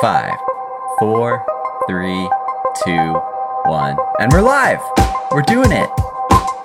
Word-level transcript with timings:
Five, 0.00 0.34
four, 0.98 1.42
three, 1.88 2.28
two, 2.84 3.12
one, 3.64 3.96
and 4.20 4.30
we're 4.30 4.42
live. 4.42 4.80
We're 5.30 5.40
doing 5.40 5.72
it. 5.72 5.88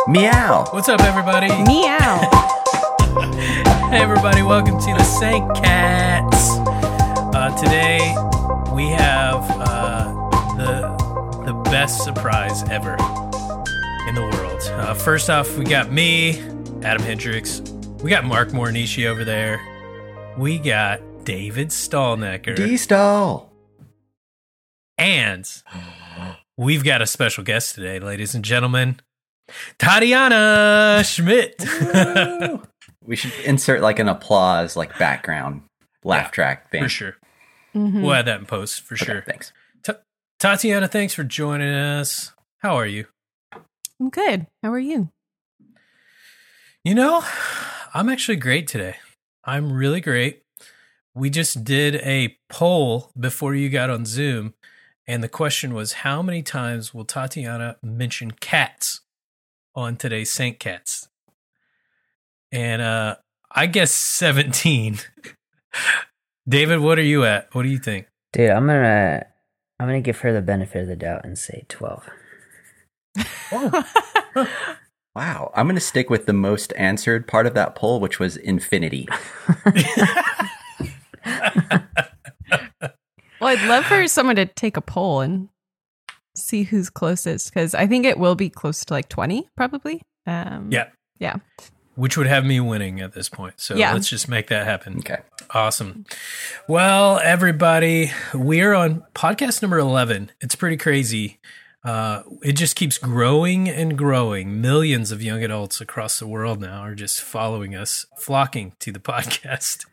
Meow. 0.07 0.65
What's 0.71 0.89
up, 0.89 0.99
everybody? 1.01 1.47
Meow. 1.63 2.29
Hey, 3.91 4.01
everybody, 4.01 4.41
welcome 4.41 4.79
to 4.79 4.85
the 4.85 5.03
Saint 5.03 5.53
Cats. 5.55 6.49
Uh, 7.35 7.53
today, 7.57 7.99
we 8.73 8.87
have 8.89 9.43
uh, 9.59 10.13
the 10.55 11.43
the 11.45 11.53
best 11.69 12.03
surprise 12.03 12.63
ever 12.69 12.93
in 14.07 14.15
the 14.15 14.21
world. 14.21 14.61
Uh, 14.79 14.93
first 14.93 15.29
off, 15.29 15.57
we 15.57 15.65
got 15.65 15.91
me, 15.91 16.39
Adam 16.83 17.01
Hendricks. 17.03 17.61
We 18.01 18.09
got 18.09 18.23
Mark 18.23 18.49
Mornishi 18.49 19.07
over 19.07 19.25
there. 19.25 19.59
We 20.37 20.57
got 20.57 21.01
David 21.23 21.69
Stallnecker. 21.69 22.55
D 22.55 22.77
stall. 22.77 23.51
and 24.97 25.45
we've 26.57 26.83
got 26.83 27.01
a 27.01 27.07
special 27.07 27.43
guest 27.43 27.75
today, 27.75 27.99
ladies 27.99 28.33
and 28.35 28.43
gentlemen. 28.43 28.99
Tatiana 29.77 31.03
Schmidt. 31.05 31.63
We 33.03 33.15
should 33.15 33.33
insert 33.45 33.81
like 33.81 33.97
an 33.97 34.07
applause, 34.07 34.75
like 34.77 34.97
background 34.99 35.63
laugh 36.03 36.25
Yeah, 36.27 36.29
track 36.29 36.69
thing. 36.69 36.83
for 36.83 36.87
sure. 36.89 37.15
Mhm. 37.73 38.03
We'll 38.03 38.13
add 38.13 38.27
that 38.27 38.39
in 38.39 38.45
post 38.45 38.81
for 38.81 38.93
Okay, 38.93 39.05
sure. 39.05 39.23
Thanks. 39.27 39.51
Tatiana, 40.39 40.87
thanks 40.87 41.13
for 41.15 41.23
joining 41.23 41.73
us. 41.73 42.31
How 42.59 42.75
are 42.75 42.85
you? 42.85 43.07
I'm 43.99 44.09
good. 44.11 44.45
How 44.61 44.71
are 44.71 44.79
you? 44.79 45.09
You 46.83 46.93
know, 46.93 47.23
I'm 47.93 48.07
actually 48.07 48.37
great 48.37 48.67
today. 48.67 48.97
I'm 49.43 49.73
really 49.73 49.99
great. 49.99 50.40
We 51.13 51.29
just 51.29 51.63
did 51.63 51.95
a 51.95 52.37
poll 52.49 53.11
before 53.19 53.53
you 53.53 53.69
got 53.69 53.89
on 53.89 54.05
Zoom, 54.05 54.53
and 55.07 55.23
the 55.23 55.29
question 55.29 55.73
was 55.73 55.93
how 55.93 56.21
many 56.21 56.41
times 56.41 56.93
will 56.93 57.05
Tatiana 57.05 57.77
mention 57.83 58.31
cats 58.31 59.01
on 59.75 59.97
today's 59.97 60.31
Saint 60.31 60.59
Cats? 60.59 61.09
And 62.51 62.81
uh 62.81 63.15
I 63.53 63.65
guess 63.65 63.91
17. 63.91 64.99
David, 66.47 66.79
what 66.79 66.97
are 66.97 67.03
you 67.03 67.25
at? 67.25 67.53
What 67.53 67.63
do 67.63 67.69
you 67.69 67.79
think? 67.79 68.07
Dude, 68.31 68.49
I'm 68.49 68.65
gonna 68.65 69.25
I'm 69.79 69.87
gonna 69.87 70.01
give 70.01 70.19
her 70.19 70.31
the 70.31 70.41
benefit 70.41 70.83
of 70.83 70.87
the 70.87 70.95
doubt 70.95 71.25
and 71.25 71.37
say 71.37 71.65
twelve. 71.67 72.07
Wow. 75.15 75.51
I'm 75.55 75.65
going 75.65 75.75
to 75.75 75.81
stick 75.81 76.09
with 76.09 76.25
the 76.25 76.33
most 76.33 76.73
answered 76.77 77.27
part 77.27 77.45
of 77.45 77.53
that 77.53 77.75
poll, 77.75 77.99
which 77.99 78.19
was 78.19 78.37
infinity. 78.37 79.07
Well, 83.39 83.49
I'd 83.49 83.67
love 83.67 83.85
for 83.85 84.07
someone 84.07 84.35
to 84.35 84.45
take 84.45 84.77
a 84.77 84.81
poll 84.81 85.21
and 85.21 85.49
see 86.35 86.61
who's 86.63 86.91
closest 86.91 87.51
because 87.51 87.73
I 87.73 87.87
think 87.87 88.05
it 88.05 88.19
will 88.19 88.35
be 88.35 88.49
close 88.51 88.85
to 88.85 88.93
like 88.93 89.09
20, 89.09 89.49
probably. 89.57 90.03
Um, 90.27 90.69
Yeah. 90.71 90.89
Yeah. 91.17 91.37
Which 91.95 92.17
would 92.17 92.27
have 92.27 92.45
me 92.45 92.59
winning 92.59 93.01
at 93.01 93.13
this 93.13 93.29
point. 93.29 93.55
So 93.57 93.75
Yeah. 93.75 93.93
let's 93.93 94.07
just 94.07 94.29
make 94.29 94.47
that 94.47 94.65
happen. 94.65 94.99
Okay. 94.99 95.21
Awesome. 95.49 96.05
Well, 96.67 97.19
everybody, 97.23 98.11
we're 98.33 98.73
on 98.75 99.03
podcast 99.15 99.63
number 99.63 99.79
11. 99.79 100.31
It's 100.39 100.55
pretty 100.55 100.77
crazy. 100.77 101.39
Uh, 101.83 102.21
it 102.43 102.53
just 102.53 102.75
keeps 102.75 102.97
growing 102.99 103.67
and 103.67 103.97
growing. 103.97 104.61
Millions 104.61 105.11
of 105.11 105.23
young 105.23 105.43
adults 105.43 105.81
across 105.81 106.19
the 106.19 106.27
world 106.27 106.61
now 106.61 106.81
are 106.81 106.93
just 106.93 107.21
following 107.21 107.75
us, 107.75 108.05
flocking 108.17 108.73
to 108.79 108.91
the 108.91 108.99
podcast. 109.11 109.85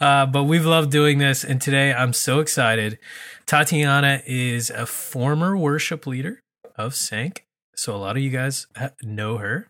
Uh, 0.00 0.24
but 0.26 0.44
we've 0.44 0.64
loved 0.64 0.90
doing 0.90 1.18
this. 1.18 1.44
And 1.44 1.60
today 1.60 1.92
I'm 1.92 2.12
so 2.14 2.40
excited. 2.40 2.98
Tatiana 3.46 4.22
is 4.26 4.70
a 4.70 4.86
former 4.86 5.56
worship 5.56 6.06
leader 6.06 6.42
of 6.76 6.94
Sank. 6.94 7.44
So 7.76 7.94
a 7.94 7.98
lot 7.98 8.16
of 8.16 8.22
you 8.22 8.30
guys 8.30 8.66
know 9.02 9.36
her. 9.36 9.68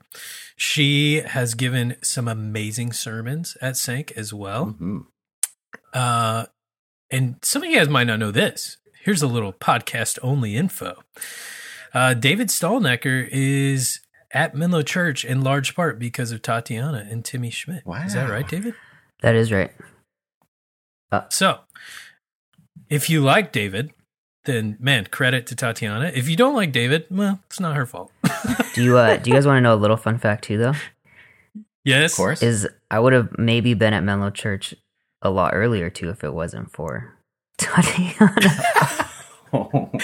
She 0.57 1.17
has 1.21 1.55
given 1.55 1.97
some 2.03 2.27
amazing 2.29 2.93
sermons 2.93 3.57
at 3.61 3.77
Sank 3.77 4.13
as 4.17 4.33
well. 4.33 4.77
Mhm. 4.81 5.07
Uh, 5.93 6.47
and 7.11 7.37
some 7.43 7.63
of 7.63 7.69
you 7.69 7.77
guys 7.77 7.89
might 7.89 8.05
not 8.07 8.19
know 8.19 8.31
this. 8.31 8.77
Here's 9.09 9.23
a 9.23 9.27
little 9.27 9.55
podcast 9.55 10.19
only 10.21 10.55
info. 10.55 11.03
Uh, 11.95 12.13
David 12.13 12.49
Stallnecker 12.49 13.27
is 13.33 14.01
at 14.33 14.55
Menlo 14.55 14.83
Church 14.83 15.25
in 15.25 15.41
large 15.41 15.75
part 15.75 15.99
because 15.99 16.31
of 16.31 16.43
Tatiana 16.43 17.09
and 17.11 17.25
Timmy 17.25 17.49
Schmidt. 17.49 17.87
Wow. 17.87 18.05
Is 18.05 18.13
that 18.13 18.29
right, 18.29 18.47
David? 18.47 18.75
That 19.23 19.35
is 19.35 19.51
right. 19.51 19.71
So, 21.31 21.61
if 22.91 23.09
you 23.09 23.23
like 23.23 23.51
David, 23.51 23.95
then 24.45 24.77
man, 24.79 25.07
credit 25.07 25.47
to 25.47 25.57
Tatiana. 25.57 26.13
If 26.15 26.29
you 26.29 26.37
don't 26.37 26.55
like 26.55 26.71
David, 26.71 27.07
well, 27.11 27.41
it's 27.47 27.61
not 27.61 27.77
her 27.77 27.87
fault. 27.87 28.13
Do 28.75 28.85
you 28.85 28.99
uh 28.99 29.17
do 29.17 29.31
you 29.31 29.35
guys 29.35 29.47
want 29.47 29.57
to 29.57 29.63
know 29.63 29.73
a 29.73 29.77
little 29.81 29.97
fun 29.97 30.19
fact 30.19 30.45
too 30.45 30.59
though? 30.59 30.75
yes, 31.83 32.13
Of 32.13 32.17
course. 32.19 32.43
Is 32.43 32.69
I 32.91 33.01
would 33.01 33.15
have 33.15 33.39
maybe 33.39 33.73
been 33.73 33.95
at 33.95 34.05
Menlo 34.05 34.29
Church 34.29 34.75
a 35.23 35.31
lot 35.31 35.55
earlier 35.55 35.89
too 35.89 36.11
if 36.11 36.23
it 36.23 36.35
wasn't 36.35 36.71
for 36.71 37.18
Tatiana. 37.59 39.09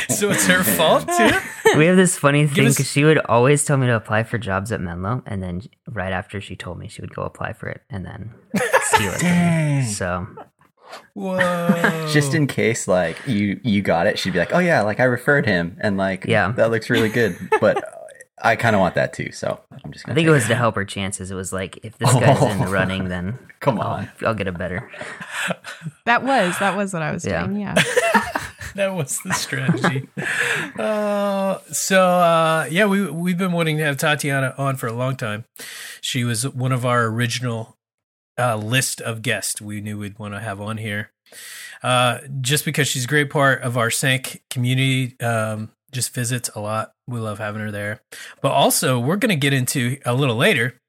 So 0.09 0.31
it's 0.31 0.47
her 0.47 0.65
fault 0.65 1.07
too. 1.07 1.31
we 1.79 1.85
have 1.87 1.97
this 1.97 2.17
funny 2.17 2.47
thing 2.47 2.67
us- 2.67 2.75
because 2.77 2.91
she 2.91 3.05
would 3.05 3.19
always 3.27 3.65
tell 3.65 3.77
me 3.77 3.87
to 3.87 3.95
apply 3.95 4.23
for 4.23 4.39
jobs 4.39 4.73
at 4.73 4.81
Menlo, 4.81 5.23
and 5.27 5.43
then 5.43 5.63
right 5.91 6.13
after 6.13 6.41
she 6.41 6.57
told 6.57 6.79
me 6.79 6.89
she 6.89 7.03
would 7.03 7.15
go 7.15 7.23
apply 7.23 7.53
for 7.53 7.69
it, 7.69 7.83
and 7.91 8.07
then 8.07 8.33
steal 8.85 9.13
it. 9.13 9.19
from 9.19 9.29
me. 9.29 9.33
Dang. 9.35 9.85
So 9.87 10.27
Whoa! 11.15 12.09
Just 12.13 12.35
in 12.35 12.47
case, 12.47 12.87
like 12.89 13.19
you 13.27 13.61
you 13.65 13.83
got 13.83 14.07
it, 14.07 14.19
she'd 14.19 14.33
be 14.33 14.39
like, 14.39 14.53
"Oh 14.55 14.59
yeah, 14.61 14.83
like 14.83 15.01
I 15.01 15.05
referred 15.05 15.45
him, 15.45 15.77
and 15.81 15.97
like 15.97 16.25
Yeah. 16.25 16.53
that 16.53 16.71
looks 16.71 16.89
really 16.89 17.09
good." 17.09 17.37
But 17.61 17.85
I 18.45 18.57
kind 18.57 18.77
of 18.77 18.81
want 18.81 18.95
that 18.97 19.13
too, 19.13 19.33
so 19.33 19.61
I'm 19.85 19.91
just. 19.93 20.05
I 20.05 20.09
Gonna 20.09 20.15
think 20.17 20.27
it 20.27 20.31
take 20.31 20.35
was 20.35 20.47
to 20.49 20.55
help 20.55 20.75
her 20.77 20.85
chances. 20.85 21.31
It 21.31 21.35
was 21.35 21.53
like 21.53 21.79
if 21.83 21.97
this 21.99 22.13
guy's 22.13 22.43
in 22.43 22.59
the 22.61 22.67
running, 22.67 23.09
then 23.09 23.39
Come 23.61 23.81
I'll- 23.81 23.89
on. 23.89 24.11
I'll 24.25 24.35
get 24.35 24.47
a 24.49 24.53
better. 24.53 24.91
That 26.07 26.23
was, 26.23 26.59
that 26.59 26.77
was 26.77 26.93
what 26.93 27.03
I 27.03 27.13
was 27.13 27.25
Yeah. 27.25 27.47
doing. 27.47 27.61
Yeah. 27.63 27.75
that 28.75 28.95
was 28.95 29.19
the 29.25 29.33
strategy. 29.33 30.07
uh, 30.79 31.59
so 31.73 32.03
uh, 32.03 32.69
yeah, 32.71 32.85
we 32.87 33.11
we've 33.11 33.39
been 33.39 33.53
wanting 33.53 33.79
to 33.79 33.85
have 33.85 33.97
Tatiana 33.97 34.55
on 34.59 34.77
for 34.77 34.87
a 34.87 34.93
long 34.93 35.17
time. 35.17 35.45
She 36.01 36.25
was 36.25 36.47
one 36.49 36.73
of 36.73 36.85
our 36.85 37.07
original 37.07 37.77
uh, 38.39 38.57
list 38.57 39.01
of 39.01 39.23
guests 39.23 39.61
we 39.61 39.81
knew 39.81 39.99
we'd 39.99 40.19
want 40.19 40.35
to 40.35 40.41
have 40.41 40.61
on 40.61 40.77
here. 40.79 41.11
Uh, 41.83 42.19
just 42.41 42.65
because 42.65 42.89
she's 42.89 43.05
a 43.05 43.09
great 43.09 43.31
part 43.31 43.63
of 43.63 43.77
our 43.77 43.91
Sank 43.91 44.43
community, 44.51 45.19
um, 45.21 45.71
just 45.95 46.13
visits 46.15 46.51
a 46.55 46.61
lot. 46.61 46.93
We 47.07 47.21
love 47.21 47.39
having 47.39 47.63
her 47.63 47.71
there. 47.71 48.03
But 48.43 48.53
also, 48.53 48.99
we're 48.99 49.17
going 49.17 49.31
to 49.31 49.37
get 49.37 49.53
into 49.53 49.99
a 50.05 50.15
little 50.15 50.37
later 50.37 50.81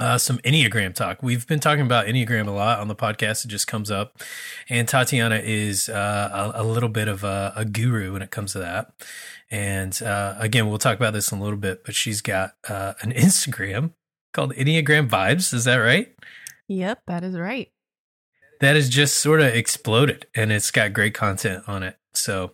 uh, 0.00 0.18
some 0.18 0.38
Enneagram 0.38 0.94
talk. 0.94 1.22
We've 1.22 1.46
been 1.46 1.60
talking 1.60 1.84
about 1.84 2.06
Enneagram 2.06 2.48
a 2.48 2.50
lot 2.50 2.80
on 2.80 2.88
the 2.88 2.96
podcast. 2.96 3.44
It 3.44 3.48
just 3.48 3.66
comes 3.66 3.90
up. 3.90 4.20
And 4.68 4.88
Tatiana 4.88 5.40
is 5.42 5.88
uh, 5.88 6.52
a, 6.54 6.62
a 6.62 6.64
little 6.64 6.88
bit 6.88 7.08
of 7.08 7.24
a, 7.24 7.52
a 7.56 7.64
guru 7.64 8.12
when 8.12 8.22
it 8.22 8.30
comes 8.30 8.52
to 8.52 8.58
that. 8.58 8.92
And 9.50 10.00
uh, 10.02 10.34
again, 10.38 10.68
we'll 10.68 10.78
talk 10.78 10.96
about 10.96 11.12
this 11.12 11.30
in 11.30 11.38
a 11.38 11.42
little 11.42 11.58
bit, 11.58 11.84
but 11.84 11.94
she's 11.94 12.20
got 12.20 12.54
uh, 12.68 12.94
an 13.02 13.12
Instagram 13.16 13.92
called 14.32 14.52
Enneagram 14.54 15.08
Vibes. 15.08 15.54
Is 15.54 15.64
that 15.64 15.76
right? 15.76 16.12
Yep, 16.68 17.02
that 17.06 17.22
is 17.22 17.38
right. 17.38 17.70
That 18.60 18.76
has 18.76 18.88
just 18.88 19.18
sort 19.18 19.40
of 19.40 19.48
exploded 19.48 20.26
and 20.34 20.50
it's 20.50 20.70
got 20.70 20.92
great 20.92 21.14
content 21.14 21.64
on 21.66 21.82
it. 21.82 21.96
So 22.14 22.52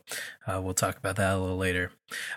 uh, 0.50 0.61
we'll 0.61 0.75
talk 0.75 0.97
about 0.97 1.16
that 1.16 1.34
a 1.34 1.38
little 1.38 1.56
later. 1.56 1.93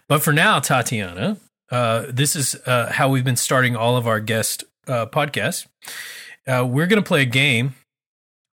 But 0.08 0.22
for 0.22 0.34
now, 0.34 0.60
Tatiana, 0.60 1.38
uh, 1.72 2.06
this 2.10 2.36
is 2.36 2.56
uh, 2.66 2.92
how 2.92 3.10
we've 3.10 3.24
been 3.24 3.36
starting 3.36 3.76
all 3.76 3.98
of 3.98 4.08
our 4.08 4.20
guest 4.20 4.64
uh, 4.88 5.06
podcasts. 5.06 5.66
Uh, 6.48 6.66
we're 6.68 6.88
going 6.88 7.02
to 7.02 7.08
play 7.08 7.22
a 7.22 7.26
game 7.26 7.76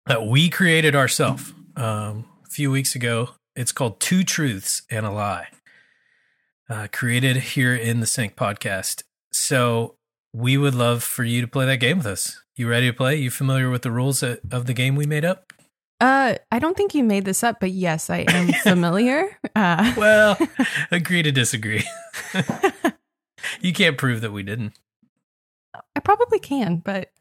that 0.05 0.25
we 0.25 0.49
created 0.49 0.95
ourselves 0.95 1.53
um, 1.75 2.25
a 2.45 2.49
few 2.49 2.71
weeks 2.71 2.95
ago. 2.95 3.29
It's 3.55 3.71
called 3.71 3.99
Two 3.99 4.23
Truths 4.23 4.83
and 4.89 5.05
a 5.05 5.11
Lie, 5.11 5.47
uh, 6.69 6.87
created 6.91 7.37
here 7.37 7.75
in 7.75 7.99
the 7.99 8.05
Sync 8.05 8.35
podcast. 8.35 9.03
So 9.33 9.95
we 10.33 10.57
would 10.57 10.75
love 10.75 11.03
for 11.03 11.23
you 11.23 11.41
to 11.41 11.47
play 11.47 11.65
that 11.65 11.77
game 11.77 11.97
with 11.97 12.07
us. 12.07 12.41
You 12.55 12.69
ready 12.69 12.87
to 12.87 12.93
play? 12.93 13.15
You 13.15 13.31
familiar 13.31 13.69
with 13.69 13.81
the 13.81 13.91
rules 13.91 14.21
of 14.21 14.39
of 14.51 14.65
the 14.65 14.73
game 14.73 14.95
we 14.95 15.05
made 15.05 15.25
up? 15.25 15.53
Uh, 16.01 16.35
I 16.51 16.59
don't 16.59 16.77
think 16.77 16.95
you 16.95 17.03
made 17.03 17.25
this 17.25 17.43
up, 17.43 17.59
but 17.59 17.71
yes, 17.71 18.09
I 18.09 18.19
am 18.29 18.47
familiar. 18.63 19.37
Uh, 19.55 19.93
Well, 19.97 20.37
agree 20.91 21.23
to 21.23 21.31
disagree. 21.31 21.83
you 23.61 23.73
can't 23.73 23.97
prove 23.97 24.21
that 24.21 24.31
we 24.31 24.43
didn't. 24.43 24.73
I 25.95 25.99
probably 25.99 26.39
can, 26.39 26.77
but 26.77 27.11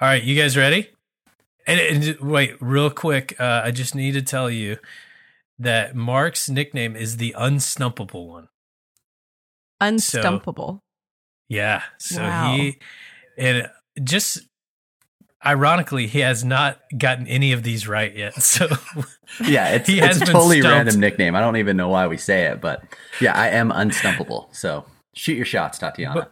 All 0.00 0.08
right, 0.08 0.22
you 0.22 0.40
guys 0.40 0.56
ready? 0.56 0.90
And, 1.66 1.80
and 1.80 2.20
wait, 2.20 2.56
real 2.60 2.90
quick, 2.90 3.34
uh, 3.40 3.62
I 3.64 3.70
just 3.70 3.94
need 3.94 4.12
to 4.12 4.22
tell 4.22 4.50
you 4.50 4.78
that 5.58 5.94
Mark's 5.94 6.48
nickname 6.50 6.94
is 6.96 7.16
the 7.16 7.34
unstumpable 7.38 8.26
one. 8.28 8.48
unstumpable. 9.82 10.80
Yeah. 11.48 11.82
So 11.98 12.22
Wow. 12.22 12.56
he 12.56 12.78
and 13.38 13.70
just 14.02 14.40
ironically, 15.44 16.06
he 16.06 16.20
has 16.20 16.44
not 16.44 16.80
gotten 16.96 17.26
any 17.26 17.52
of 17.52 17.62
these 17.62 17.86
right 17.88 18.14
yet. 18.14 18.34
So 18.42 18.68
Yeah, 19.44 19.70
it's, 19.70 19.88
He 19.88 20.00
it's 20.00 20.18
a 20.20 20.26
totally 20.26 20.60
stumped. 20.60 20.76
random 20.76 21.00
nickname. 21.00 21.34
I 21.34 21.40
don't 21.40 21.56
even 21.56 21.76
know 21.76 21.88
why 21.88 22.06
we 22.06 22.16
say 22.16 22.44
it, 22.46 22.60
but 22.60 22.82
yeah, 23.20 23.34
I 23.34 23.48
am 23.48 23.70
unstumpable. 23.70 24.54
So 24.54 24.84
shoot 25.14 25.34
your 25.34 25.46
shots, 25.46 25.78
Tatiana. 25.78 26.30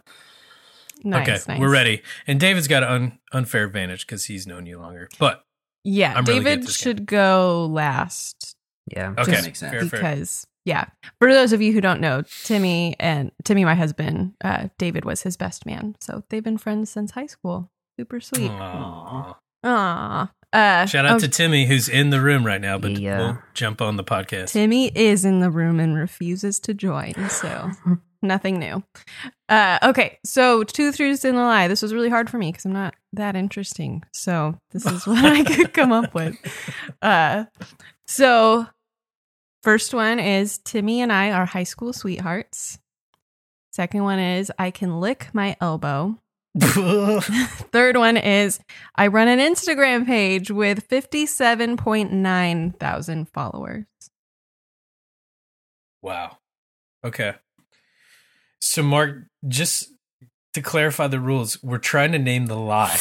Nice, 1.03 1.27
okay, 1.27 1.53
nice. 1.53 1.59
we're 1.59 1.69
ready. 1.71 2.01
And 2.27 2.39
David's 2.39 2.67
got 2.67 2.83
an 2.83 2.89
un- 2.89 3.19
unfair 3.33 3.65
advantage 3.65 4.05
because 4.07 4.25
he's 4.25 4.47
known 4.47 4.65
you 4.65 4.79
longer. 4.79 5.09
But 5.19 5.43
Yeah, 5.83 6.13
I'm 6.15 6.23
really 6.25 6.39
David 6.43 6.63
this 6.63 6.75
should 6.77 7.05
go 7.05 7.65
last 7.69 8.55
Yeah. 8.89 9.13
okay, 9.17 9.41
makes 9.41 9.59
sense. 9.59 9.71
fair, 9.71 9.85
fair. 9.85 9.99
because 9.99 10.47
yeah. 10.65 10.85
For 11.19 11.33
those 11.33 11.51
of 11.51 11.61
you 11.61 11.73
who 11.73 11.81
don't 11.81 11.99
know, 11.99 12.23
Timmy 12.45 12.95
and 13.01 13.31
Timmy, 13.43 13.65
my 13.65 13.75
husband, 13.75 14.33
uh, 14.41 14.69
David 14.77 15.03
was 15.03 15.23
his 15.23 15.35
best 15.35 15.65
man. 15.65 15.95
So 15.99 16.23
they've 16.29 16.43
been 16.43 16.57
friends 16.57 16.89
since 16.89 17.11
high 17.11 17.25
school. 17.25 17.69
Super 17.99 18.19
sweet. 18.19 18.49
Aw. 18.49 19.37
Aw. 19.63 20.31
Uh, 20.51 20.85
Shout 20.85 21.05
out 21.05 21.15
oh, 21.15 21.19
to 21.19 21.27
Timmy, 21.27 21.65
who's 21.65 21.89
in 21.89 22.11
the 22.11 22.21
room 22.21 22.45
right 22.45 22.61
now, 22.61 22.77
but 22.77 22.91
Yeah. 22.91 23.19
won't 23.19 23.39
jump 23.55 23.81
on 23.81 23.95
the 23.97 24.03
podcast. 24.03 24.51
Timmy 24.51 24.87
is 24.95 25.25
in 25.25 25.39
the 25.39 25.49
room 25.49 25.79
and 25.79 25.95
refuses 25.95 26.59
to 26.61 26.75
join. 26.75 27.13
So 27.29 27.71
nothing 28.21 28.59
new. 28.59 28.83
Uh, 29.49 29.79
okay, 29.81 30.19
so 30.23 30.63
two 30.63 30.91
truths 30.91 31.25
and 31.25 31.37
a 31.37 31.41
lie. 31.41 31.67
This 31.67 31.81
was 31.81 31.91
really 31.93 32.09
hard 32.09 32.29
for 32.29 32.37
me 32.37 32.51
because 32.51 32.65
I'm 32.65 32.73
not 32.73 32.93
that 33.13 33.35
interesting. 33.35 34.03
So 34.11 34.55
this 34.71 34.85
is 34.85 35.07
what 35.07 35.25
I 35.25 35.43
could 35.43 35.73
come 35.73 35.91
up 35.91 36.13
with. 36.13 36.35
Uh, 37.01 37.45
so 38.07 38.65
first 39.63 39.93
one 39.93 40.19
is 40.19 40.59
Timmy 40.59 41.01
and 41.01 41.11
I 41.11 41.31
are 41.31 41.45
high 41.45 41.63
school 41.63 41.91
sweethearts. 41.93 42.79
Second 43.73 44.03
one 44.03 44.19
is 44.19 44.51
I 44.57 44.71
can 44.71 44.99
lick 45.01 45.29
my 45.33 45.57
elbow. 45.59 46.17
Third 46.59 47.97
one 47.97 48.15
is 48.17 48.59
I 48.95 49.07
run 49.07 49.27
an 49.27 49.39
Instagram 49.39 50.05
page 50.05 50.51
with 50.51 50.87
57.9 50.87 52.79
thousand 52.79 53.29
followers. 53.29 53.85
wow. 56.01 56.37
Okay. 57.03 57.33
So, 58.59 58.81
Mark, 58.83 59.23
just 59.47 59.89
to 60.53 60.61
clarify 60.61 61.07
the 61.07 61.19
rules, 61.19 61.61
we're 61.63 61.77
trying 61.79 62.11
to 62.13 62.19
name 62.19 62.45
the 62.45 62.55
lie. 62.55 62.97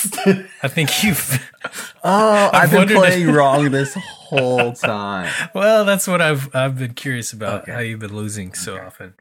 I 0.62 0.68
think 0.68 1.02
you've. 1.02 1.48
Oh, 2.04 2.50
I've 2.52 2.64
I've 2.64 2.70
been 2.70 2.78
wondered- 2.78 2.96
playing 2.96 3.30
wrong 3.30 3.70
this 3.70 3.94
whole 3.94 4.72
time. 4.72 5.32
Well, 5.54 5.84
that's 5.84 6.08
what 6.08 6.20
I've 6.20 6.52
I've 6.52 6.76
been 6.76 6.94
curious 6.94 7.32
about 7.32 7.62
Okay. 7.62 7.72
how 7.72 7.78
you've 7.78 8.00
been 8.00 8.16
losing 8.16 8.54
so 8.54 8.76
often. 8.76 9.14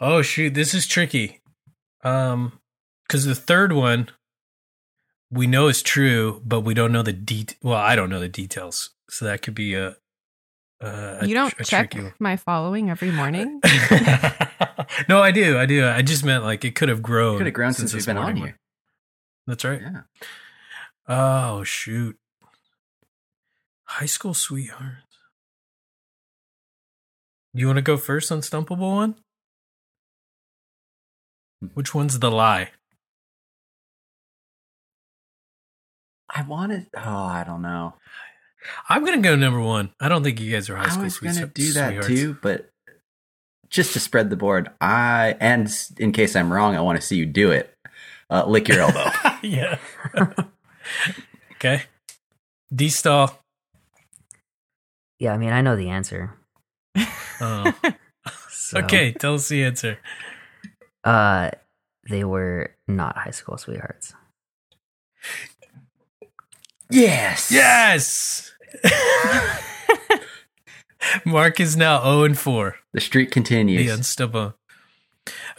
Oh 0.00 0.22
shoot, 0.22 0.54
this 0.54 0.72
is 0.72 0.86
tricky. 0.86 1.40
Um, 2.04 2.60
because 3.12 3.26
the 3.26 3.34
third 3.34 3.74
one 3.74 4.08
we 5.30 5.46
know 5.46 5.68
is 5.68 5.82
true, 5.82 6.40
but 6.46 6.62
we 6.62 6.72
don't 6.72 6.92
know 6.92 7.02
the 7.02 7.12
det. 7.12 7.56
Well, 7.62 7.76
I 7.76 7.94
don't 7.94 8.08
know 8.08 8.20
the 8.20 8.28
details, 8.28 8.88
so 9.10 9.26
that 9.26 9.42
could 9.42 9.54
be 9.54 9.74
a. 9.74 9.96
a 10.80 11.18
a 11.20 11.26
you 11.26 11.34
don't 11.34 11.52
a 11.60 11.64
check 11.64 11.90
tricky 11.90 12.10
my 12.18 12.38
following 12.38 12.88
every 12.88 13.10
morning. 13.10 13.60
no, 15.10 15.20
I 15.20 15.30
do. 15.30 15.58
I 15.58 15.66
do. 15.66 15.86
I 15.86 16.00
just 16.00 16.24
meant 16.24 16.42
like 16.42 16.64
it 16.64 16.74
could 16.74 16.88
have 16.88 17.02
grown. 17.02 17.36
Could 17.36 17.46
have 17.48 17.54
grown 17.54 17.74
since, 17.74 17.92
this 17.92 18.00
we've 18.00 18.06
been 18.06 18.16
on 18.16 18.34
here. 18.34 18.56
That's 19.46 19.62
right. 19.62 19.82
Yeah. 19.82 20.00
Oh 21.06 21.64
shoot. 21.64 22.16
High 23.84 24.06
school 24.06 24.32
sweethearts. 24.32 25.18
You 27.52 27.66
want 27.66 27.76
to 27.76 27.82
go 27.82 27.98
first 27.98 28.32
on 28.32 28.40
Stumpable 28.40 28.78
one? 28.78 29.16
Hmm. 31.60 31.66
Which 31.74 31.94
one's 31.94 32.18
the 32.18 32.30
lie? 32.30 32.70
I 36.34 36.42
wanted. 36.42 36.86
Oh, 36.96 37.00
I 37.24 37.44
don't 37.44 37.62
know. 37.62 37.94
I'm 38.88 39.04
gonna 39.04 39.20
go 39.20 39.34
number 39.36 39.60
one. 39.60 39.90
I 40.00 40.08
don't 40.08 40.22
think 40.22 40.40
you 40.40 40.52
guys 40.52 40.70
are 40.70 40.76
high 40.76 40.88
school 40.88 41.10
sweethearts. 41.10 41.38
I 41.38 41.44
was 41.44 41.50
sweet- 41.52 41.62
gonna 41.64 41.68
do 41.68 41.72
that 41.74 41.88
sweethearts. 42.04 42.08
too, 42.08 42.38
but 42.42 42.70
just 43.68 43.92
to 43.94 44.00
spread 44.00 44.30
the 44.30 44.36
board, 44.36 44.70
I 44.80 45.36
and 45.40 45.68
in 45.98 46.12
case 46.12 46.36
I'm 46.36 46.52
wrong, 46.52 46.76
I 46.76 46.80
want 46.80 47.00
to 47.00 47.06
see 47.06 47.16
you 47.16 47.26
do 47.26 47.50
it. 47.50 47.74
Uh, 48.30 48.44
lick 48.46 48.68
your 48.68 48.80
elbow. 48.80 49.10
yeah. 49.42 49.78
okay. 51.52 51.82
D 52.74 52.88
stall. 52.88 53.38
Yeah, 55.18 55.34
I 55.34 55.38
mean, 55.38 55.52
I 55.52 55.60
know 55.60 55.76
the 55.76 55.90
answer. 55.90 56.34
Oh. 57.40 57.72
So, 58.50 58.78
Okay, 58.78 59.12
tell 59.12 59.34
us 59.34 59.48
the 59.48 59.64
answer. 59.64 59.98
Uh, 61.04 61.50
they 62.08 62.24
were 62.24 62.74
not 62.88 63.18
high 63.18 63.32
school 63.32 63.58
sweethearts. 63.58 64.14
Yes. 66.92 67.50
Yes. 67.50 68.52
Mark 71.24 71.58
is 71.60 71.76
now 71.76 72.02
0 72.02 72.24
and 72.24 72.38
4. 72.38 72.76
The 72.92 73.00
streak 73.00 73.30
continues. 73.30 73.86
The 73.86 73.92
unstable. 73.92 74.54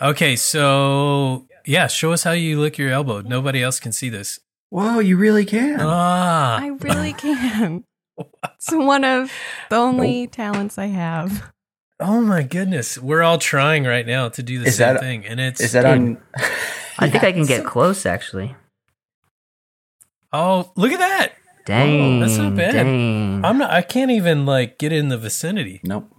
Okay, 0.02 0.36
so 0.36 1.48
yeah, 1.66 1.88
show 1.88 2.12
us 2.14 2.24
how 2.24 2.32
you 2.32 2.60
lick 2.60 2.78
your 2.78 2.90
elbow. 2.92 3.22
Nobody 3.22 3.62
else 3.62 3.80
can 3.80 3.92
see 3.92 4.10
this. 4.10 4.40
Whoa, 4.70 5.00
you 5.00 5.18
really 5.18 5.46
can. 5.46 5.78
Ah, 5.82 6.60
I 6.62 6.68
really 6.68 7.14
can. 7.18 7.84
It's 8.44 8.72
one 8.72 9.04
of 9.04 9.32
the 9.70 9.76
only 9.78 10.28
talents 10.28 10.78
I 10.78 10.86
have. 10.88 11.52
oh 12.00 12.22
my 12.22 12.44
goodness, 12.44 12.98
we're 12.98 13.22
all 13.24 13.38
trying 13.38 13.84
right 13.86 14.06
now 14.08 14.30
to 14.30 14.44
do 14.44 14.60
the 14.60 14.68
Is 14.68 14.78
same 14.78 14.96
that- 14.96 15.02
thing, 15.02 15.26
and 15.26 15.40
it's 15.40 15.62
Is 15.62 15.74
that 15.74 15.86
on? 15.86 16.18
I 17.00 17.10
think 17.10 17.24
I 17.24 17.32
can 17.32 17.46
get 17.46 17.66
close, 17.66 18.06
actually. 18.06 18.56
Oh 20.34 20.72
look 20.76 20.92
at 20.92 21.00
that. 21.00 21.34
Dang, 21.66 22.20
that's 22.20 22.38
not 22.38 22.56
bad. 22.58 22.74
Dang. 22.74 23.46
I'm 23.46 23.58
not. 23.58 23.72
I 23.72 23.82
can't 23.82 24.12
even 24.12 24.46
like 24.46 24.78
get 24.78 24.92
in 24.92 25.08
the 25.08 25.18
vicinity. 25.18 25.80
Nope. 25.84 26.10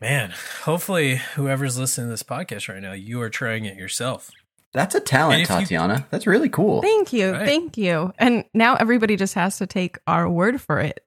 Man, 0.00 0.34
hopefully 0.64 1.16
whoever's 1.36 1.78
listening 1.78 2.08
to 2.08 2.10
this 2.10 2.22
podcast 2.22 2.68
right 2.68 2.82
now, 2.82 2.92
you 2.92 3.20
are 3.22 3.30
trying 3.30 3.64
it 3.64 3.76
yourself. 3.78 4.30
That's 4.74 4.94
a 4.94 5.00
talent, 5.00 5.36
And 5.40 5.42
if 5.44 5.48
you- 5.48 5.56
Tatiana. 5.60 6.06
That's 6.10 6.26
really 6.26 6.50
cool. 6.50 6.82
Thank 6.82 7.14
you. 7.14 7.32
Right. 7.32 7.46
Thank 7.46 7.78
you. 7.78 8.12
And 8.18 8.44
now 8.52 8.74
everybody 8.74 9.16
just 9.16 9.32
has 9.34 9.56
to 9.56 9.66
take 9.66 9.96
our 10.06 10.28
word 10.28 10.60
for 10.60 10.80
it 10.80 11.00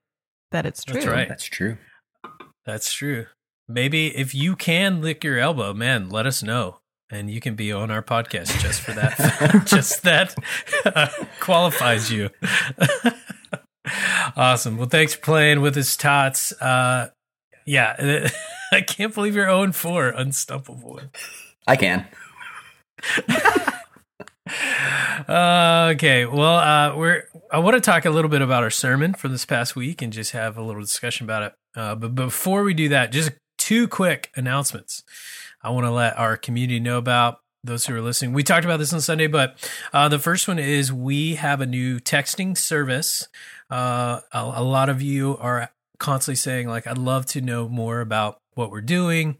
that 0.51 0.65
it's 0.65 0.83
true. 0.83 0.95
That's 0.95 1.05
right. 1.05 1.27
That's 1.29 1.45
true. 1.45 1.77
That's 2.65 2.91
true. 2.91 3.27
Maybe 3.67 4.07
if 4.17 4.33
you 4.33 4.55
can 4.55 5.03
lick 5.03 5.23
your 5.23 5.37
elbow, 5.37 5.71
man, 5.75 6.09
let 6.09 6.25
us 6.25 6.41
know. 6.41 6.79
And 7.11 7.29
you 7.29 7.41
can 7.41 7.55
be 7.55 7.71
on 7.71 7.89
our 7.89 8.03
podcast 8.03 8.59
just 8.59 8.81
for 8.81 8.91
that. 8.91 9.63
just 9.65 10.03
that 10.03 10.35
uh, 10.85 11.07
qualifies 11.39 12.11
you. 12.11 12.29
awesome. 14.37 14.77
Well, 14.77 14.89
thanks 14.89 15.15
for 15.15 15.21
playing 15.21 15.61
with 15.61 15.75
us, 15.75 15.97
Tots. 15.97 16.51
Uh, 16.61 17.09
yeah, 17.65 18.29
I 18.71 18.81
can't 18.81 19.13
believe 19.13 19.35
you're 19.35 19.45
0 19.45 19.71
4 19.71 20.13
unstumpable. 20.13 21.09
I 21.65 21.75
can. 21.75 22.07
Uh, 25.27 25.91
okay. 25.93 26.25
Well, 26.25 26.55
uh, 26.55 26.95
we're. 26.95 27.23
I 27.51 27.59
want 27.59 27.75
to 27.75 27.81
talk 27.81 28.05
a 28.05 28.09
little 28.09 28.29
bit 28.29 28.41
about 28.41 28.63
our 28.63 28.69
sermon 28.69 29.13
for 29.13 29.27
this 29.27 29.45
past 29.45 29.75
week 29.75 30.01
and 30.01 30.11
just 30.13 30.31
have 30.31 30.57
a 30.57 30.61
little 30.63 30.81
discussion 30.81 31.25
about 31.25 31.43
it. 31.43 31.53
Uh, 31.75 31.95
but 31.95 32.15
before 32.15 32.63
we 32.63 32.73
do 32.73 32.89
that, 32.89 33.11
just 33.11 33.31
two 33.57 33.87
quick 33.87 34.31
announcements. 34.35 35.03
I 35.61 35.69
want 35.71 35.85
to 35.85 35.91
let 35.91 36.17
our 36.17 36.37
community 36.37 36.79
know 36.79 36.97
about 36.97 37.39
those 37.63 37.85
who 37.85 37.95
are 37.95 38.01
listening. 38.01 38.33
We 38.33 38.43
talked 38.43 38.65
about 38.65 38.77
this 38.77 38.93
on 38.93 39.01
Sunday, 39.01 39.27
but 39.27 39.57
uh, 39.91 40.07
the 40.07 40.19
first 40.19 40.47
one 40.47 40.59
is 40.59 40.93
we 40.93 41.35
have 41.35 41.59
a 41.59 41.65
new 41.65 41.99
texting 41.99 42.57
service. 42.57 43.27
Uh, 43.69 44.21
a, 44.31 44.53
a 44.55 44.63
lot 44.63 44.89
of 44.89 45.01
you 45.01 45.37
are 45.37 45.71
constantly 45.99 46.37
saying 46.37 46.67
like, 46.67 46.87
"I'd 46.87 46.97
love 46.97 47.25
to 47.27 47.41
know 47.41 47.67
more 47.67 48.01
about 48.01 48.39
what 48.53 48.71
we're 48.71 48.81
doing." 48.81 49.37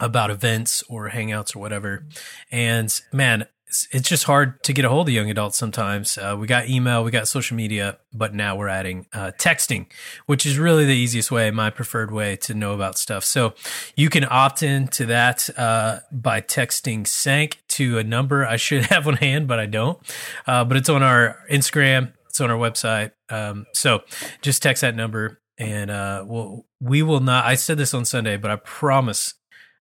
about 0.00 0.30
events 0.30 0.82
or 0.88 1.10
hangouts 1.10 1.54
or 1.54 1.58
whatever. 1.58 2.06
And 2.50 2.90
man, 3.12 3.46
it's, 3.70 3.86
it's 3.92 4.08
just 4.08 4.24
hard 4.24 4.60
to 4.64 4.72
get 4.72 4.84
a 4.84 4.88
hold 4.88 5.08
of 5.08 5.14
young 5.14 5.30
adults 5.30 5.56
sometimes. 5.56 6.18
Uh, 6.18 6.36
we 6.36 6.48
got 6.48 6.68
email, 6.68 7.04
we 7.04 7.12
got 7.12 7.28
social 7.28 7.56
media, 7.56 7.98
but 8.12 8.34
now 8.34 8.56
we're 8.56 8.66
adding 8.66 9.06
uh, 9.12 9.30
texting, 9.38 9.86
which 10.26 10.44
is 10.44 10.58
really 10.58 10.84
the 10.84 10.96
easiest 10.96 11.30
way, 11.30 11.52
my 11.52 11.70
preferred 11.70 12.10
way 12.10 12.34
to 12.34 12.52
know 12.52 12.74
about 12.74 12.98
stuff. 12.98 13.24
So 13.24 13.54
you 13.94 14.10
can 14.10 14.26
opt 14.28 14.64
in 14.64 14.88
to 14.88 15.06
that 15.06 15.48
uh, 15.56 16.00
by 16.10 16.40
texting 16.40 17.06
SANK 17.06 17.58
to 17.68 17.98
a 17.98 18.02
number 18.02 18.44
I 18.44 18.56
should 18.56 18.86
have 18.86 19.06
on 19.06 19.14
hand, 19.14 19.46
but 19.46 19.60
I 19.60 19.66
don't. 19.66 20.00
Uh, 20.48 20.64
but 20.64 20.76
it's 20.76 20.88
on 20.88 21.04
our 21.04 21.38
Instagram, 21.48 22.12
it's 22.26 22.40
on 22.40 22.50
our 22.50 22.58
website. 22.58 23.12
Um, 23.28 23.66
so 23.72 24.00
just 24.42 24.64
text 24.64 24.80
that 24.80 24.96
number 24.96 25.40
and 25.58 25.92
uh, 25.92 26.24
we'll, 26.26 26.66
we 26.80 27.02
will 27.02 27.20
not. 27.20 27.44
I 27.44 27.54
said 27.54 27.78
this 27.78 27.94
on 27.94 28.04
Sunday, 28.04 28.36
but 28.36 28.50
I 28.50 28.56
promise 28.56 29.34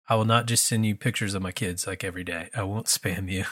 I 0.10 0.16
will 0.16 0.26
not 0.26 0.46
just 0.46 0.66
send 0.66 0.86
you 0.86 0.96
pictures 0.96 1.34
of 1.34 1.42
my 1.42 1.52
kids 1.52 1.86
like 1.86 2.04
every 2.04 2.24
day. 2.24 2.50
I 2.56 2.64
won't 2.64 2.86
spam 2.88 3.32
you. 3.32 3.46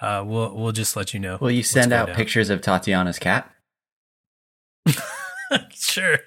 Uh, 0.00 0.24
we'll 0.26 0.54
we'll 0.54 0.72
just 0.72 0.96
let 0.96 1.14
you 1.14 1.20
know. 1.20 1.38
Will 1.40 1.50
you 1.50 1.62
send 1.62 1.92
out 1.92 2.06
down. 2.08 2.16
pictures 2.16 2.50
of 2.50 2.60
Tatiana's 2.60 3.18
cat? 3.18 3.50
sure. 5.70 6.18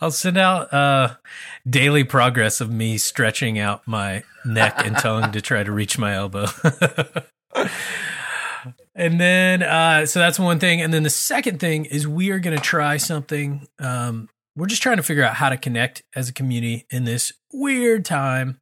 I'll 0.00 0.10
send 0.10 0.36
out 0.36 0.72
uh, 0.72 1.16
daily 1.68 2.02
progress 2.02 2.60
of 2.60 2.70
me 2.70 2.98
stretching 2.98 3.58
out 3.58 3.86
my 3.86 4.24
neck 4.44 4.74
and 4.84 4.96
tongue 4.96 5.30
to 5.32 5.40
try 5.40 5.62
to 5.62 5.70
reach 5.70 5.98
my 5.98 6.14
elbow. 6.14 6.46
And 8.98 9.20
then, 9.20 9.62
uh, 9.62 10.06
so 10.06 10.18
that's 10.18 10.40
one 10.40 10.58
thing. 10.58 10.82
And 10.82 10.92
then 10.92 11.04
the 11.04 11.10
second 11.10 11.60
thing 11.60 11.84
is 11.84 12.08
we 12.08 12.30
are 12.30 12.40
going 12.40 12.56
to 12.56 12.62
try 12.62 12.96
something. 12.96 13.68
Um, 13.78 14.28
we're 14.56 14.66
just 14.66 14.82
trying 14.82 14.96
to 14.96 15.04
figure 15.04 15.22
out 15.22 15.34
how 15.34 15.50
to 15.50 15.56
connect 15.56 16.02
as 16.16 16.28
a 16.28 16.32
community 16.32 16.84
in 16.90 17.04
this 17.04 17.32
weird 17.52 18.04
time. 18.04 18.60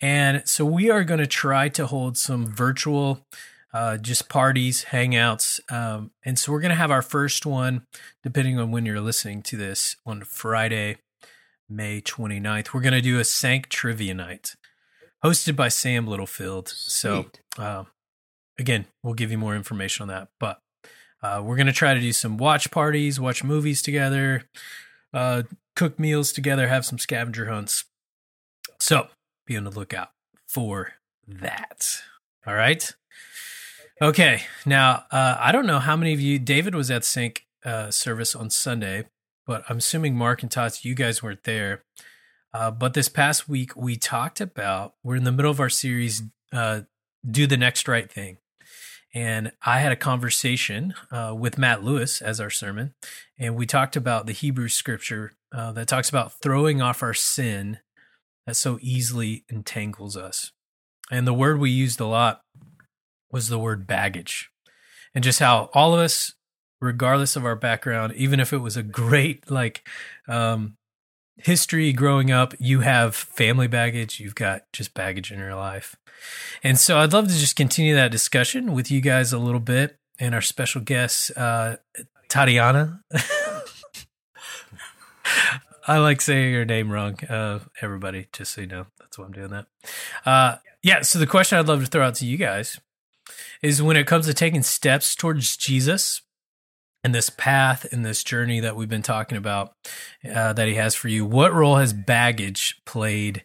And 0.00 0.42
so 0.46 0.64
we 0.64 0.90
are 0.90 1.04
going 1.04 1.20
to 1.20 1.26
try 1.26 1.68
to 1.70 1.86
hold 1.86 2.16
some 2.16 2.46
virtual, 2.46 3.26
uh, 3.72 3.98
just 3.98 4.28
parties, 4.28 4.86
hangouts. 4.90 5.60
Um, 5.70 6.10
and 6.24 6.38
so 6.38 6.52
we're 6.52 6.60
going 6.60 6.70
to 6.70 6.76
have 6.76 6.90
our 6.90 7.02
first 7.02 7.44
one, 7.44 7.86
depending 8.22 8.58
on 8.58 8.70
when 8.70 8.86
you're 8.86 9.00
listening 9.00 9.42
to 9.42 9.56
this, 9.56 9.96
on 10.06 10.22
Friday, 10.22 10.96
May 11.68 12.00
29th. 12.00 12.72
We're 12.72 12.80
going 12.80 12.94
to 12.94 13.02
do 13.02 13.18
a 13.18 13.24
Sank 13.24 13.68
Trivia 13.68 14.14
Night 14.14 14.56
hosted 15.22 15.54
by 15.54 15.68
Sam 15.68 16.06
Littlefield. 16.06 16.68
So, 16.68 17.26
uh, 17.58 17.84
again, 18.58 18.86
we'll 19.02 19.14
give 19.14 19.30
you 19.30 19.38
more 19.38 19.54
information 19.54 20.02
on 20.04 20.08
that. 20.08 20.28
But 20.38 20.60
uh, 21.22 21.42
we're 21.44 21.56
going 21.56 21.66
to 21.66 21.72
try 21.72 21.92
to 21.92 22.00
do 22.00 22.12
some 22.12 22.38
watch 22.38 22.70
parties, 22.70 23.20
watch 23.20 23.44
movies 23.44 23.82
together, 23.82 24.44
uh, 25.12 25.42
cook 25.76 25.98
meals 25.98 26.32
together, 26.32 26.68
have 26.68 26.86
some 26.86 26.98
scavenger 26.98 27.50
hunts. 27.50 27.84
So 28.78 29.08
be 29.50 29.56
on 29.56 29.64
the 29.64 29.70
lookout 29.70 30.10
for 30.46 30.92
that. 31.26 32.02
All 32.46 32.54
right. 32.54 32.94
Okay. 34.00 34.42
Now, 34.64 35.04
uh, 35.10 35.36
I 35.40 35.50
don't 35.50 35.66
know 35.66 35.80
how 35.80 35.96
many 35.96 36.12
of 36.14 36.20
you, 36.20 36.38
David 36.38 36.74
was 36.74 36.88
at 36.88 37.04
Sync 37.04 37.46
uh, 37.64 37.90
service 37.90 38.36
on 38.36 38.48
Sunday, 38.48 39.06
but 39.46 39.64
I'm 39.68 39.78
assuming 39.78 40.14
Mark 40.16 40.42
and 40.42 40.50
Tots, 40.50 40.84
you 40.84 40.94
guys 40.94 41.20
weren't 41.20 41.42
there. 41.42 41.82
Uh, 42.54 42.70
but 42.70 42.94
this 42.94 43.08
past 43.08 43.48
week, 43.48 43.74
we 43.74 43.96
talked 43.96 44.40
about, 44.40 44.94
we're 45.02 45.16
in 45.16 45.24
the 45.24 45.32
middle 45.32 45.50
of 45.50 45.58
our 45.58 45.68
series, 45.68 46.22
uh, 46.52 46.82
Do 47.28 47.48
the 47.48 47.56
Next 47.56 47.88
Right 47.88 48.10
Thing. 48.10 48.38
And 49.12 49.50
I 49.66 49.80
had 49.80 49.90
a 49.90 49.96
conversation 49.96 50.94
uh, 51.10 51.34
with 51.36 51.58
Matt 51.58 51.82
Lewis 51.82 52.22
as 52.22 52.40
our 52.40 52.50
sermon, 52.50 52.94
and 53.36 53.56
we 53.56 53.66
talked 53.66 53.96
about 53.96 54.26
the 54.26 54.32
Hebrew 54.32 54.68
scripture 54.68 55.32
uh, 55.50 55.72
that 55.72 55.88
talks 55.88 56.08
about 56.08 56.40
throwing 56.40 56.80
off 56.80 57.02
our 57.02 57.14
sin 57.14 57.80
that 58.46 58.56
so 58.56 58.78
easily 58.80 59.44
entangles 59.48 60.16
us. 60.16 60.52
And 61.10 61.26
the 61.26 61.34
word 61.34 61.58
we 61.58 61.70
used 61.70 62.00
a 62.00 62.06
lot 62.06 62.42
was 63.30 63.48
the 63.48 63.58
word 63.58 63.86
baggage, 63.86 64.50
and 65.14 65.24
just 65.24 65.38
how 65.38 65.70
all 65.72 65.94
of 65.94 66.00
us, 66.00 66.34
regardless 66.80 67.36
of 67.36 67.44
our 67.44 67.56
background, 67.56 68.12
even 68.14 68.40
if 68.40 68.52
it 68.52 68.58
was 68.58 68.76
a 68.76 68.82
great, 68.82 69.50
like, 69.50 69.86
um, 70.28 70.76
history 71.36 71.92
growing 71.92 72.30
up, 72.30 72.54
you 72.58 72.80
have 72.80 73.14
family 73.14 73.66
baggage, 73.66 74.20
you've 74.20 74.34
got 74.34 74.64
just 74.72 74.94
baggage 74.94 75.32
in 75.32 75.38
your 75.38 75.54
life. 75.54 75.96
And 76.62 76.78
so 76.78 76.98
I'd 76.98 77.12
love 77.12 77.28
to 77.28 77.34
just 77.34 77.56
continue 77.56 77.94
that 77.94 78.10
discussion 78.10 78.72
with 78.72 78.90
you 78.90 79.00
guys 79.00 79.32
a 79.32 79.38
little 79.38 79.60
bit 79.60 79.96
and 80.18 80.34
our 80.34 80.42
special 80.42 80.80
guest, 80.80 81.30
uh, 81.36 81.76
Tatiana. 82.28 83.02
I 85.86 85.98
like 85.98 86.20
saying 86.20 86.52
your 86.52 86.64
name 86.64 86.90
wrong, 86.90 87.22
uh, 87.24 87.60
everybody, 87.80 88.28
just 88.32 88.52
so 88.52 88.62
you 88.62 88.66
know. 88.66 88.86
That's 88.98 89.18
why 89.18 89.24
I'm 89.24 89.32
doing 89.32 89.50
that. 89.50 89.66
Uh, 90.26 90.56
yeah, 90.82 91.02
so 91.02 91.18
the 91.18 91.26
question 91.26 91.58
I'd 91.58 91.68
love 91.68 91.80
to 91.80 91.86
throw 91.86 92.06
out 92.06 92.14
to 92.16 92.26
you 92.26 92.36
guys 92.36 92.80
is 93.62 93.82
when 93.82 93.96
it 93.96 94.06
comes 94.06 94.26
to 94.26 94.34
taking 94.34 94.62
steps 94.62 95.14
towards 95.14 95.56
Jesus, 95.56 96.22
and 97.02 97.14
this 97.14 97.30
path 97.30 97.86
and 97.92 98.04
this 98.04 98.22
journey 98.22 98.60
that 98.60 98.76
we've 98.76 98.88
been 98.88 99.02
talking 99.02 99.38
about 99.38 99.72
uh, 100.24 100.52
that 100.52 100.68
he 100.68 100.74
has 100.74 100.94
for 100.94 101.08
you 101.08 101.24
what 101.24 101.52
role 101.52 101.76
has 101.76 101.92
baggage 101.92 102.80
played 102.84 103.42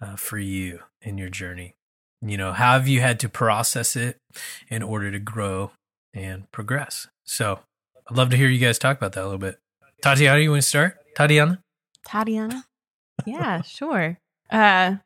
uh, 0.00 0.16
for 0.16 0.38
you 0.38 0.80
in 1.02 1.18
your 1.18 1.28
journey 1.28 1.74
you 2.22 2.36
know 2.36 2.52
how 2.52 2.72
have 2.72 2.88
you 2.88 3.00
had 3.00 3.18
to 3.20 3.28
process 3.28 3.96
it 3.96 4.18
in 4.68 4.82
order 4.82 5.10
to 5.10 5.18
grow 5.18 5.72
and 6.12 6.50
progress 6.52 7.08
so 7.24 7.60
i'd 8.10 8.16
love 8.16 8.30
to 8.30 8.36
hear 8.36 8.48
you 8.48 8.58
guys 8.58 8.78
talk 8.78 8.96
about 8.96 9.12
that 9.12 9.22
a 9.22 9.24
little 9.24 9.38
bit 9.38 9.58
tatiana 10.02 10.38
you 10.38 10.50
want 10.50 10.62
to 10.62 10.68
start 10.68 10.96
tatiana 11.16 11.62
Tatiana? 12.06 12.64
Yeah, 13.26 13.62
sure. 13.62 14.18
Uh 14.50 14.96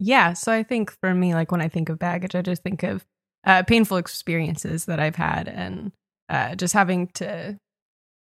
yeah, 0.00 0.32
so 0.32 0.52
I 0.52 0.62
think 0.62 0.92
for 1.00 1.12
me 1.12 1.34
like 1.34 1.50
when 1.50 1.60
I 1.60 1.68
think 1.68 1.88
of 1.88 1.98
baggage, 1.98 2.34
I 2.34 2.42
just 2.42 2.62
think 2.62 2.82
of 2.82 3.04
uh 3.44 3.62
painful 3.64 3.96
experiences 3.96 4.84
that 4.86 5.00
I've 5.00 5.16
had 5.16 5.48
and 5.48 5.92
uh 6.28 6.54
just 6.54 6.74
having 6.74 7.08
to 7.14 7.58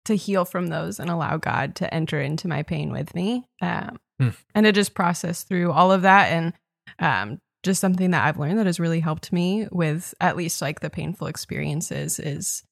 to 0.05 0.17
heal 0.17 0.45
from 0.45 0.67
those 0.67 1.01
and 1.01 1.09
allow 1.09 1.39
God 1.39 1.75
to 1.77 1.93
enter 1.93 2.21
into 2.21 2.47
my 2.49 2.63
pain 2.63 2.93
with 2.93 3.15
me. 3.15 3.45
Um 3.61 3.99
Hmm. 4.21 4.29
and 4.55 4.65
to 4.65 4.71
just 4.71 4.95
process 4.95 5.43
through 5.43 5.73
all 5.73 5.91
of 5.91 6.03
that 6.03 6.31
and 6.31 6.53
um 7.01 7.39
just 7.65 7.81
something 7.81 8.13
that 8.13 8.25
I've 8.25 8.39
learned 8.39 8.59
that 8.61 8.67
has 8.67 8.79
really 8.79 9.01
helped 9.01 9.33
me 9.33 9.67
with 9.73 10.15
at 10.21 10.37
least 10.37 10.63
like 10.63 10.81
the 10.81 10.91
painful 10.91 11.27
experiences 11.27 12.21
is 12.21 12.63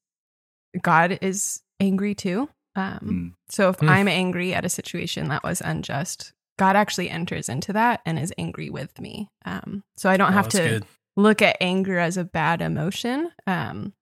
God 0.81 1.17
is 1.21 1.61
angry 1.81 2.15
too. 2.15 2.47
Um, 2.75 2.99
Mm. 3.03 3.33
so 3.49 3.69
if 3.69 3.77
Mm. 3.77 3.89
I'm 3.89 4.07
angry 4.07 4.53
at 4.53 4.65
a 4.65 4.69
situation 4.69 5.29
that 5.29 5.43
was 5.43 5.61
unjust, 5.61 6.33
God 6.57 6.75
actually 6.75 7.09
enters 7.09 7.49
into 7.49 7.73
that 7.73 8.01
and 8.05 8.17
is 8.19 8.33
angry 8.37 8.69
with 8.69 8.99
me. 8.99 9.29
Um, 9.45 9.83
so 9.97 10.09
I 10.09 10.17
don't 10.17 10.29
Oh, 10.29 10.33
have 10.33 10.49
to 10.49 10.57
good. 10.57 10.85
look 11.15 11.41
at 11.41 11.57
anger 11.61 11.99
as 11.99 12.17
a 12.17 12.23
bad 12.23 12.61
emotion, 12.61 13.31
um, 13.47 13.93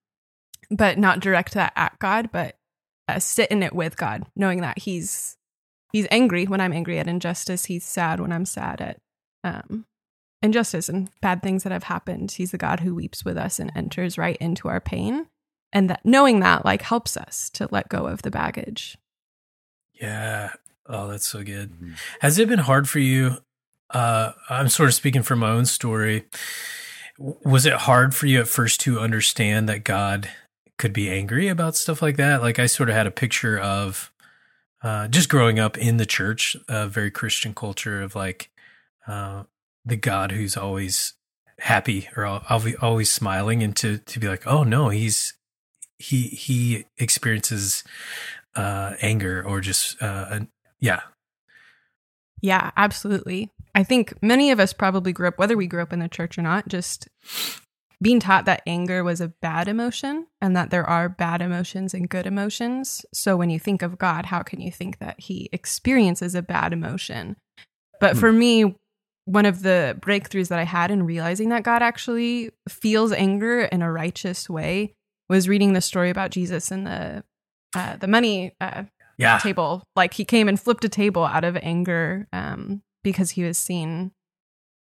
but 0.69 0.97
not 0.97 1.19
direct 1.19 1.53
that 1.53 1.73
at 1.75 1.99
God, 1.99 2.29
but 2.31 2.57
uh, 3.07 3.19
sit 3.19 3.51
in 3.51 3.61
it 3.63 3.73
with 3.73 3.97
God, 3.97 4.25
knowing 4.35 4.61
that 4.61 4.79
He's 4.79 5.37
He's 5.91 6.07
angry 6.09 6.45
when 6.45 6.61
I'm 6.61 6.71
angry 6.71 6.99
at 6.99 7.07
injustice. 7.09 7.65
He's 7.65 7.83
sad 7.83 8.21
when 8.21 8.31
I'm 8.31 8.45
sad 8.45 8.79
at 8.79 9.01
um, 9.43 9.85
injustice 10.41 10.87
and 10.87 11.09
bad 11.21 11.43
things 11.43 11.63
that 11.63 11.73
have 11.73 11.83
happened. 11.83 12.31
He's 12.31 12.51
the 12.51 12.57
God 12.57 12.79
who 12.79 12.95
weeps 12.95 13.25
with 13.25 13.37
us 13.37 13.59
and 13.59 13.69
enters 13.75 14.17
right 14.17 14.37
into 14.37 14.69
our 14.69 14.79
pain, 14.79 15.27
and 15.73 15.89
that 15.89 16.01
knowing 16.05 16.39
that 16.41 16.65
like 16.65 16.81
helps 16.81 17.15
us 17.17 17.49
to 17.51 17.67
let 17.71 17.89
go 17.89 18.07
of 18.07 18.21
the 18.21 18.31
baggage. 18.31 18.97
yeah 19.93 20.51
oh 20.87 21.07
that's 21.07 21.27
so 21.27 21.43
good 21.43 21.71
Mhm. 21.71 21.95
Has 22.21 22.37
it 22.39 22.47
been 22.49 22.59
hard 22.59 22.89
for 22.89 22.99
you? 22.99 23.37
Uh, 23.89 24.31
I'm 24.49 24.69
sort 24.69 24.87
of 24.89 24.95
speaking 24.95 25.21
from 25.23 25.39
my 25.39 25.49
own 25.49 25.65
story. 25.65 26.25
Was 27.19 27.65
it 27.65 27.73
hard 27.73 28.15
for 28.15 28.25
you 28.25 28.39
at 28.39 28.47
first 28.47 28.79
to 28.81 28.99
understand 28.99 29.67
that 29.69 29.83
God 29.83 30.29
could 30.77 30.93
be 30.93 31.09
angry 31.09 31.47
about 31.49 31.75
stuff 31.75 32.01
like 32.01 32.15
that? 32.17 32.41
Like 32.41 32.57
I 32.57 32.65
sort 32.67 32.89
of 32.89 32.95
had 32.95 33.05
a 33.05 33.11
picture 33.11 33.59
of 33.59 34.11
uh, 34.81 35.07
just 35.09 35.29
growing 35.29 35.59
up 35.59 35.77
in 35.77 35.97
the 35.97 36.05
church, 36.05 36.55
a 36.69 36.87
very 36.87 37.11
Christian 37.11 37.53
culture 37.53 38.01
of 38.01 38.15
like 38.15 38.49
uh, 39.07 39.43
the 39.85 39.97
God 39.97 40.31
who's 40.31 40.55
always 40.57 41.13
happy 41.59 42.09
or 42.15 42.25
al- 42.25 42.43
always 42.49 42.75
always 42.77 43.11
smiling, 43.11 43.61
and 43.61 43.75
to 43.75 43.97
to 43.99 44.19
be 44.19 44.27
like, 44.29 44.47
oh 44.47 44.63
no, 44.63 44.89
he's 44.89 45.33
he 46.01 46.27
he 46.29 46.85
experiences 46.97 47.83
uh, 48.55 48.95
anger 49.01 49.43
or 49.45 49.61
just 49.61 50.01
uh, 50.01 50.39
yeah 50.79 51.01
Yeah, 52.41 52.71
absolutely. 52.75 53.51
I 53.75 53.83
think 53.83 54.13
many 54.21 54.51
of 54.51 54.59
us 54.59 54.73
probably 54.73 55.13
grew 55.13 55.27
up, 55.27 55.37
whether 55.37 55.55
we 55.55 55.67
grew 55.67 55.81
up 55.81 55.93
in 55.93 55.99
the 55.99 56.09
church 56.09 56.37
or 56.37 56.41
not, 56.41 56.67
just 56.67 57.07
being 58.01 58.19
taught 58.19 58.45
that 58.45 58.63
anger 58.65 59.03
was 59.03 59.21
a 59.21 59.27
bad 59.27 59.67
emotion 59.67 60.25
and 60.41 60.55
that 60.55 60.71
there 60.71 60.83
are 60.83 61.07
bad 61.07 61.41
emotions 61.41 61.93
and 61.93 62.09
good 62.09 62.25
emotions. 62.25 63.05
So 63.13 63.37
when 63.37 63.51
you 63.51 63.59
think 63.59 63.83
of 63.83 63.99
God, 63.99 64.25
how 64.25 64.41
can 64.41 64.59
you 64.59 64.71
think 64.71 64.97
that 64.97 65.19
he 65.19 65.49
experiences 65.53 66.33
a 66.33 66.41
bad 66.41 66.73
emotion? 66.73 67.37
But 67.99 68.13
Hmm. 68.13 68.19
for 68.19 68.31
me, 68.31 68.75
one 69.25 69.45
of 69.45 69.61
the 69.61 69.95
breakthroughs 70.01 70.47
that 70.47 70.57
I 70.57 70.63
had 70.63 70.89
in 70.89 71.03
realizing 71.03 71.49
that 71.49 71.63
God 71.63 71.83
actually 71.83 72.49
feels 72.67 73.11
anger 73.11 73.61
in 73.61 73.83
a 73.83 73.91
righteous 73.91 74.49
way 74.49 74.95
was 75.31 75.49
reading 75.49 75.73
the 75.73 75.81
story 75.81 76.09
about 76.09 76.29
Jesus 76.29 76.69
and 76.71 76.85
the 76.85 77.23
uh, 77.73 77.95
the 77.95 78.07
money 78.07 78.53
uh, 78.59 78.83
yeah 79.17 79.39
table. 79.39 79.83
Like 79.95 80.13
he 80.13 80.25
came 80.25 80.47
and 80.47 80.59
flipped 80.59 80.85
a 80.85 80.89
table 80.89 81.23
out 81.23 81.43
of 81.43 81.57
anger 81.57 82.27
um, 82.33 82.83
because 83.01 83.31
he 83.31 83.43
was 83.43 83.57
seeing 83.57 84.11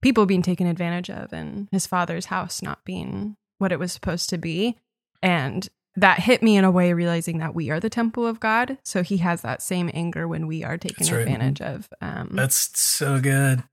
people 0.01 0.25
being 0.25 0.43
taken 0.43 0.67
advantage 0.67 1.09
of 1.09 1.33
and 1.33 1.67
his 1.71 1.87
father's 1.87 2.27
house 2.27 2.61
not 2.61 2.85
being 2.85 3.35
what 3.57 3.71
it 3.71 3.79
was 3.79 3.91
supposed 3.91 4.29
to 4.29 4.37
be. 4.37 4.77
And 5.23 5.67
that 5.95 6.19
hit 6.19 6.43
me 6.43 6.57
in 6.57 6.63
a 6.63 6.71
way, 6.71 6.93
realizing 6.93 7.39
that 7.39 7.55
we 7.55 7.71
are 7.71 7.79
the 7.79 7.89
temple 7.89 8.27
of 8.27 8.39
God. 8.39 8.77
So 8.83 9.01
he 9.01 9.17
has 9.17 9.41
that 9.41 9.61
same 9.61 9.89
anger 9.93 10.27
when 10.27 10.45
we 10.45 10.63
are 10.63 10.77
taken 10.77 11.07
right. 11.07 11.21
advantage 11.21 11.61
of. 11.61 11.89
Um, 12.01 12.29
That's 12.33 12.77
so 12.79 13.19
good. 13.19 13.63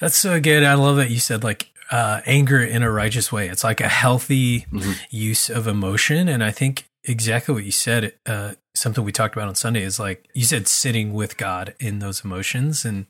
That's 0.00 0.16
so 0.16 0.38
good. 0.38 0.62
I 0.62 0.74
love 0.74 0.96
that 0.96 1.10
you 1.10 1.18
said 1.18 1.42
like 1.42 1.73
uh, 1.90 2.20
anger 2.26 2.60
in 2.62 2.82
a 2.82 2.90
righteous 2.90 3.30
way. 3.30 3.48
It's 3.48 3.64
like 3.64 3.80
a 3.80 3.88
healthy 3.88 4.66
Mhm. 4.72 4.96
use 5.10 5.50
of 5.50 5.66
emotion, 5.66 6.28
and 6.28 6.42
I 6.42 6.50
think 6.50 6.84
exactly 7.04 7.54
what 7.54 7.64
you 7.64 7.72
said. 7.72 8.14
Uh, 8.26 8.54
something 8.74 9.04
we 9.04 9.12
talked 9.12 9.34
about 9.36 9.48
on 9.48 9.54
Sunday 9.54 9.82
is 9.82 9.98
like 9.98 10.26
you 10.34 10.44
said, 10.44 10.66
sitting 10.66 11.12
with 11.12 11.36
God 11.36 11.74
in 11.78 11.98
those 11.98 12.24
emotions, 12.24 12.84
and 12.84 13.06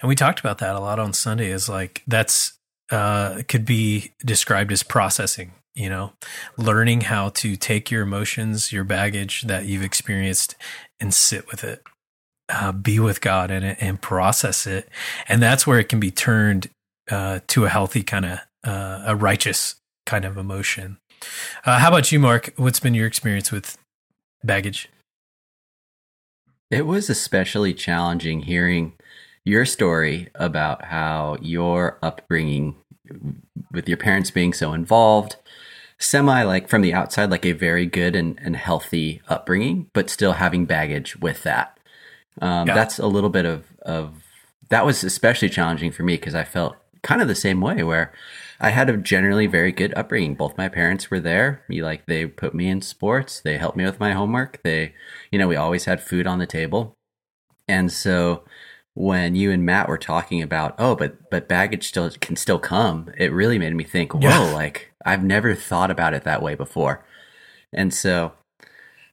and 0.00 0.08
we 0.08 0.14
talked 0.14 0.40
about 0.40 0.58
that 0.58 0.76
a 0.76 0.80
lot 0.80 0.98
on 0.98 1.12
Sunday. 1.12 1.50
Is 1.50 1.68
like 1.68 2.02
that's 2.06 2.52
uh, 2.90 3.42
could 3.48 3.64
be 3.64 4.12
described 4.24 4.72
as 4.72 4.82
processing. 4.82 5.52
You 5.74 5.90
know, 5.90 6.12
learning 6.56 7.02
how 7.02 7.28
to 7.30 7.54
take 7.56 7.90
your 7.90 8.02
emotions, 8.02 8.72
your 8.72 8.84
baggage 8.84 9.42
that 9.42 9.66
you've 9.66 9.82
experienced, 9.84 10.54
and 11.00 11.12
sit 11.12 11.46
with 11.48 11.64
it 11.64 11.82
uh, 12.48 12.72
be 12.72 12.98
with 12.98 13.20
God 13.20 13.50
in 13.50 13.62
it 13.62 13.78
and 13.80 14.00
process 14.00 14.66
it. 14.66 14.88
And 15.28 15.42
that's 15.42 15.66
where 15.66 15.78
it 15.78 15.88
can 15.88 16.00
be 16.00 16.10
turned 16.10 16.70
uh, 17.10 17.40
to 17.48 17.64
a 17.64 17.68
healthy 17.68 18.02
kind 18.02 18.24
of, 18.24 18.38
uh, 18.64 19.02
a 19.06 19.16
righteous 19.16 19.76
kind 20.06 20.24
of 20.24 20.36
emotion. 20.36 20.98
Uh, 21.64 21.78
how 21.78 21.88
about 21.88 22.12
you, 22.12 22.18
Mark? 22.18 22.52
What's 22.56 22.80
been 22.80 22.94
your 22.94 23.06
experience 23.06 23.50
with 23.50 23.78
baggage? 24.44 24.88
It 26.70 26.86
was 26.86 27.08
especially 27.08 27.74
challenging 27.74 28.42
hearing 28.42 28.94
your 29.44 29.64
story 29.64 30.28
about 30.34 30.86
how 30.86 31.36
your 31.40 31.98
upbringing 32.02 32.76
with 33.70 33.88
your 33.88 33.96
parents 33.96 34.32
being 34.32 34.52
so 34.52 34.72
involved, 34.72 35.36
semi 35.98 36.42
like 36.42 36.68
from 36.68 36.82
the 36.82 36.92
outside, 36.92 37.30
like 37.30 37.46
a 37.46 37.52
very 37.52 37.86
good 37.86 38.16
and, 38.16 38.38
and 38.42 38.56
healthy 38.56 39.22
upbringing, 39.28 39.88
but 39.94 40.10
still 40.10 40.32
having 40.32 40.66
baggage 40.66 41.16
with 41.16 41.44
that. 41.44 41.78
Um, 42.42 42.66
Yeah. 42.66 42.74
That's 42.74 42.98
a 42.98 43.06
little 43.06 43.30
bit 43.30 43.44
of, 43.46 43.64
of 43.82 44.24
that 44.68 44.84
was 44.84 45.04
especially 45.04 45.48
challenging 45.48 45.92
for 45.92 46.02
me 46.02 46.16
because 46.16 46.34
I 46.34 46.42
felt 46.44 46.76
kind 47.02 47.22
of 47.22 47.28
the 47.28 47.34
same 47.34 47.60
way 47.60 47.82
where 47.82 48.12
I 48.60 48.70
had 48.70 48.88
a 48.88 48.96
generally 48.96 49.46
very 49.46 49.72
good 49.72 49.92
upbringing. 49.96 50.34
Both 50.34 50.56
my 50.58 50.68
parents 50.68 51.10
were 51.10 51.20
there. 51.20 51.62
Me 51.68 51.82
like 51.82 52.06
they 52.06 52.26
put 52.26 52.54
me 52.54 52.68
in 52.68 52.80
sports. 52.82 53.40
They 53.40 53.58
helped 53.58 53.76
me 53.76 53.84
with 53.84 54.00
my 54.00 54.12
homework. 54.12 54.60
They, 54.62 54.94
you 55.30 55.38
know, 55.38 55.48
we 55.48 55.56
always 55.56 55.84
had 55.84 56.02
food 56.02 56.26
on 56.26 56.38
the 56.38 56.46
table. 56.46 56.94
And 57.68 57.92
so 57.92 58.44
when 58.94 59.34
you 59.34 59.50
and 59.50 59.66
Matt 59.66 59.88
were 59.88 59.98
talking 59.98 60.40
about, 60.42 60.74
oh, 60.78 60.94
but 60.96 61.30
but 61.30 61.48
baggage 61.48 61.88
still 61.88 62.10
can 62.20 62.36
still 62.36 62.58
come, 62.58 63.10
it 63.18 63.32
really 63.32 63.58
made 63.58 63.74
me 63.74 63.84
think, 63.84 64.14
whoa, 64.14 64.20
Yeah. 64.20 64.38
like 64.54 64.92
I've 65.04 65.22
never 65.24 65.54
thought 65.54 65.90
about 65.90 66.14
it 66.14 66.24
that 66.24 66.42
way 66.42 66.54
before. 66.54 67.04
And 67.72 67.92
so 67.92 68.32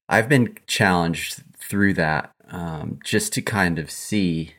I've 0.07 0.29
been 0.29 0.55
challenged 0.67 1.43
through 1.57 1.95
that 1.95 2.31
um, 2.49 2.99
just 3.03 3.33
to 3.33 3.41
kind 3.41 3.77
of 3.79 3.89
see, 3.91 4.53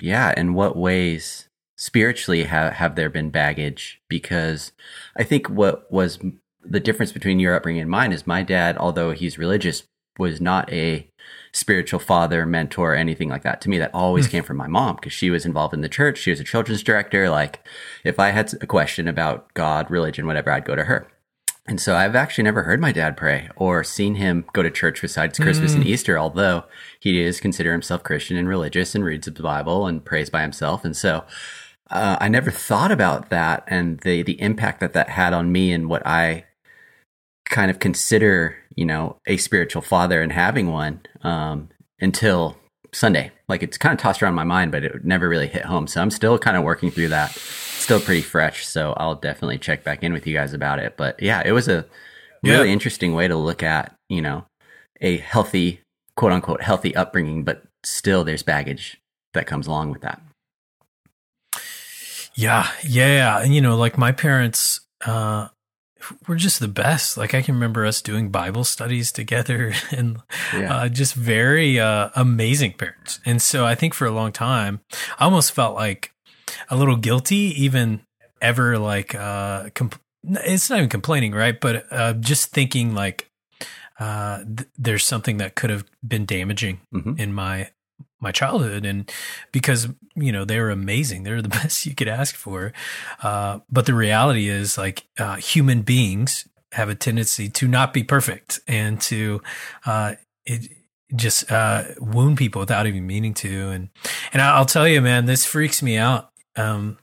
yeah, 0.00 0.32
in 0.36 0.54
what 0.54 0.76
ways 0.76 1.48
spiritually 1.84 2.44
have, 2.44 2.72
have 2.72 2.94
there 2.94 3.10
been 3.10 3.28
baggage? 3.28 4.00
Because 4.08 4.72
I 5.18 5.22
think 5.22 5.50
what 5.50 5.92
was 5.92 6.18
the 6.64 6.80
difference 6.80 7.12
between 7.12 7.38
your 7.38 7.54
upbringing 7.54 7.82
and 7.82 7.90
mine 7.90 8.10
is 8.10 8.26
my 8.26 8.42
dad, 8.42 8.78
although 8.78 9.10
he's 9.10 9.36
religious, 9.36 9.82
was 10.18 10.40
not 10.40 10.72
a 10.72 11.10
spiritual 11.52 12.00
father, 12.00 12.46
mentor, 12.46 12.94
anything 12.94 13.28
like 13.28 13.42
that. 13.42 13.60
To 13.60 13.68
me, 13.68 13.76
that 13.76 13.94
always 13.94 14.24
hmm. 14.24 14.30
came 14.30 14.44
from 14.44 14.56
my 14.56 14.66
mom 14.66 14.96
because 14.96 15.12
she 15.12 15.28
was 15.28 15.44
involved 15.44 15.74
in 15.74 15.82
the 15.82 15.88
church. 15.90 16.16
She 16.16 16.30
was 16.30 16.40
a 16.40 16.44
children's 16.44 16.82
director. 16.82 17.28
Like, 17.28 17.66
if 18.02 18.18
I 18.18 18.30
had 18.30 18.54
a 18.62 18.66
question 18.66 19.06
about 19.06 19.52
God, 19.52 19.90
religion, 19.90 20.26
whatever, 20.26 20.50
I'd 20.50 20.64
go 20.64 20.76
to 20.76 20.84
her. 20.84 21.06
And 21.66 21.80
so 21.80 21.96
I've 21.96 22.16
actually 22.16 22.44
never 22.44 22.62
heard 22.62 22.80
my 22.80 22.92
dad 22.92 23.16
pray 23.16 23.48
or 23.56 23.84
seen 23.84 24.14
him 24.14 24.46
go 24.52 24.62
to 24.62 24.70
church 24.70 25.00
besides 25.02 25.38
Christmas 25.38 25.74
and 25.74 25.82
hmm. 25.82 25.88
Easter, 25.88 26.18
although 26.18 26.64
he 26.98 27.22
does 27.22 27.40
consider 27.40 27.72
himself 27.72 28.02
Christian 28.02 28.38
and 28.38 28.48
religious 28.48 28.94
and 28.94 29.04
reads 29.04 29.26
the 29.26 29.42
Bible 29.42 29.86
and 29.86 30.04
prays 30.04 30.30
by 30.30 30.40
himself. 30.40 30.84
And 30.84 30.96
so 30.96 31.24
uh, 31.90 32.16
I 32.20 32.28
never 32.28 32.50
thought 32.50 32.90
about 32.90 33.30
that 33.30 33.64
and 33.66 34.00
the 34.00 34.22
the 34.22 34.40
impact 34.40 34.80
that 34.80 34.92
that 34.94 35.10
had 35.10 35.32
on 35.32 35.52
me 35.52 35.72
and 35.72 35.88
what 35.88 36.06
I 36.06 36.44
kind 37.46 37.70
of 37.70 37.78
consider, 37.78 38.56
you 38.74 38.84
know, 38.86 39.16
a 39.26 39.36
spiritual 39.36 39.82
father 39.82 40.22
and 40.22 40.32
having 40.32 40.70
one 40.72 41.00
um, 41.22 41.68
until 42.00 42.56
Sunday. 42.92 43.30
Like 43.48 43.62
it's 43.62 43.76
kind 43.76 43.92
of 43.92 43.98
tossed 44.00 44.22
around 44.22 44.34
my 44.34 44.44
mind, 44.44 44.72
but 44.72 44.82
it 44.84 45.04
never 45.04 45.28
really 45.28 45.46
hit 45.48 45.64
home. 45.66 45.86
So 45.86 46.00
I'm 46.00 46.10
still 46.10 46.38
kind 46.38 46.56
of 46.56 46.62
working 46.64 46.90
through 46.90 47.08
that. 47.08 47.32
Still 47.32 48.00
pretty 48.00 48.22
fresh. 48.22 48.66
So 48.66 48.94
I'll 48.96 49.16
definitely 49.16 49.58
check 49.58 49.84
back 49.84 50.02
in 50.02 50.12
with 50.14 50.26
you 50.26 50.32
guys 50.34 50.54
about 50.54 50.78
it. 50.78 50.96
But 50.96 51.20
yeah, 51.22 51.42
it 51.44 51.52
was 51.52 51.68
a 51.68 51.84
really 52.42 52.68
Yeah. 52.68 52.72
interesting 52.72 53.14
way 53.14 53.28
to 53.28 53.36
look 53.36 53.62
at, 53.62 53.94
you 54.08 54.22
know, 54.22 54.46
a 55.02 55.18
healthy, 55.18 55.80
quote 56.16 56.32
unquote, 56.32 56.62
healthy 56.62 56.96
upbringing, 56.96 57.44
but 57.44 57.64
still 57.84 58.24
there's 58.24 58.42
baggage 58.42 58.98
that 59.34 59.46
comes 59.46 59.66
along 59.66 59.90
with 59.90 60.00
that. 60.00 60.22
Yeah, 62.34 62.68
yeah, 62.84 63.38
and 63.40 63.54
you 63.54 63.60
know, 63.60 63.76
like 63.76 63.96
my 63.98 64.12
parents 64.12 64.80
uh, 65.06 65.48
were 66.26 66.36
just 66.36 66.60
the 66.60 66.68
best. 66.68 67.16
Like 67.16 67.34
I 67.34 67.42
can 67.42 67.54
remember 67.54 67.86
us 67.86 68.02
doing 68.02 68.30
Bible 68.30 68.64
studies 68.64 69.12
together, 69.12 69.72
and 69.90 70.18
Yeah. 70.52 70.74
uh, 70.74 70.88
just 70.88 71.14
very 71.14 71.78
uh, 71.78 72.10
amazing 72.16 72.72
parents. 72.72 73.20
And 73.24 73.40
so 73.40 73.64
I 73.64 73.74
think 73.74 73.94
for 73.94 74.06
a 74.06 74.10
long 74.12 74.32
time, 74.32 74.80
I 75.18 75.24
almost 75.24 75.52
felt 75.52 75.74
like 75.76 76.12
a 76.68 76.76
little 76.76 76.96
guilty, 76.96 77.52
even 77.62 78.00
ever 78.42 78.78
like 78.78 79.14
uh, 79.14 79.70
comp- 79.74 80.00
it's 80.24 80.68
not 80.70 80.78
even 80.78 80.88
complaining, 80.88 81.32
right? 81.32 81.58
But 81.60 81.86
uh, 81.90 82.14
just 82.14 82.50
thinking 82.50 82.94
like 82.94 83.30
uh, 84.00 84.38
th- 84.44 84.68
there's 84.76 85.04
something 85.04 85.36
that 85.38 85.54
could 85.54 85.70
have 85.70 85.84
been 86.06 86.26
damaging 86.26 86.80
Mhm. 86.92 87.18
in 87.18 87.32
my 87.32 87.70
my 88.24 88.32
childhood 88.32 88.84
and 88.84 89.10
because 89.52 89.88
you 90.16 90.32
know 90.32 90.44
they're 90.44 90.70
amazing. 90.70 91.22
They're 91.22 91.42
the 91.42 91.48
best 91.60 91.86
you 91.86 91.94
could 91.94 92.08
ask 92.08 92.34
for. 92.34 92.72
Uh, 93.22 93.60
but 93.70 93.86
the 93.86 93.94
reality 93.94 94.48
is 94.48 94.76
like 94.76 95.06
uh, 95.18 95.36
human 95.36 95.82
beings 95.82 96.48
have 96.72 96.88
a 96.88 96.94
tendency 96.96 97.48
to 97.48 97.68
not 97.68 97.92
be 97.92 98.02
perfect 98.02 98.58
and 98.66 99.00
to 99.02 99.40
uh, 99.86 100.14
it 100.44 100.68
just 101.14 101.48
uh, 101.52 101.84
wound 102.00 102.36
people 102.36 102.58
without 102.58 102.86
even 102.88 103.06
meaning 103.06 103.34
to. 103.34 103.68
And 103.70 103.88
and 104.32 104.42
I'll 104.42 104.64
tell 104.66 104.88
you 104.88 105.00
man 105.00 105.26
this 105.26 105.44
freaks 105.44 105.82
me 105.82 105.96
out 105.96 106.30
um, 106.56 106.98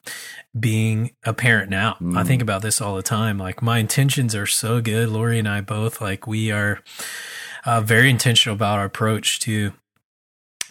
being 0.59 1.11
a 1.23 1.33
parent 1.33 1.69
now. 1.69 1.95
I 2.01 2.03
Mm. 2.03 2.27
think 2.27 2.41
about 2.41 2.61
this 2.61 2.81
all 2.81 2.95
the 2.95 3.03
time. 3.03 3.37
Like 3.37 3.61
my 3.61 3.77
intentions 3.77 4.35
are 4.35 4.47
so 4.47 4.81
good. 4.81 5.07
Lori 5.09 5.39
and 5.39 5.47
I 5.47 5.61
both 5.61 6.01
like 6.01 6.27
we 6.27 6.51
are 6.51 6.79
uh, 7.65 7.79
very 7.81 8.09
intentional 8.09 8.55
about 8.55 8.79
our 8.79 8.85
approach 8.85 9.39
to 9.41 9.71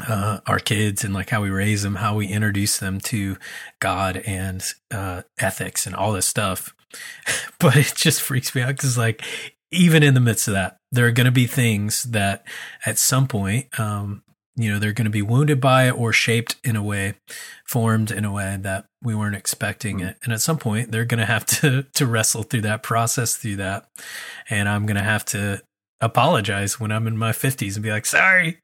uh, 0.08 0.40
our 0.46 0.58
kids 0.58 1.04
and 1.04 1.14
like 1.14 1.30
how 1.30 1.42
we 1.42 1.50
raise 1.50 1.82
them, 1.82 1.96
how 1.96 2.14
we 2.14 2.26
introduce 2.28 2.78
them 2.78 3.00
to 3.00 3.36
God 3.80 4.16
and 4.18 4.64
uh, 4.90 5.22
ethics 5.38 5.86
and 5.86 5.94
all 5.94 6.12
this 6.12 6.26
stuff. 6.26 6.74
but 7.58 7.76
it 7.76 7.92
just 7.96 8.20
freaks 8.20 8.54
me 8.54 8.62
out 8.62 8.76
because, 8.76 8.98
like, 8.98 9.22
even 9.70 10.02
in 10.02 10.14
the 10.14 10.20
midst 10.20 10.48
of 10.48 10.54
that, 10.54 10.78
there 10.90 11.06
are 11.06 11.12
going 11.12 11.26
to 11.26 11.30
be 11.30 11.46
things 11.46 12.02
that 12.04 12.44
at 12.84 12.98
some 12.98 13.28
point, 13.28 13.78
um, 13.78 14.22
you 14.56 14.70
know, 14.70 14.80
they're 14.80 14.92
going 14.92 15.04
to 15.04 15.10
be 15.10 15.22
wounded 15.22 15.60
by 15.60 15.86
it 15.86 15.92
or 15.92 16.12
shaped 16.12 16.56
in 16.64 16.74
a 16.74 16.82
way, 16.82 17.14
formed 17.64 18.10
in 18.10 18.24
a 18.24 18.32
way 18.32 18.58
that 18.60 18.86
we 19.00 19.14
weren't 19.14 19.36
expecting 19.36 20.00
Mm. 20.00 20.08
it. 20.10 20.16
And 20.24 20.32
at 20.32 20.40
some 20.40 20.58
point, 20.58 20.90
they're 20.90 21.04
going 21.04 21.20
to 21.20 21.26
have 21.26 21.46
to 21.46 21.84
to 21.94 22.06
wrestle 22.06 22.42
through 22.42 22.62
that, 22.62 22.82
process 22.82 23.36
through 23.36 23.56
that, 23.56 23.88
and 24.50 24.68
I'm 24.68 24.86
going 24.86 24.96
to 24.96 25.02
have 25.02 25.24
to 25.26 25.62
apologize 26.00 26.80
when 26.80 26.92
I'm 26.92 27.06
in 27.06 27.16
my 27.16 27.32
50s 27.32 27.74
and 27.74 27.82
be 27.82 27.90
like, 27.90 28.06
sorry, 28.06 28.60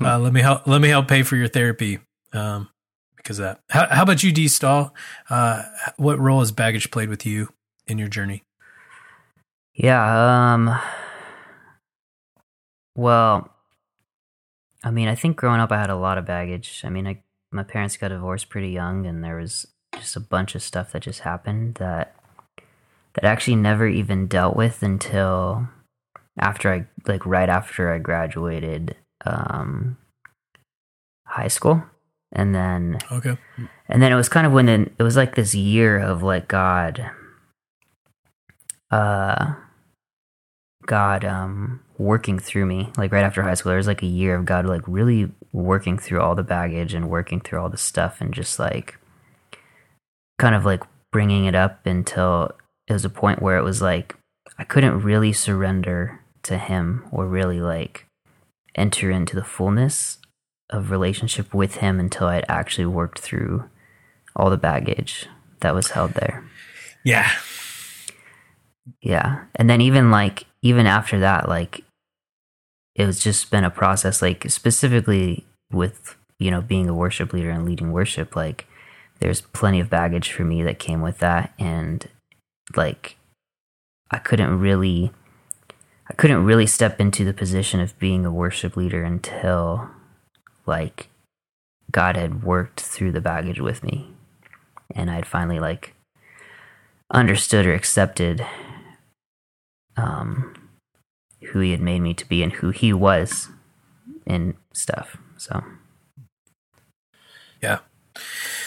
uh, 0.00 0.18
let 0.18 0.32
me 0.32 0.40
help. 0.40 0.66
Let 0.66 0.80
me 0.80 0.88
help 0.88 1.08
pay 1.08 1.22
for 1.22 1.36
your 1.36 1.48
therapy. 1.48 2.00
Um, 2.32 2.68
because 3.16 3.38
that. 3.38 3.60
How, 3.70 3.86
how 3.86 4.02
about 4.02 4.22
you, 4.22 4.32
D. 4.32 4.48
Stahl? 4.48 4.94
Uh, 5.30 5.62
what 5.96 6.18
role 6.18 6.40
has 6.40 6.52
baggage 6.52 6.90
played 6.90 7.08
with 7.08 7.24
you 7.24 7.48
in 7.86 7.96
your 7.96 8.08
journey? 8.08 8.42
Yeah, 9.74 10.52
um 10.52 10.78
well, 12.96 13.50
I 14.84 14.90
mean, 14.90 15.08
I 15.08 15.14
think 15.14 15.36
growing 15.36 15.60
up 15.60 15.72
I 15.72 15.80
had 15.80 15.90
a 15.90 15.96
lot 15.96 16.18
of 16.18 16.26
baggage. 16.26 16.82
I 16.84 16.90
mean, 16.90 17.06
I 17.06 17.22
my 17.50 17.62
parents 17.62 17.96
got 17.96 18.08
divorced 18.08 18.50
pretty 18.50 18.70
young 18.70 19.06
and 19.06 19.22
there 19.22 19.36
was 19.36 19.66
just 19.94 20.16
a 20.16 20.20
bunch 20.20 20.54
of 20.54 20.62
stuff 20.62 20.92
that 20.92 21.02
just 21.02 21.20
happened 21.20 21.76
that 21.76 22.14
that 23.14 23.24
actually 23.24 23.56
never 23.56 23.86
even 23.86 24.26
dealt 24.26 24.56
with 24.56 24.82
until 24.82 25.68
after 26.38 26.72
I 26.72 26.86
like 27.06 27.24
right 27.26 27.48
after 27.48 27.92
I 27.92 27.98
graduated 27.98 28.96
um 29.24 29.96
high 31.26 31.48
school. 31.48 31.82
And 32.32 32.54
then 32.54 32.98
Okay. 33.12 33.36
and 33.88 34.02
then 34.02 34.10
it 34.10 34.16
was 34.16 34.28
kind 34.28 34.46
of 34.46 34.52
when 34.52 34.68
it, 34.68 34.92
it 34.98 35.02
was 35.02 35.16
like 35.16 35.34
this 35.36 35.54
year 35.54 35.98
of 35.98 36.22
like 36.22 36.48
God, 36.48 37.10
uh, 38.90 39.54
God, 40.84 41.24
um, 41.24 41.80
working 41.96 42.40
through 42.40 42.66
me. 42.66 42.90
Like 42.96 43.12
right 43.12 43.24
after 43.24 43.42
high 43.42 43.54
school, 43.54 43.70
there 43.70 43.76
was 43.76 43.86
like 43.86 44.02
a 44.02 44.06
year 44.06 44.34
of 44.34 44.46
God, 44.46 44.66
like 44.66 44.82
really 44.88 45.30
working 45.52 45.96
through 45.96 46.20
all 46.20 46.34
the 46.34 46.42
baggage 46.42 46.92
and 46.92 47.08
working 47.08 47.40
through 47.40 47.60
all 47.60 47.68
the 47.70 47.76
stuff 47.76 48.20
and 48.20 48.34
just 48.34 48.58
like 48.58 48.98
kind 50.38 50.56
of 50.56 50.64
like 50.64 50.82
bringing 51.12 51.44
it 51.44 51.54
up 51.54 51.86
until 51.86 52.50
it 52.88 52.92
was 52.92 53.04
a 53.04 53.10
point 53.10 53.40
where 53.40 53.56
it 53.56 53.62
was 53.62 53.80
like 53.80 54.16
I 54.58 54.64
couldn't 54.64 55.02
really 55.02 55.32
surrender 55.32 56.20
to 56.44 56.58
Him 56.58 57.06
or 57.10 57.26
really 57.26 57.60
like 57.60 58.06
enter 58.74 59.10
into 59.10 59.36
the 59.36 59.44
fullness 59.44 60.18
of 60.70 60.90
relationship 60.90 61.54
with 61.54 61.76
him 61.76 62.00
until 62.00 62.26
I'd 62.26 62.44
actually 62.48 62.86
worked 62.86 63.18
through 63.18 63.68
all 64.34 64.50
the 64.50 64.56
baggage 64.56 65.26
that 65.60 65.74
was 65.74 65.90
held 65.90 66.12
there. 66.12 66.44
Yeah. 67.04 67.30
Yeah. 69.00 69.44
And 69.54 69.68
then 69.70 69.80
even 69.80 70.10
like 70.10 70.46
even 70.62 70.86
after 70.86 71.20
that, 71.20 71.48
like 71.48 71.82
it 72.94 73.06
was 73.06 73.20
just 73.20 73.50
been 73.50 73.64
a 73.64 73.70
process, 73.70 74.22
like 74.22 74.50
specifically 74.50 75.44
with, 75.70 76.16
you 76.38 76.50
know, 76.50 76.60
being 76.60 76.88
a 76.88 76.94
worship 76.94 77.32
leader 77.32 77.50
and 77.50 77.64
leading 77.64 77.92
worship, 77.92 78.34
like 78.34 78.66
there's 79.20 79.40
plenty 79.40 79.80
of 79.80 79.90
baggage 79.90 80.32
for 80.32 80.44
me 80.44 80.62
that 80.62 80.78
came 80.78 81.02
with 81.02 81.18
that. 81.18 81.52
And 81.58 82.08
like 82.76 83.16
I 84.10 84.18
couldn't 84.18 84.58
really 84.58 85.12
I 86.08 86.12
couldn't 86.14 86.44
really 86.44 86.66
step 86.66 87.00
into 87.00 87.24
the 87.24 87.32
position 87.32 87.80
of 87.80 87.98
being 87.98 88.26
a 88.26 88.32
worship 88.32 88.76
leader 88.76 89.02
until 89.02 89.88
like 90.66 91.08
God 91.90 92.16
had 92.16 92.42
worked 92.42 92.80
through 92.80 93.12
the 93.12 93.20
baggage 93.20 93.60
with 93.60 93.82
me 93.82 94.14
and 94.94 95.10
I'd 95.10 95.26
finally 95.26 95.60
like 95.60 95.94
understood 97.10 97.66
or 97.66 97.74
accepted 97.74 98.44
um, 99.96 100.54
who 101.52 101.60
he 101.60 101.70
had 101.70 101.80
made 101.80 102.00
me 102.00 102.14
to 102.14 102.28
be 102.28 102.42
and 102.42 102.52
who 102.52 102.70
he 102.70 102.92
was 102.92 103.48
and 104.26 104.54
stuff. 104.72 105.16
So 105.36 105.64
Yeah. 107.62 107.78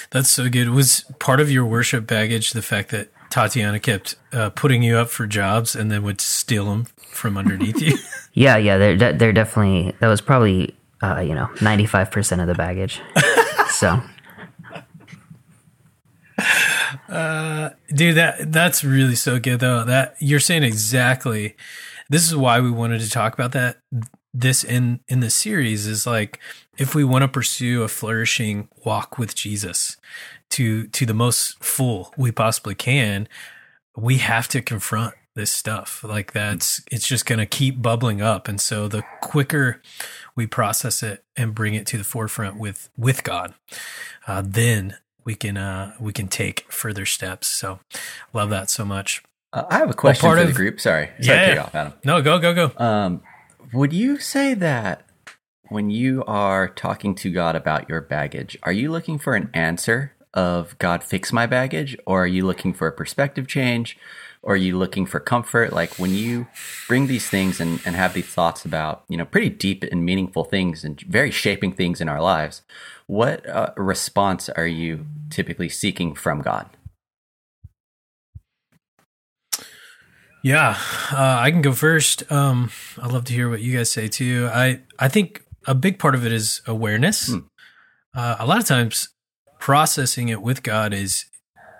That's 0.10 0.30
so 0.30 0.50
good. 0.50 0.70
Was 0.70 1.02
part 1.20 1.40
of 1.40 1.52
your 1.52 1.66
worship 1.66 2.08
baggage 2.08 2.52
the 2.52 2.62
fact 2.62 2.90
that 2.92 3.10
Tatiana 3.30 3.80
kept 3.80 4.16
uh, 4.32 4.50
putting 4.52 4.84
you 4.84 4.98
up 4.98 5.10
for 5.10 5.28
jobs 5.28 5.76
and 5.76 5.92
then 5.92 6.04
would 6.04 6.22
steal 6.22 6.66
them 6.66 6.86
from 7.10 7.38
underneath 7.38 7.82
you? 7.82 7.98
yeah, 8.34 8.58
yeah, 8.58 8.78
they're 8.78 8.98
de- 8.98 9.14
they're 9.14 9.34
definitely 9.34 9.96
that 10.00 10.08
was 10.08 10.22
probably 10.22 10.76
uh, 11.02 11.20
you 11.20 11.36
know 11.36 11.50
ninety 11.62 11.86
five 11.86 12.12
percent 12.12 12.42
of 12.42 12.48
the 12.48 12.56
baggage. 12.56 13.02
so 13.70 14.02
Uh, 17.10 17.72
dude, 17.94 18.16
that 18.16 18.52
that's 18.52 18.84
really 18.84 19.16
so 19.16 19.40
good 19.40 19.60
though. 19.60 19.84
That 19.84 20.16
you're 20.20 20.40
saying 20.40 20.64
exactly. 20.64 21.56
This 22.10 22.26
is 22.26 22.36
why 22.36 22.60
we 22.60 22.72
wanted 22.72 23.02
to 23.02 23.10
talk 23.10 23.34
about 23.34 23.52
that. 23.54 23.78
This 24.34 24.64
in 24.64 25.00
in 25.08 25.20
the 25.20 25.30
series 25.30 25.88
is 25.88 26.06
like 26.06 26.40
if 26.78 26.94
we 26.94 27.04
want 27.04 27.24
to 27.24 27.28
pursue 27.28 27.84
a 27.84 27.88
flourishing 27.88 28.68
walk 28.86 29.18
with 29.18 29.36
Jesus 29.36 29.98
to 30.52 30.88
to 30.88 31.06
the 31.06 31.14
most 31.14 31.64
full 31.64 32.14
we 32.18 32.32
possibly 32.32 32.76
can, 32.76 33.28
we 33.96 34.18
have 34.18 34.48
to 34.50 34.62
confront 34.62 35.14
this 35.36 35.52
stuff. 35.52 36.04
Like 36.04 36.34
that's 36.34 36.82
it's 36.92 37.08
just 37.08 37.26
going 37.26 37.40
to 37.40 37.46
keep 37.46 37.82
bubbling 37.82 38.22
up, 38.22 38.48
and 38.48 38.60
so 38.60 38.88
the 38.88 39.04
quicker 39.22 39.82
we 40.36 40.48
process 40.48 41.04
it 41.04 41.24
and 41.36 41.54
bring 41.56 41.74
it 41.74 41.86
to 41.88 41.98
the 41.98 42.04
forefront 42.04 42.58
with 42.58 42.90
with 42.98 43.24
God, 43.24 43.54
uh, 44.28 44.42
then 44.46 44.98
we 45.26 45.36
can 45.36 45.58
uh, 45.58 45.94
we 46.00 46.14
can 46.14 46.28
take 46.28 46.72
further 46.72 47.06
steps. 47.06 47.48
So 47.48 47.80
love 48.34 48.50
that 48.50 48.70
so 48.70 48.84
much. 48.86 49.22
Uh, 49.54 49.64
I 49.70 49.78
have 49.78 49.90
a 49.90 49.94
question 49.94 50.22
part 50.28 50.38
for 50.38 50.42
of- 50.44 50.48
the 50.50 50.54
group. 50.54 50.80
Sorry, 50.80 51.10
sorry 51.22 51.40
Yeah. 51.40 51.40
to 51.42 51.46
cut 51.48 51.54
you 51.56 51.62
off, 51.62 51.76
Adam. 51.76 51.94
No, 52.04 52.22
go 52.22 52.40
go 52.40 52.54
go. 52.54 52.84
Um, 52.84 53.22
would 53.74 53.94
you 53.94 54.20
say 54.20 54.54
that 54.56 55.04
when 55.70 55.90
you 55.90 56.24
are 56.26 56.68
talking 56.70 57.14
to 57.16 57.30
God 57.30 57.56
about 57.56 57.90
your 57.90 58.00
baggage, 58.02 58.58
are 58.64 58.72
you 58.72 58.90
looking 58.92 59.20
for 59.20 59.36
an 59.36 59.50
answer 59.54 60.14
of 60.38 60.78
God 60.78 61.04
fix 61.04 61.34
my 61.34 61.48
baggage, 61.48 61.98
or 62.06 62.24
are 62.24 62.28
you 62.28 62.46
looking 62.46 62.72
for 62.72 62.88
a 62.88 62.92
perspective 62.92 63.48
change, 63.48 63.98
or 64.44 64.54
are 64.54 64.56
you 64.56 64.78
looking 64.78 65.08
for 65.08 65.20
comfort? 65.20 65.74
Like 65.74 65.96
when 65.98 66.14
you 66.14 66.46
bring 66.88 67.08
these 67.08 67.28
things 67.28 67.60
and, 67.60 67.82
and 67.86 67.96
have 67.96 68.14
these 68.14 68.28
thoughts 68.28 68.64
about 68.64 69.04
you 69.10 69.18
know 69.18 69.26
pretty 69.26 69.50
deep 69.50 69.84
and 69.84 70.06
meaningful 70.06 70.44
things 70.44 70.84
and 70.84 71.02
very 71.02 71.32
shaping 71.32 71.74
things 71.74 72.00
in 72.00 72.08
our 72.08 72.22
lives, 72.22 72.62
what 73.08 73.50
uh, 73.50 73.72
response 73.76 74.48
are 74.50 74.68
you 74.68 75.08
typically 75.32 75.70
seeking 75.70 76.14
from 76.14 76.44
God? 76.44 76.70
Yeah, 80.44 80.78
uh, 81.12 81.40
I 81.42 81.50
can 81.50 81.64
go 81.64 81.74
first. 81.74 82.32
Um, 82.32 82.70
I'd 83.02 83.12
love 83.12 83.26
to 83.26 83.34
hear 83.34 83.50
what 83.50 83.62
you 83.62 83.76
guys 83.76 83.92
say 83.92 84.08
too. 84.08 84.50
I 84.54 84.82
I 85.00 85.08
think 85.08 85.44
a 85.66 85.74
big 85.74 85.98
part 85.98 86.14
of 86.14 86.28
it 86.28 86.32
is 86.32 86.62
awareness. 86.68 87.28
Hmm. 87.28 87.40
Uh, 88.14 88.36
a 88.40 88.46
lot 88.46 88.60
of 88.60 88.66
times, 88.66 89.10
processing 89.60 90.30
it 90.30 90.42
with 90.42 90.64
God 90.64 90.94
is 90.94 91.26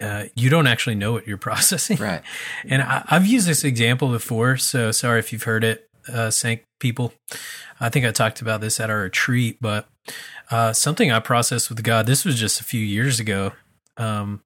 uh, 0.02 0.26
you 0.36 0.50
don't 0.50 0.68
actually 0.68 0.96
know 0.96 1.12
what 1.12 1.28
you're 1.28 1.38
processing. 1.50 1.98
Right. 1.98 2.22
And 2.66 2.82
I, 2.82 3.04
I've 3.08 3.26
used 3.26 3.48
this 3.48 3.64
example 3.64 4.10
before, 4.10 4.58
so 4.58 4.92
sorry 4.92 5.20
if 5.20 5.32
you've 5.32 5.44
heard 5.44 5.64
it, 5.64 5.88
uh, 6.12 6.30
Sank 6.30 6.64
people. 6.80 7.14
I 7.80 7.90
think 7.90 8.06
I 8.06 8.12
talked 8.12 8.42
about 8.42 8.62
this 8.62 8.80
at 8.80 8.90
our 8.90 9.00
retreat, 9.00 9.58
but 9.62 9.88
uh, 10.50 10.74
something 10.74 11.12
I 11.12 11.20
processed 11.20 11.70
with 11.70 11.84
God. 11.84 12.06
This 12.06 12.26
was 12.26 12.40
just 12.40 12.62
a 12.62 12.64
few 12.64 12.82
years 12.82 13.20
ago. 13.20 13.54
Um, 13.98 14.42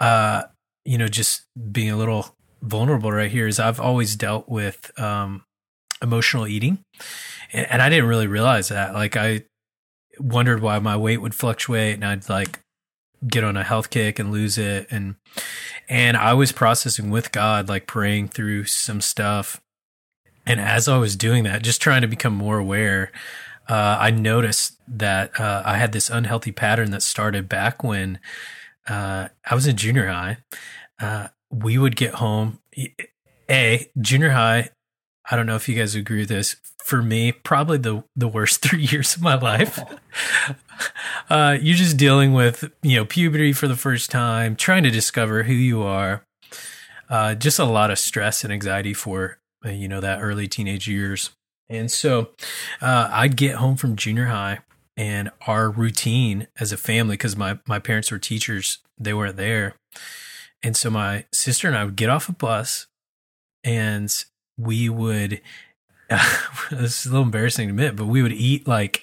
uh, 0.00 0.44
you 0.84 0.98
know, 0.98 1.08
just 1.08 1.42
being 1.72 1.90
a 1.90 1.96
little 1.96 2.34
vulnerable 2.62 3.10
right 3.10 3.30
here 3.30 3.46
is 3.46 3.58
I've 3.58 3.80
always 3.80 4.16
dealt 4.16 4.48
with 4.48 4.90
um, 5.00 5.44
emotional 6.00 6.46
eating, 6.46 6.78
and, 7.52 7.66
and 7.70 7.82
I 7.82 7.88
didn't 7.88 8.08
really 8.08 8.26
realize 8.26 8.68
that. 8.68 8.94
Like 8.94 9.16
I 9.16 9.44
wondered 10.18 10.60
why 10.60 10.78
my 10.78 10.96
weight 10.96 11.20
would 11.20 11.34
fluctuate, 11.34 11.94
and 11.94 12.04
I'd 12.04 12.28
like 12.28 12.60
get 13.26 13.44
on 13.44 13.56
a 13.56 13.64
health 13.64 13.90
kick 13.90 14.18
and 14.18 14.30
lose 14.30 14.58
it, 14.58 14.86
and 14.90 15.16
and 15.88 16.16
I 16.16 16.34
was 16.34 16.52
processing 16.52 17.10
with 17.10 17.32
God, 17.32 17.68
like 17.68 17.86
praying 17.86 18.28
through 18.28 18.64
some 18.64 19.00
stuff. 19.00 19.60
And 20.46 20.60
as 20.60 20.86
I 20.88 20.98
was 20.98 21.16
doing 21.16 21.44
that, 21.44 21.62
just 21.62 21.82
trying 21.82 22.02
to 22.02 22.08
become 22.08 22.34
more 22.34 22.58
aware, 22.58 23.10
uh, 23.68 23.96
I 23.98 24.10
noticed 24.10 24.80
that 24.86 25.38
uh, 25.40 25.62
I 25.64 25.76
had 25.76 25.92
this 25.92 26.08
unhealthy 26.08 26.52
pattern 26.52 26.92
that 26.92 27.02
started 27.02 27.48
back 27.48 27.82
when 27.82 28.20
uh, 28.88 29.28
I 29.44 29.54
was 29.54 29.66
in 29.66 29.76
junior 29.76 30.06
high. 30.06 30.38
Uh, 31.00 31.28
we 31.50 31.78
would 31.78 31.96
get 31.96 32.14
home. 32.14 32.60
A 33.50 33.90
junior 34.00 34.30
high. 34.30 34.70
I 35.30 35.36
don't 35.36 35.46
know 35.46 35.56
if 35.56 35.68
you 35.68 35.74
guys 35.74 35.94
agree 35.94 36.20
with 36.20 36.28
this. 36.28 36.56
For 36.84 37.02
me, 37.02 37.32
probably 37.32 37.78
the 37.78 38.04
the 38.14 38.28
worst 38.28 38.62
three 38.62 38.84
years 38.84 39.16
of 39.16 39.22
my 39.22 39.34
life. 39.34 39.80
uh, 41.30 41.58
you're 41.60 41.76
just 41.76 41.96
dealing 41.96 42.32
with 42.32 42.70
you 42.82 42.96
know 42.96 43.04
puberty 43.04 43.52
for 43.52 43.68
the 43.68 43.76
first 43.76 44.10
time, 44.10 44.56
trying 44.56 44.84
to 44.84 44.90
discover 44.90 45.44
who 45.44 45.52
you 45.52 45.82
are. 45.82 46.24
Uh, 47.08 47.34
just 47.34 47.58
a 47.58 47.64
lot 47.64 47.90
of 47.90 47.98
stress 47.98 48.44
and 48.44 48.52
anxiety 48.52 48.94
for 48.94 49.38
uh, 49.64 49.70
you 49.70 49.88
know 49.88 50.00
that 50.00 50.20
early 50.20 50.46
teenage 50.46 50.88
years. 50.88 51.30
And 51.68 51.90
so, 51.90 52.30
uh, 52.80 53.08
I'd 53.10 53.36
get 53.36 53.56
home 53.56 53.74
from 53.74 53.96
junior 53.96 54.26
high, 54.26 54.60
and 54.96 55.32
our 55.48 55.68
routine 55.68 56.46
as 56.60 56.70
a 56.70 56.76
family, 56.76 57.14
because 57.14 57.36
my 57.36 57.58
my 57.66 57.80
parents 57.80 58.12
were 58.12 58.18
teachers, 58.20 58.78
they 58.96 59.12
weren't 59.12 59.36
there, 59.36 59.74
and 60.62 60.76
so 60.76 60.90
my 60.90 61.24
sister 61.32 61.66
and 61.66 61.76
I 61.76 61.84
would 61.84 61.96
get 61.96 62.10
off 62.10 62.28
a 62.28 62.32
bus, 62.32 62.86
and 63.64 64.24
we 64.58 64.88
would. 64.88 65.40
this 66.70 67.00
is 67.00 67.06
a 67.06 67.08
little 67.10 67.24
embarrassing 67.24 67.66
to 67.66 67.72
admit, 67.72 67.96
but 67.96 68.06
we 68.06 68.22
would 68.22 68.32
eat 68.32 68.68
like 68.68 69.02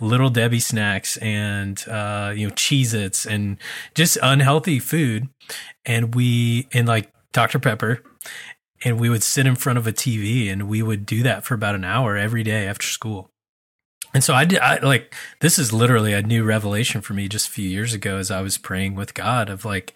little 0.00 0.30
Debbie 0.30 0.60
snacks 0.60 1.16
and 1.16 1.82
uh, 1.88 2.32
you 2.36 2.46
know 2.46 2.54
Cheez 2.54 2.94
Its 2.94 3.26
and 3.26 3.56
just 3.94 4.16
unhealthy 4.22 4.78
food, 4.78 5.28
and 5.84 6.14
we 6.14 6.68
and 6.72 6.86
like 6.86 7.12
Dr 7.32 7.58
Pepper, 7.58 8.02
and 8.84 9.00
we 9.00 9.08
would 9.08 9.22
sit 9.22 9.46
in 9.46 9.56
front 9.56 9.78
of 9.78 9.86
a 9.86 9.92
TV 9.92 10.50
and 10.50 10.68
we 10.68 10.82
would 10.82 11.06
do 11.06 11.22
that 11.22 11.44
for 11.44 11.54
about 11.54 11.74
an 11.74 11.84
hour 11.84 12.16
every 12.16 12.42
day 12.42 12.66
after 12.66 12.86
school. 12.86 13.30
And 14.14 14.24
so 14.24 14.32
I 14.34 14.44
did, 14.44 14.60
I 14.60 14.78
like, 14.78 15.14
this 15.40 15.58
is 15.58 15.72
literally 15.72 16.12
a 16.12 16.22
new 16.22 16.44
revelation 16.44 17.00
for 17.00 17.12
me 17.12 17.28
just 17.28 17.48
a 17.48 17.50
few 17.50 17.68
years 17.68 17.92
ago 17.92 18.16
as 18.16 18.30
I 18.30 18.40
was 18.40 18.56
praying 18.56 18.94
with 18.94 19.12
God 19.12 19.50
of 19.50 19.64
like 19.64 19.92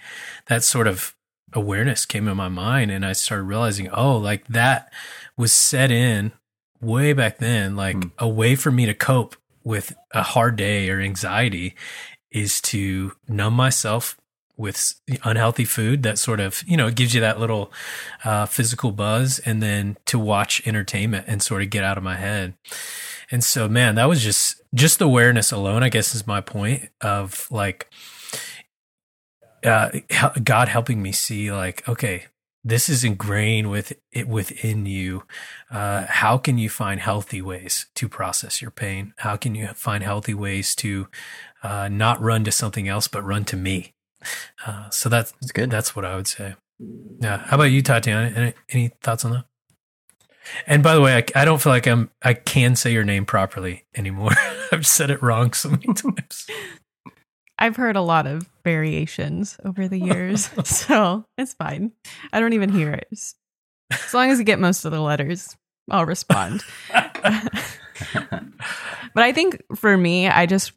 that 0.47 0.63
sort 0.63 0.87
of 0.87 1.15
awareness 1.53 2.07
came 2.07 2.29
in 2.29 2.37
my 2.37 2.49
mind. 2.49 2.91
And 2.91 3.05
I 3.05 3.13
started 3.13 3.45
realizing, 3.45 3.89
oh, 3.91 4.17
like 4.17 4.47
that 4.49 4.93
was 5.37 5.53
set 5.53 5.91
in 5.91 6.33
way 6.81 7.13
back 7.13 7.39
then, 7.39 7.77
like 7.77 7.97
Mm. 7.97 8.11
a 8.19 8.29
way 8.29 8.57
for 8.57 8.71
me 8.71 8.87
to 8.87 8.95
cope 8.95 9.37
with 9.65 9.95
a 10.13 10.23
hard 10.23 10.57
day 10.57 10.89
or 10.89 11.01
anxiety 11.01 11.75
is 12.31 12.61
to 12.63 13.13
numb 13.29 13.53
myself 13.55 14.17
with 14.57 14.95
unhealthy 15.25 15.65
food 15.65 16.03
that 16.03 16.19
sort 16.19 16.39
of 16.39 16.63
you 16.67 16.77
know 16.77 16.87
it 16.87 16.95
gives 16.95 17.15
you 17.15 17.21
that 17.23 17.41
little 17.41 17.73
uh, 18.25 18.45
physical 18.45 18.93
buzz 18.93 19.39
and 19.47 19.63
then 19.63 19.97
to 20.05 20.19
watch 20.19 20.61
entertainment 20.67 21.25
and 21.27 21.43
sort 21.43 21.63
of 21.63 21.71
get 21.71 21.83
out 21.83 21.97
of 21.97 22.05
my 22.05 22.17
head 22.17 22.53
and 23.31 23.43
so 23.43 23.69
man 23.71 23.95
that 23.95 24.05
was 24.07 24.23
just 24.23 24.61
just 24.75 25.01
awareness 25.01 25.51
alone 25.51 25.83
i 25.83 25.89
guess 25.89 26.15
is 26.15 26.27
my 26.27 26.43
point 26.43 26.91
of 27.01 27.47
like 27.51 27.91
uh, 29.65 29.91
god 30.45 30.69
helping 30.69 31.03
me 31.03 31.13
see 31.13 31.51
like 31.53 31.87
okay 31.89 32.27
this 32.63 32.89
is 32.91 33.05
ingrained 33.05 33.71
with 33.71 33.93
it 34.13 34.29
within 34.29 34.87
you 34.87 35.25
uh, 35.71 36.07
how 36.09 36.37
can 36.39 36.59
you 36.59 36.69
find 36.69 37.01
healthy 37.01 37.41
ways 37.43 37.87
to 37.95 38.09
process 38.09 38.61
your 38.63 38.71
pain 38.71 39.15
how 39.19 39.37
can 39.37 39.55
you 39.55 39.69
find 39.69 40.05
healthy 40.05 40.35
ways 40.35 40.75
to 40.75 41.09
uh, 41.63 41.89
not 41.89 42.21
run 42.21 42.45
to 42.45 42.53
something 42.53 42.89
else 42.89 43.09
but 43.09 43.23
run 43.25 43.45
to 43.45 43.57
me 43.57 43.95
uh, 44.67 44.91
so 44.91 45.09
that's 45.09 45.33
That's 45.41 45.53
good. 45.53 45.71
that's 45.71 45.97
what 45.97 46.05
I 46.05 46.17
would 46.17 46.27
say. 46.27 46.55
Yeah. 47.21 47.39
How 47.39 47.57
about 47.57 47.65
you, 47.65 47.83
Tatiana? 47.83 48.33
Any, 48.35 48.55
any 48.71 48.89
thoughts 49.03 49.25
on 49.25 49.33
that? 49.33 49.45
And 50.67 50.83
by 50.83 50.95
the 50.95 51.01
way, 51.01 51.17
I, 51.17 51.43
I 51.43 51.45
don't 51.45 51.61
feel 51.61 51.73
like 51.73 51.87
I'm 51.87 52.11
I 52.23 52.35
can 52.35 52.77
say 52.77 52.93
your 52.93 53.05
name 53.05 53.25
properly 53.27 53.85
anymore. 53.95 54.33
I've 54.73 54.87
said 54.87 55.11
it 55.11 55.23
wrong 55.23 55.53
so 55.53 55.71
many 55.71 55.87
times. 55.95 56.47
I've 57.61 57.77
heard 57.77 57.97
a 57.97 58.01
lot 58.01 58.27
of 58.27 58.49
variations 58.65 59.59
over 59.65 59.87
the 59.87 59.99
years, 59.99 60.49
so 60.65 61.25
it's 61.37 61.53
fine. 61.55 61.93
I 62.33 62.41
don't 62.41 62.55
even 62.55 62.71
hear 62.71 62.91
it. 62.93 63.09
As 63.93 64.15
long 64.15 64.31
as 64.31 64.39
you 64.39 64.45
get 64.45 64.59
most 64.59 64.85
of 64.85 64.93
the 64.93 65.01
letters, 65.01 65.57
I'll 65.91 66.07
respond. 66.07 66.65
but 66.93 67.53
I 69.17 69.33
think 69.33 69.63
for 69.77 69.97
me, 69.97 70.29
I 70.29 70.47
just 70.47 70.73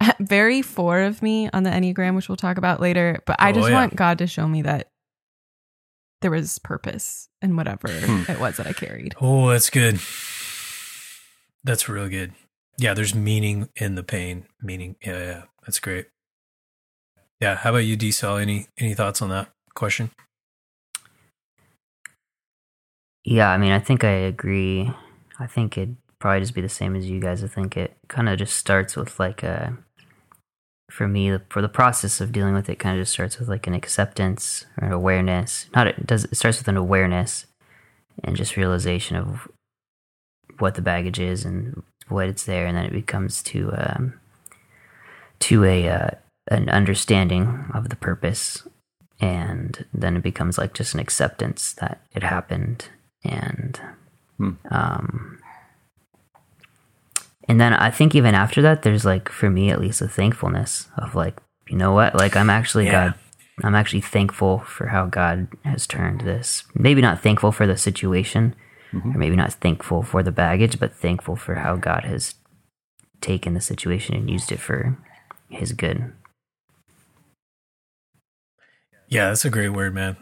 very 0.20 0.62
four 0.62 1.00
of 1.00 1.22
me 1.22 1.48
on 1.52 1.62
the 1.62 1.70
Enneagram, 1.70 2.14
which 2.16 2.28
we'll 2.28 2.36
talk 2.36 2.58
about 2.58 2.80
later. 2.80 3.20
But 3.26 3.36
I 3.38 3.50
Oh, 3.50 3.54
just 3.54 3.68
yeah. 3.68 3.74
want 3.74 3.96
God 3.96 4.18
to 4.18 4.26
show 4.26 4.46
me 4.46 4.62
that 4.62 4.90
there 6.20 6.30
was 6.30 6.58
purpose 6.58 7.28
in 7.40 7.56
whatever 7.56 7.88
Hmm. 7.88 8.30
it 8.30 8.40
was 8.40 8.56
that 8.56 8.66
I 8.66 8.72
carried. 8.72 9.14
Oh, 9.20 9.48
that's 9.50 9.70
good. 9.70 10.00
That's 11.64 11.88
real 11.88 12.08
good. 12.08 12.32
Yeah, 12.78 12.94
there's 12.94 13.14
meaning 13.14 13.68
in 13.74 13.96
the 13.96 14.04
pain. 14.04 14.46
Meaning, 14.62 14.96
yeah, 15.04 15.18
yeah, 15.18 15.42
that's 15.66 15.80
great. 15.80 16.06
Yeah, 17.40 17.56
how 17.56 17.70
about 17.70 17.78
you, 17.78 17.96
D 17.96 18.12
stall? 18.12 18.36
Any 18.36 18.68
any 18.78 18.94
thoughts 18.94 19.20
on 19.20 19.30
that 19.30 19.48
question? 19.74 20.10
Yeah, 23.24 23.50
I 23.50 23.58
mean, 23.58 23.72
I 23.72 23.80
think 23.80 24.04
I 24.04 24.10
agree. 24.10 24.90
I 25.38 25.46
think 25.46 25.76
it'd 25.76 25.96
probably 26.18 26.40
just 26.40 26.54
be 26.54 26.60
the 26.60 26.68
same 26.68 26.96
as 26.96 27.10
you 27.10 27.20
guys. 27.20 27.44
I 27.44 27.48
think 27.48 27.76
it 27.76 27.96
kind 28.08 28.28
of 28.28 28.38
just 28.38 28.56
starts 28.56 28.96
with 28.96 29.20
like 29.20 29.42
a, 29.42 29.76
for 30.90 31.06
me, 31.06 31.36
for 31.50 31.60
the 31.60 31.68
process 31.68 32.20
of 32.20 32.32
dealing 32.32 32.54
with 32.54 32.68
it, 32.68 32.78
kind 32.78 32.96
of 32.96 33.02
just 33.02 33.12
starts 33.12 33.38
with 33.38 33.48
like 33.48 33.66
an 33.66 33.74
acceptance 33.74 34.66
or 34.80 34.86
an 34.86 34.92
awareness. 34.92 35.66
Not 35.74 35.88
it 35.88 36.06
does. 36.06 36.24
It 36.24 36.36
starts 36.36 36.58
with 36.58 36.68
an 36.68 36.76
awareness 36.76 37.46
and 38.24 38.36
just 38.36 38.56
realization 38.56 39.16
of 39.16 39.48
what 40.58 40.74
the 40.74 40.82
baggage 40.82 41.20
is 41.20 41.44
and 41.44 41.82
what 42.10 42.28
it's 42.28 42.44
there, 42.44 42.66
and 42.66 42.76
then 42.76 42.84
it 42.84 42.92
becomes 42.92 43.42
to 43.44 43.72
um, 43.76 44.14
to 45.40 45.64
a 45.64 45.88
uh, 45.88 46.10
an 46.50 46.68
understanding 46.68 47.70
of 47.74 47.88
the 47.90 47.96
purpose 47.96 48.66
and 49.20 49.84
then 49.92 50.16
it 50.16 50.22
becomes 50.22 50.56
like 50.58 50.72
just 50.74 50.94
an 50.94 51.00
acceptance 51.00 51.72
that 51.74 52.00
it 52.14 52.22
happened 52.22 52.88
and 53.24 53.80
Hmm. 54.38 54.52
um 54.70 55.38
and 57.48 57.60
then 57.60 57.72
i 57.74 57.90
think 57.90 58.14
even 58.14 58.34
after 58.34 58.62
that 58.62 58.82
there's 58.82 59.04
like 59.04 59.28
for 59.28 59.50
me 59.50 59.70
at 59.70 59.80
least 59.80 60.00
a 60.00 60.08
thankfulness 60.08 60.86
of 60.96 61.14
like 61.16 61.36
you 61.68 61.76
know 61.76 61.92
what 61.92 62.14
like 62.14 62.36
i'm 62.36 62.48
actually 62.50 62.86
Yeah. 62.86 63.08
god 63.08 63.14
i'm 63.64 63.74
actually 63.74 64.00
thankful 64.02 64.60
for 64.60 64.86
how 64.86 65.06
god 65.06 65.48
has 65.64 65.86
turned 65.86 66.20
this 66.22 66.62
maybe 66.74 67.02
not 67.02 67.20
thankful 67.20 67.50
for 67.52 67.66
the 67.66 67.76
situation 67.76 68.54
Mm-hmm. 68.92 69.14
or 69.14 69.18
maybe 69.18 69.36
not 69.36 69.52
thankful 69.52 70.02
for 70.02 70.22
the 70.22 70.32
baggage 70.32 70.78
but 70.80 70.94
thankful 70.94 71.36
for 71.36 71.56
how 71.56 71.76
god 71.76 72.04
has 72.04 72.34
taken 73.20 73.52
the 73.52 73.60
situation 73.60 74.14
and 74.14 74.30
used 74.30 74.50
it 74.50 74.60
for 74.60 74.96
his 75.50 75.72
good 75.72 76.12
Yeah, 79.08 79.28
that's 79.28 79.44
a 79.44 79.50
great 79.50 79.70
word, 79.70 79.94
man. 79.94 80.16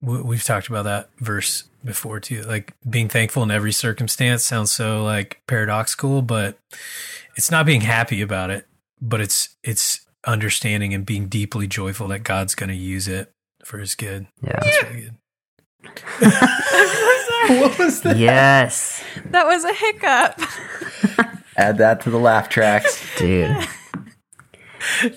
We- 0.00 0.20
We've 0.22 0.42
talked 0.44 0.68
about 0.68 0.82
that 0.84 1.10
verse 1.20 1.64
before 1.84 2.18
too. 2.20 2.42
Like 2.42 2.74
being 2.88 3.08
thankful 3.08 3.42
in 3.44 3.50
every 3.50 3.72
circumstance 3.72 4.44
sounds 4.44 4.70
so 4.72 5.02
like 5.04 5.40
paradoxical, 5.46 6.22
but 6.22 6.58
it's 7.36 7.50
not 7.50 7.66
being 7.66 7.82
happy 7.82 8.20
about 8.22 8.50
it, 8.50 8.66
but 9.00 9.20
it's 9.20 9.56
it's 9.62 10.00
understanding 10.26 10.92
and 10.92 11.06
being 11.06 11.28
deeply 11.28 11.66
joyful 11.68 12.08
that 12.08 12.24
God's 12.24 12.54
going 12.56 12.68
to 12.70 12.74
use 12.74 13.06
it 13.06 13.30
for 13.64 13.78
His 13.78 13.94
good. 13.94 14.26
yeah 14.42 14.58
That's 14.60 14.82
really 14.82 15.02
good. 15.02 16.32
what 17.60 17.78
was 17.78 18.00
that? 18.02 18.16
yes 18.16 19.02
That 19.26 19.46
was 19.46 19.64
a 19.64 19.72
hiccup. 19.72 20.40
Add 21.56 21.78
that 21.78 22.00
to 22.02 22.10
the 22.10 22.18
laugh 22.18 22.48
tracks. 22.48 23.02
dude 23.18 23.56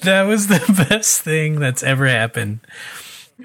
That 0.04 0.24
was 0.24 0.48
the 0.48 0.86
best 0.90 1.22
thing 1.22 1.60
that's 1.60 1.84
ever 1.84 2.08
happened 2.08 2.60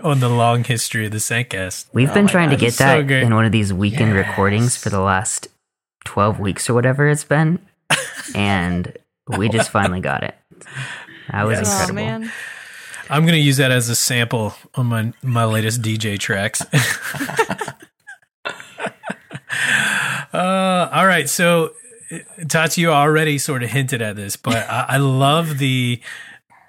on 0.02 0.20
the 0.20 0.28
long 0.28 0.64
history 0.64 1.06
of 1.06 1.12
the 1.12 1.18
Sandcast. 1.18 1.86
We've 1.92 2.10
Oh 2.10 2.14
been 2.14 2.26
trying 2.26 2.48
God, 2.48 2.56
to 2.56 2.60
get 2.60 2.66
it's 2.68 2.76
so 2.78 3.02
that 3.02 3.10
in 3.10 3.34
one 3.34 3.44
of 3.44 3.52
these 3.52 3.72
weekend 3.72 4.14
Yes. 4.14 4.26
recordings 4.28 4.76
for 4.76 4.90
the 4.90 5.00
last 5.00 5.48
12 6.04 6.40
weeks 6.40 6.68
or 6.68 6.74
whatever 6.74 7.08
it's 7.08 7.24
been. 7.24 7.58
And 8.34 8.96
we 9.28 9.48
just 9.48 9.70
finally 9.70 10.00
got 10.00 10.24
it. 10.24 10.34
That 11.30 11.46
was 11.46 11.58
Yes. 11.58 11.68
Oh 11.68 11.72
incredible. 11.88 11.94
man. 12.20 12.32
I'm 13.10 13.22
going 13.22 13.34
to 13.34 13.40
use 13.40 13.58
that 13.58 13.70
as 13.70 13.88
a 13.88 13.94
sample 13.94 14.54
on 14.74 14.86
my 14.86 15.12
my 15.22 15.44
latest 15.44 15.82
DJ 15.82 16.18
tracks. 16.18 16.62
uh, 20.32 20.88
all 20.92 21.06
right, 21.06 21.28
so 21.28 21.72
Tati, 22.48 22.80
you 22.80 22.90
already 22.90 23.38
sort 23.38 23.62
of 23.62 23.70
hinted 23.70 24.02
at 24.02 24.16
this, 24.16 24.36
but 24.36 24.56
I, 24.70 24.86
I 24.90 24.96
love 24.98 25.58
the 25.58 26.00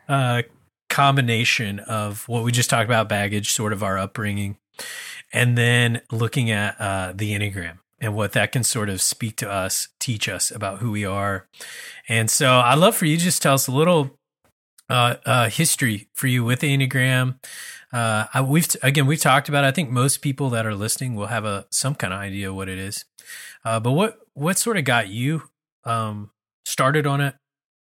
uh, 0.07 0.43
combination 0.89 1.79
of 1.79 2.27
what 2.27 2.43
we 2.43 2.51
just 2.51 2.69
talked 2.69 2.85
about 2.85 3.09
baggage, 3.09 3.51
sort 3.51 3.73
of 3.73 3.83
our 3.83 3.97
upbringing, 3.97 4.57
and 5.33 5.57
then 5.57 6.01
looking 6.11 6.51
at 6.51 6.79
uh, 6.79 7.13
the 7.15 7.33
Enneagram 7.33 7.79
and 7.99 8.15
what 8.15 8.33
that 8.33 8.51
can 8.51 8.63
sort 8.63 8.89
of 8.89 9.01
speak 9.01 9.35
to 9.37 9.49
us, 9.49 9.87
teach 9.99 10.27
us 10.27 10.51
about 10.51 10.79
who 10.79 10.91
we 10.91 11.05
are. 11.05 11.47
And 12.07 12.29
so 12.29 12.59
I'd 12.59 12.77
love 12.77 12.95
for 12.95 13.05
you 13.05 13.17
to 13.17 13.23
just 13.23 13.41
tell 13.41 13.53
us 13.53 13.67
a 13.67 13.71
little 13.71 14.17
uh, 14.89 15.15
uh, 15.25 15.49
history 15.49 16.07
for 16.13 16.27
you 16.27 16.43
with 16.43 16.59
the 16.59 16.75
Enneagram. 16.75 17.39
Uh, 17.95 18.27
I, 18.33 18.41
we've 18.41 18.67
again 18.83 19.05
we've 19.05 19.21
talked 19.21 19.47
about. 19.47 19.63
It. 19.63 19.67
I 19.67 19.71
think 19.71 19.89
most 19.89 20.21
people 20.21 20.49
that 20.49 20.65
are 20.65 20.75
listening 20.75 21.15
will 21.15 21.27
have 21.27 21.45
a 21.45 21.65
some 21.71 21.95
kind 21.95 22.11
of 22.11 22.19
idea 22.19 22.53
what 22.53 22.67
it 22.67 22.77
is. 22.77 23.05
Uh, 23.63 23.79
but 23.79 23.93
what 23.93 24.19
what 24.33 24.57
sort 24.57 24.75
of 24.75 24.83
got 24.83 25.07
you 25.07 25.43
um, 25.85 26.29
started 26.65 27.07
on 27.07 27.21
it, 27.21 27.35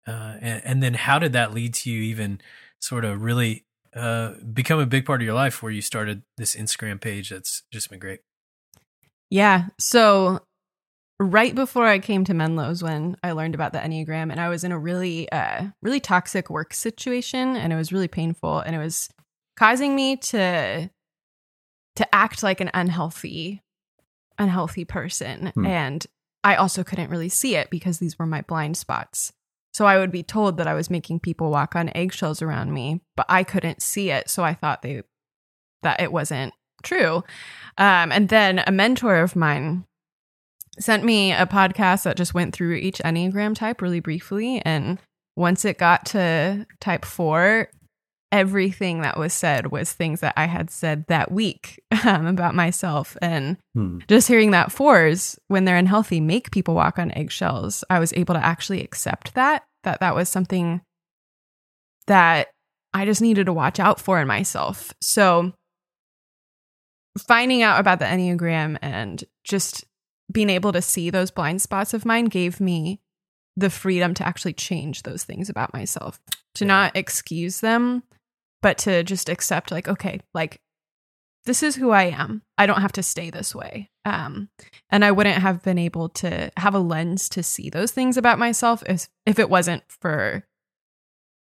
uh, 0.07 0.35
and, 0.39 0.61
and 0.63 0.83
then 0.83 0.93
how 0.93 1.17
did 1.17 1.33
that 1.33 1.51
lead 1.51 1.73
to 1.73 1.89
you 1.89 1.99
even 2.03 2.39
sort 2.79 3.05
of 3.05 3.23
really 3.23 3.65
uh, 3.95 4.33
become 4.53 4.77
a 4.77 4.85
big 4.85 5.03
part 5.03 5.19
of 5.19 5.25
your 5.25 5.33
life, 5.33 5.63
where 5.63 5.71
you 5.71 5.81
started 5.81 6.21
this 6.37 6.55
Instagram 6.55 7.01
page 7.01 7.31
that's 7.31 7.63
just 7.73 7.89
been 7.89 7.97
great. 7.97 8.19
Yeah. 9.31 9.69
So 9.79 10.41
right 11.19 11.55
before 11.55 11.87
I 11.87 11.97
came 11.97 12.23
to 12.25 12.35
Menlo's 12.35 12.83
when 12.83 13.17
I 13.23 13.31
learned 13.31 13.55
about 13.55 13.73
the 13.73 13.79
Enneagram 13.79 14.29
and 14.29 14.39
I 14.39 14.49
was 14.49 14.63
in 14.63 14.71
a 14.71 14.77
really 14.77 15.27
uh 15.31 15.65
really 15.81 15.99
toxic 15.99 16.51
work 16.51 16.75
situation 16.75 17.55
and 17.55 17.73
it 17.73 17.75
was 17.75 17.91
really 17.91 18.07
painful 18.07 18.59
and 18.59 18.75
it 18.75 18.79
was 18.79 19.09
causing 19.57 19.95
me 19.95 20.15
to 20.17 20.89
to 21.95 22.15
act 22.15 22.43
like 22.43 22.61
an 22.61 22.69
unhealthy 22.73 23.61
unhealthy 24.37 24.85
person 24.85 25.51
Hmm. 25.55 25.65
and 25.65 26.07
I 26.43 26.55
also 26.55 26.83
couldn't 26.83 27.09
really 27.09 27.29
see 27.29 27.55
it 27.55 27.69
because 27.69 27.99
these 27.99 28.17
were 28.17 28.25
my 28.25 28.41
blind 28.41 28.77
spots. 28.77 29.33
So 29.73 29.85
I 29.85 29.97
would 29.97 30.11
be 30.11 30.23
told 30.23 30.57
that 30.57 30.67
I 30.67 30.75
was 30.75 30.89
making 30.89 31.19
people 31.19 31.51
walk 31.51 31.75
on 31.75 31.91
eggshells 31.93 32.41
around 32.41 32.73
me, 32.73 33.01
but 33.17 33.25
I 33.27 33.43
couldn't 33.43 33.81
see 33.81 34.11
it, 34.11 34.29
so 34.29 34.43
I 34.43 34.53
thought 34.53 34.81
they 34.81 35.03
that 35.83 35.99
it 35.99 36.11
wasn't 36.11 36.53
true. 36.83 37.23
Um, 37.77 38.11
and 38.11 38.29
then 38.29 38.63
a 38.65 38.71
mentor 38.71 39.17
of 39.17 39.35
mine 39.35 39.85
sent 40.79 41.03
me 41.03 41.33
a 41.33 41.45
podcast 41.45 42.03
that 42.03 42.17
just 42.17 42.33
went 42.33 42.55
through 42.55 42.75
each 42.75 42.99
Enneagram 42.99 43.55
type 43.55 43.81
really 43.81 43.99
briefly. 43.99 44.61
And 44.63 44.99
once 45.35 45.65
it 45.65 45.77
got 45.77 46.05
to 46.07 46.65
type 46.79 47.03
four, 47.03 47.69
everything 48.31 49.01
that 49.01 49.17
was 49.17 49.33
said 49.33 49.71
was 49.71 49.93
things 49.93 50.19
that 50.19 50.33
I 50.35 50.45
had 50.45 50.69
said 50.69 51.05
that 51.07 51.31
week 51.31 51.81
um, 52.05 52.25
about 52.27 52.55
myself. 52.55 53.15
And 53.21 53.57
Hmm. 53.73 53.99
just 54.07 54.27
hearing 54.27 54.51
that 54.51 54.71
fours, 54.71 55.39
when 55.47 55.65
they're 55.65 55.77
unhealthy, 55.77 56.19
make 56.19 56.51
people 56.51 56.73
walk 56.75 56.99
on 56.99 57.11
eggshells, 57.11 57.83
I 57.89 57.99
was 57.99 58.13
able 58.13 58.33
to 58.35 58.45
actually 58.45 58.81
accept 58.83 59.33
that, 59.35 59.63
that 59.83 59.99
that 60.01 60.15
was 60.15 60.27
something 60.29 60.81
that 62.07 62.47
I 62.93 63.05
just 63.05 63.21
needed 63.21 63.45
to 63.45 63.53
watch 63.53 63.79
out 63.79 63.99
for 63.99 64.19
in 64.19 64.27
myself. 64.27 64.93
So 65.01 65.53
finding 67.27 67.61
out 67.61 67.79
about 67.79 67.99
the 67.99 68.05
Enneagram 68.05 68.77
and 68.81 69.23
just 69.43 69.83
being 70.31 70.49
able 70.49 70.71
to 70.73 70.81
see 70.81 71.09
those 71.09 71.31
blind 71.31 71.61
spots 71.61 71.93
of 71.93 72.05
mine 72.05 72.25
gave 72.25 72.59
me 72.59 72.99
the 73.55 73.69
freedom 73.69 74.13
to 74.13 74.27
actually 74.27 74.53
change 74.53 75.03
those 75.03 75.23
things 75.23 75.49
about 75.49 75.73
myself, 75.73 76.19
to 76.55 76.63
Yeah. 76.65 76.67
not 76.67 76.95
excuse 76.95 77.59
them, 77.61 78.03
but 78.61 78.77
to 78.79 79.03
just 79.03 79.29
accept, 79.29 79.71
like, 79.71 79.87
okay, 79.87 80.21
like, 80.33 80.61
this 81.45 81.63
is 81.63 81.75
who 81.75 81.91
I 81.91 82.03
am. 82.03 82.41
I 82.57 82.65
don't 82.65 82.81
have 82.81 82.91
to 82.93 83.03
stay 83.03 83.29
this 83.29 83.55
way. 83.55 83.89
Um, 84.03 84.49
and 84.89 85.05
I 85.05 85.11
wouldn't 85.11 85.41
have 85.41 85.63
been 85.63 85.77
able 85.77 86.09
to 86.09 86.51
have 86.57 86.75
a 86.75 86.79
lens 86.79 87.29
to 87.29 87.43
see 87.43 87.69
those 87.69 87.91
things 87.91 88.17
about 88.17 88.37
myself 88.37 88.83
if, 88.85 89.07
if 89.25 89.39
it 89.39 89.49
wasn't 89.49 89.83
for 89.87 90.45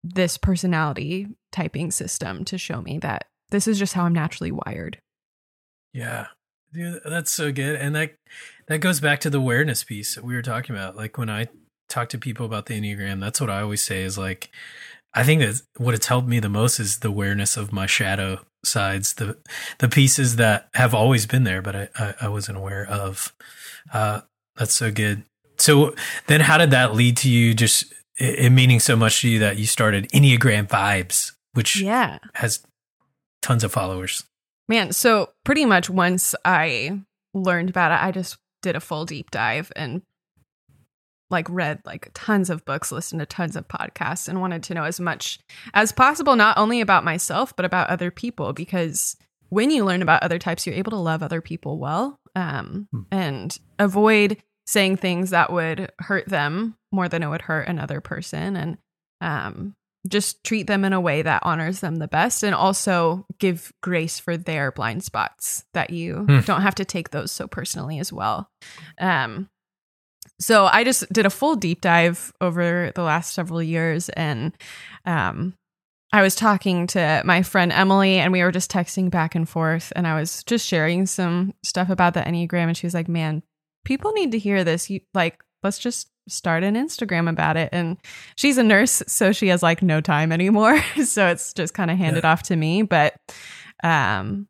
this 0.04 0.38
personality 0.38 1.28
typing 1.52 1.91
system 1.91 2.43
to 2.45 2.58
show 2.58 2.82
me 2.82 2.97
that 3.00 3.26
this 3.52 3.67
is 3.67 3.78
just 3.78 3.93
how 3.93 4.06
I'm 4.06 4.13
naturally 4.13 4.52
wired. 4.52 5.00
Yeah. 5.93 6.28
Dude, 6.74 7.02
that's 7.06 7.32
so 7.32 7.52
good. 7.52 7.76
And 7.76 7.95
that 7.95 8.15
that 8.67 8.80
goes 8.80 9.00
back 9.00 9.19
to 9.21 9.30
the 9.30 9.39
awareness 9.39 9.84
piece 9.84 10.15
that 10.15 10.24
we 10.24 10.34
were 10.34 10.41
talking 10.41 10.76
about. 10.76 10.95
Like 10.95 11.17
when 11.17 11.30
I 11.30 11.47
talk 11.89 12.10
to 12.10 12.17
people 12.17 12.45
about 12.45 12.67
the 12.67 12.80
Enneagram, 12.80 13.19
that's 13.19 13.41
what 13.41 13.50
I 13.50 13.62
always 13.62 13.84
say 13.84 14.04
is 14.04 14.17
like 14.17 14.52
I 15.13 15.24
think 15.24 15.41
that 15.41 15.62
what 15.78 15.93
it's 15.93 16.08
helped 16.08 16.28
me 16.28 16.39
the 16.39 16.50
most 16.50 16.80
is 16.80 17.00
the 17.00 17.10
awareness 17.10 17.58
of 17.58 17.71
my 17.74 17.86
shadow 17.86 18.39
sides, 18.63 19.13
the 19.15 19.38
the 19.80 19.89
pieces 19.89 20.38
that 20.38 20.69
have 20.74 20.93
always 20.93 21.26
been 21.26 21.43
there, 21.43 21.62
but 21.62 21.76
I, 21.76 21.89
I, 21.97 22.13
I 22.21 22.28
wasn't 22.30 22.58
aware 22.58 22.86
of. 22.86 23.34
Uh 23.93 24.21
that's 24.56 24.76
so 24.76 24.91
good. 24.91 25.24
So 25.58 25.95
then 26.28 26.41
how 26.41 26.58
did 26.58 26.71
that 26.71 26.93
lead 26.95 27.17
to 27.17 27.30
you 27.30 27.54
just 27.54 27.91
it, 28.17 28.39
it 28.45 28.50
meaning 28.52 28.80
so 28.80 28.95
much 28.95 29.21
to 29.21 29.30
you 29.30 29.39
that 29.39 29.58
you 29.58 29.65
started 29.65 30.10
Enneagram 30.12 30.67
Vibes, 30.67 31.32
which 31.54 31.80
Yeah. 31.82 32.19
has 32.36 32.63
tons 33.41 33.63
of 33.63 33.71
followers. 33.71 34.24
Man, 34.69 34.91
so 34.93 35.32
pretty 35.43 35.65
much 35.65 35.89
once 35.89 36.36
I 36.45 37.02
learned 37.34 37.69
about 37.69 37.91
it, 37.91 38.02
I 38.04 38.12
just 38.12 38.38
did 38.62 38.76
a 38.76 38.80
full 38.80 39.06
deep 39.06 39.32
dive 39.32 39.71
and 39.76 40.02
like 41.32 41.48
read 41.50 41.80
like 41.86 42.12
tons 42.13 42.50
of 42.50 42.63
books, 42.65 42.91
listened 42.91 43.20
to 43.22 43.26
tons 43.26 43.56
of 43.56 43.67
podcasts 43.67 44.28
and 44.28 44.41
wanted 44.41 44.62
to 44.63 44.74
know 44.74 44.84
as 44.84 45.00
much 45.00 45.39
as 45.74 45.91
possible 45.91 46.36
not 46.36 46.58
only 46.58 46.82
about 46.82 47.04
myself 47.04 47.56
but 47.56 47.65
about 47.65 47.89
other 47.89 48.12
people 48.12 48.54
because 48.54 49.15
when 49.50 49.72
you 49.72 49.84
learn 49.84 50.02
about 50.02 50.22
other 50.24 50.38
types 50.39 50.65
you're 50.67 50.76
able 50.76 50.91
to 50.91 50.98
love 50.98 51.24
other 51.24 51.41
people 51.41 51.80
well 51.80 52.20
um, 52.36 52.88
Hmm. 52.91 53.02
and 53.12 53.58
avoid 53.80 54.38
saying 54.67 54.98
things 54.98 55.32
that 55.32 55.52
would 55.52 55.91
hurt 56.00 56.28
them 56.30 56.76
more 56.91 57.10
than 57.10 57.24
it 57.24 57.28
would 57.28 57.41
hurt 57.41 57.67
another 57.67 58.00
person 58.00 58.56
and 58.56 58.78
um, 59.20 59.74
just 60.08 60.44
treat 60.44 60.65
them 60.67 60.84
in 60.86 60.94
a 60.94 61.02
way 61.02 61.22
that 61.22 61.44
honors 61.44 61.80
them 61.82 61.98
the 61.98 62.08
best 62.08 62.44
and 62.44 62.56
also 62.56 63.26
give 63.39 63.72
grace 63.84 64.20
for 64.20 64.36
their 64.38 64.72
blind 64.72 65.04
spots 65.04 65.63
that 65.74 65.89
you 65.89 66.26
Hmm. 66.28 66.39
don't 66.46 66.62
have 66.62 66.76
to 66.76 66.86
take 66.86 67.10
those 67.12 67.32
so 67.32 67.48
personally 67.48 68.00
as 68.00 68.12
well. 68.13 68.50
Um, 69.00 69.50
so 70.41 70.65
I 70.65 70.84
just 70.84 71.12
did 71.13 71.25
a 71.25 71.30
full 71.30 71.56
deep 71.56 71.82
dive 71.82 72.34
over 72.41 72.91
the 72.95 73.04
last 73.04 73.34
several 73.34 73.62
years 73.62 74.10
and 74.10 74.54
um, 75.06 75.54
I 76.12 76.21
was 76.21 76.36
talking 76.36 76.88
to 76.88 77.21
my 77.23 77.43
friend 77.43 77.71
Emily 77.71 78.17
and 78.17 78.34
we 78.34 78.41
were 78.41 78.51
just 78.51 78.71
texting 78.71 79.10
back 79.10 79.36
and 79.36 79.47
forth 79.47 79.93
and 79.95 80.08
I 80.08 80.19
was 80.19 80.43
just 80.43 80.67
sharing 80.67 81.06
some 81.06 81.54
stuff 81.63 81.89
about 81.89 82.15
the 82.15 82.21
Enneagram 82.21 82.67
and 82.67 82.75
she 82.75 82.88
was 82.88 82.93
like, 82.93 83.08
"Man, 83.08 83.43
people 83.86 84.12
need 84.12 84.32
to 84.32 84.39
hear 84.39 84.63
this. 84.63 84.89
You 84.89 85.01
like 85.13 85.41
let's 85.63 85.80
just 85.80 86.10
start 86.27 86.63
an 86.63 86.75
Instagram 86.75 87.30
about 87.30 87.56
it." 87.56 87.69
And 87.71 87.97
she's 88.36 88.58
a 88.58 88.63
nurse, 88.63 89.04
so 89.08 89.32
she 89.32 89.47
has 89.49 89.63
like 89.63 89.82
no 89.82 90.01
time 90.01 90.32
anymore. 90.32 90.82
so 91.06 91.27
it's 91.27 91.54
just 91.54 91.73
kind 91.73 91.89
of 91.89 91.97
handed 91.97 92.25
off 92.25 92.43
to 92.43 92.56
me, 92.56 92.82
but 92.82 93.15
um 93.84 94.47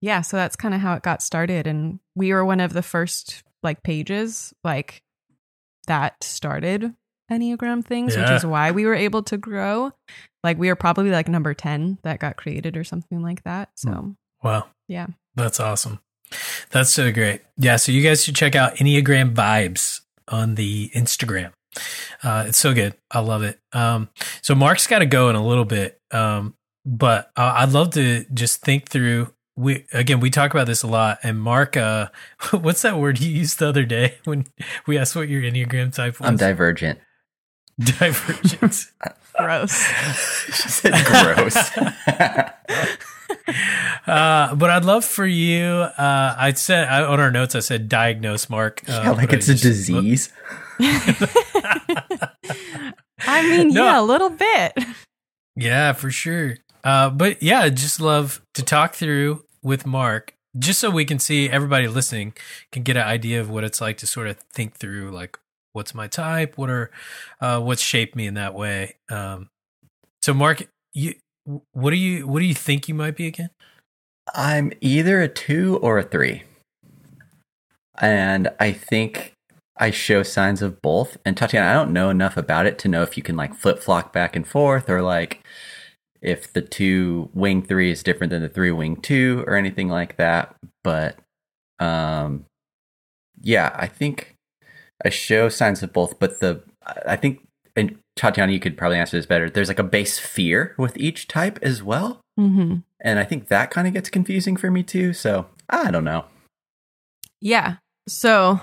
yeah, 0.00 0.20
so 0.20 0.36
that's 0.36 0.56
kind 0.56 0.74
of 0.74 0.80
how 0.82 0.94
it 0.94 1.02
got 1.02 1.22
started 1.22 1.66
and 1.66 1.98
we 2.14 2.32
were 2.32 2.44
one 2.44 2.60
of 2.60 2.72
the 2.72 2.82
first 2.82 3.42
like 3.62 3.82
pages 3.82 4.52
like 4.62 5.02
that 5.86 6.22
started 6.22 6.94
Enneagram 7.30 7.84
things, 7.84 8.16
which 8.16 8.30
is 8.30 8.44
why 8.46 8.70
we 8.70 8.84
were 8.86 8.94
able 8.94 9.22
to 9.24 9.36
grow. 9.36 9.92
Like 10.42 10.58
we 10.58 10.68
are 10.68 10.76
probably 10.76 11.10
like 11.10 11.28
number 11.28 11.54
10 11.54 11.98
that 12.02 12.18
got 12.18 12.36
created 12.36 12.76
or 12.76 12.84
something 12.84 13.22
like 13.22 13.42
that. 13.44 13.70
So, 13.76 14.14
Wow. 14.42 14.66
Yeah. 14.88 15.06
That's 15.34 15.58
awesome. 15.58 16.00
That's 16.70 16.90
so 16.92 17.10
great. 17.12 17.40
Yeah. 17.56 17.76
So 17.76 17.92
you 17.92 18.02
guys 18.02 18.22
should 18.24 18.36
check 18.36 18.54
out 18.54 18.76
Enneagram 18.76 19.34
Vibes 19.34 20.00
on 20.28 20.54
the 20.56 20.90
Instagram. 20.94 21.52
Uh, 22.22 22.44
it's 22.48 22.58
so 22.58 22.74
good. 22.74 22.94
I 23.10 23.20
love 23.20 23.42
it. 23.42 23.58
Um, 23.72 24.10
so 24.42 24.54
Mark's 24.54 24.86
got 24.86 24.98
to 25.00 25.06
go 25.06 25.28
in 25.30 25.36
a 25.36 25.44
little 25.44 25.64
bit. 25.64 25.98
Um, 26.10 26.54
but 26.84 27.30
I'd 27.36 27.70
love 27.72 27.90
to 27.92 28.24
just 28.34 28.60
think 28.60 28.88
through. 28.88 29.32
We 29.56 29.86
again, 29.92 30.18
we 30.20 30.30
talk 30.30 30.52
about 30.52 30.66
this 30.66 30.82
a 30.82 30.86
lot. 30.88 31.18
And 31.22 31.38
Mark, 31.40 31.76
uh, 31.76 32.08
what's 32.50 32.82
that 32.82 32.98
word 32.98 33.20
you 33.20 33.30
used 33.30 33.58
the 33.60 33.68
other 33.68 33.84
day 33.84 34.16
when 34.24 34.46
we 34.86 34.98
asked 34.98 35.14
what 35.14 35.28
your 35.28 35.42
Enneagram 35.42 35.94
type 35.94 36.18
was? 36.20 36.28
I'm 36.28 36.36
divergent. 36.36 36.98
Divergent. 37.78 38.86
gross. 39.38 39.82
she 40.46 40.68
said 40.68 40.92
gross. 41.06 41.56
uh, 44.06 44.54
but 44.54 44.70
I'd 44.70 44.84
love 44.84 45.04
for 45.04 45.26
you. 45.26 45.64
Uh, 45.64 46.34
I 46.38 46.52
said 46.52 46.88
I, 46.88 47.02
on 47.04 47.20
our 47.20 47.30
notes, 47.30 47.54
I 47.54 47.60
said 47.60 47.88
diagnose 47.88 48.48
Mark. 48.50 48.82
Uh, 48.88 49.00
yeah, 49.04 49.10
like 49.12 49.32
it's 49.32 49.48
a 49.48 49.52
just- 49.52 49.62
disease. 49.62 50.32
I 53.26 53.42
mean, 53.42 53.68
No. 53.68 53.84
yeah, 53.84 54.00
a 54.00 54.02
little 54.02 54.30
bit. 54.30 54.72
Yeah, 55.56 55.92
for 55.92 56.10
sure. 56.10 56.56
Uh, 56.84 57.10
but 57.10 57.42
yeah, 57.42 57.68
just 57.70 58.00
love 58.00 58.42
to 58.54 58.62
talk 58.62 58.94
through 58.94 59.44
with 59.62 59.86
Mark, 59.86 60.34
just 60.58 60.78
so 60.78 60.90
we 60.90 61.04
can 61.04 61.18
see 61.18 61.48
everybody 61.48 61.88
listening 61.88 62.34
can 62.70 62.82
get 62.82 62.96
an 62.96 63.02
idea 63.02 63.40
of 63.40 63.50
what 63.50 63.64
it's 63.64 63.80
like 63.80 63.96
to 63.96 64.06
sort 64.06 64.28
of 64.28 64.36
think 64.52 64.76
through, 64.76 65.10
like, 65.10 65.38
what's 65.72 65.94
my 65.94 66.06
type, 66.06 66.56
what 66.56 66.70
are, 66.70 66.90
uh, 67.40 67.60
what's 67.60 67.82
shaped 67.82 68.14
me 68.14 68.26
in 68.26 68.34
that 68.34 68.54
way. 68.54 68.96
Um, 69.10 69.48
so 70.22 70.34
Mark, 70.34 70.68
you, 70.92 71.14
what 71.72 71.90
do 71.90 71.96
you, 71.96 72.28
what 72.28 72.40
do 72.40 72.46
you 72.46 72.54
think 72.54 72.86
you 72.86 72.94
might 72.94 73.16
be 73.16 73.26
again? 73.26 73.50
I'm 74.34 74.72
either 74.80 75.20
a 75.20 75.28
two 75.28 75.78
or 75.82 75.98
a 75.98 76.02
three. 76.02 76.44
And 77.98 78.50
I 78.58 78.72
think 78.72 79.32
I 79.76 79.90
show 79.90 80.22
signs 80.22 80.62
of 80.62 80.80
both. 80.80 81.16
And 81.24 81.36
Tatiana, 81.36 81.70
I 81.70 81.74
don't 81.74 81.92
know 81.92 82.10
enough 82.10 82.36
about 82.36 82.66
it 82.66 82.78
to 82.80 82.88
know 82.88 83.02
if 83.02 83.16
you 83.16 83.22
can 83.22 83.36
like 83.36 83.54
flip 83.54 83.80
flop 83.80 84.12
back 84.12 84.36
and 84.36 84.46
forth 84.46 84.88
or 84.88 85.02
like 85.02 85.43
if 86.24 86.52
the 86.52 86.62
two 86.62 87.30
wing 87.34 87.62
three 87.62 87.90
is 87.90 88.02
different 88.02 88.30
than 88.30 88.42
the 88.42 88.48
three 88.48 88.72
wing 88.72 88.96
two 88.96 89.44
or 89.46 89.54
anything 89.54 89.88
like 89.88 90.16
that. 90.16 90.54
But 90.82 91.18
um 91.78 92.46
yeah, 93.40 93.74
I 93.74 93.86
think 93.86 94.36
I 95.04 95.10
show 95.10 95.48
signs 95.48 95.82
of 95.82 95.92
both, 95.92 96.18
but 96.18 96.40
the 96.40 96.62
I 97.06 97.16
think 97.16 97.46
and 97.76 97.98
Tatiana, 98.16 98.52
you 98.52 98.60
could 98.60 98.76
probably 98.76 98.98
answer 98.98 99.16
this 99.16 99.26
better. 99.26 99.50
There's 99.50 99.68
like 99.68 99.78
a 99.78 99.84
base 99.84 100.18
fear 100.18 100.74
with 100.78 100.96
each 100.96 101.26
type 101.26 101.58
as 101.62 101.82
well. 101.82 102.20
Mm-hmm. 102.38 102.76
And 103.00 103.18
I 103.18 103.24
think 103.24 103.48
that 103.48 103.70
kind 103.70 103.86
of 103.86 103.92
gets 103.92 104.08
confusing 104.08 104.56
for 104.56 104.70
me 104.70 104.82
too. 104.82 105.12
So 105.12 105.46
I 105.68 105.90
don't 105.90 106.04
know. 106.04 106.26
Yeah. 107.40 107.76
So 108.08 108.60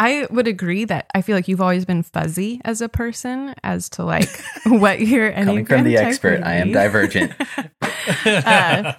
I 0.00 0.26
would 0.30 0.48
agree 0.48 0.86
that 0.86 1.10
I 1.14 1.20
feel 1.20 1.36
like 1.36 1.46
you've 1.46 1.60
always 1.60 1.84
been 1.84 2.02
fuzzy 2.02 2.58
as 2.64 2.80
a 2.80 2.88
person 2.88 3.54
as 3.62 3.90
to 3.90 4.04
like 4.04 4.30
what 4.66 4.98
your 5.00 5.30
Coming 5.30 5.66
from 5.66 5.84
the 5.84 5.98
expert, 5.98 6.42
I 6.42 6.54
am 6.54 6.72
divergent. 6.72 7.32
Uh, 8.16 8.94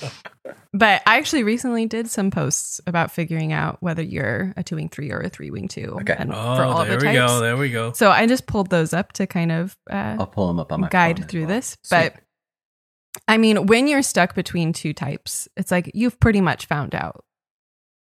But 0.73 1.01
I 1.05 1.17
actually 1.17 1.43
recently 1.43 1.85
did 1.85 2.09
some 2.09 2.31
posts 2.31 2.79
about 2.87 3.11
figuring 3.11 3.51
out 3.51 3.77
whether 3.81 4.01
you're 4.01 4.53
a 4.55 4.63
two 4.63 4.75
wing 4.75 4.87
three 4.87 5.11
or 5.11 5.19
a 5.19 5.27
three 5.27 5.51
wing 5.51 5.67
two. 5.67 5.97
Okay. 6.01 6.15
And 6.17 6.31
oh, 6.31 6.55
for 6.55 6.63
all 6.63 6.85
there 6.85 6.97
the 6.97 7.07
we 7.07 7.13
go. 7.13 7.39
There 7.41 7.57
we 7.57 7.69
go. 7.69 7.91
So 7.91 8.09
I 8.09 8.25
just 8.25 8.45
pulled 8.45 8.69
those 8.69 8.93
up 8.93 9.11
to 9.13 9.27
kind 9.27 9.51
of 9.51 9.75
uh, 9.89 10.15
I'll 10.19 10.27
pull 10.27 10.47
them 10.47 10.59
up 10.59 10.71
on 10.71 10.81
my 10.81 10.87
guide 10.87 11.27
through 11.27 11.41
well. 11.41 11.49
this. 11.49 11.77
Sweet. 11.83 12.13
But 12.13 12.15
I 13.27 13.37
mean, 13.37 13.65
when 13.65 13.87
you're 13.87 14.01
stuck 14.01 14.33
between 14.33 14.71
two 14.71 14.93
types, 14.93 15.49
it's 15.57 15.71
like 15.71 15.91
you've 15.93 16.19
pretty 16.21 16.39
much 16.39 16.67
found 16.67 16.95
out 16.95 17.25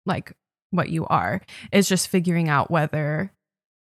like 0.04 0.34
what 0.70 0.88
you 0.90 1.06
are. 1.06 1.40
It's 1.72 1.88
just 1.88 2.08
figuring 2.08 2.48
out 2.48 2.70
whether 2.70 3.32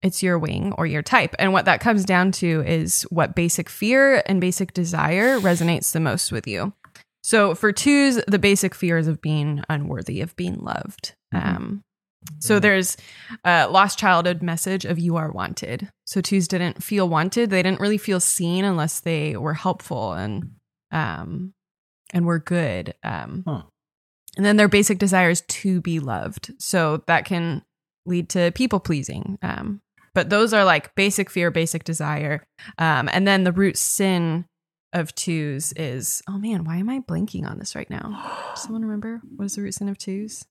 it's 0.02 0.22
your 0.22 0.38
wing 0.38 0.72
or 0.76 0.86
your 0.86 1.02
type. 1.02 1.34
And 1.38 1.52
what 1.52 1.64
that 1.64 1.80
comes 1.80 2.04
down 2.04 2.32
to 2.32 2.62
is 2.66 3.02
what 3.10 3.34
basic 3.34 3.70
fear 3.70 4.22
and 4.26 4.40
basic 4.40 4.74
desire 4.74 5.38
resonates 5.40 5.92
the 5.92 6.00
most 6.00 6.30
with 6.30 6.46
you. 6.46 6.74
So 7.22 7.54
for 7.54 7.72
twos, 7.72 8.20
the 8.28 8.38
basic 8.38 8.74
fear 8.74 8.98
is 8.98 9.08
of 9.08 9.22
being 9.22 9.62
unworthy 9.70 10.20
of 10.20 10.36
being 10.36 10.56
loved. 10.58 11.14
Mhm. 11.32 11.46
Um, 11.46 11.84
so 12.38 12.58
there's 12.58 12.96
a 13.44 13.66
lost 13.68 13.98
childhood 13.98 14.42
message 14.42 14.84
of 14.84 14.98
you 14.98 15.16
are 15.16 15.30
wanted. 15.30 15.90
So 16.06 16.20
twos 16.20 16.48
didn't 16.48 16.82
feel 16.82 17.08
wanted. 17.08 17.50
They 17.50 17.62
didn't 17.62 17.80
really 17.80 17.98
feel 17.98 18.20
seen 18.20 18.64
unless 18.64 19.00
they 19.00 19.36
were 19.36 19.54
helpful 19.54 20.12
and 20.12 20.52
um 20.90 21.52
and 22.12 22.24
were 22.26 22.38
good. 22.38 22.94
Um 23.02 23.42
Huh. 23.46 23.62
And 24.36 24.44
then 24.44 24.56
their 24.56 24.68
basic 24.68 24.98
desire 24.98 25.30
is 25.30 25.42
to 25.42 25.80
be 25.80 26.00
loved. 26.00 26.52
So 26.58 27.02
that 27.06 27.24
can 27.24 27.62
lead 28.06 28.28
to 28.30 28.52
people 28.52 28.80
pleasing. 28.80 29.38
Um 29.42 29.80
but 30.14 30.30
those 30.30 30.52
are 30.52 30.64
like 30.64 30.94
basic 30.94 31.28
fear, 31.30 31.50
basic 31.50 31.84
desire. 31.84 32.44
Um 32.78 33.08
and 33.12 33.26
then 33.26 33.44
the 33.44 33.52
root 33.52 33.76
sin 33.76 34.46
of 34.92 35.14
twos 35.14 35.72
is 35.72 36.22
oh 36.28 36.38
man, 36.38 36.64
why 36.64 36.76
am 36.76 36.88
I 36.88 37.00
blanking 37.00 37.48
on 37.48 37.58
this 37.58 37.74
right 37.74 37.90
now? 37.90 38.50
Does 38.54 38.62
someone 38.62 38.82
remember 38.82 39.20
what 39.36 39.46
is 39.46 39.54
the 39.56 39.62
root 39.62 39.74
sin 39.74 39.88
of 39.88 39.98
twos? 39.98 40.44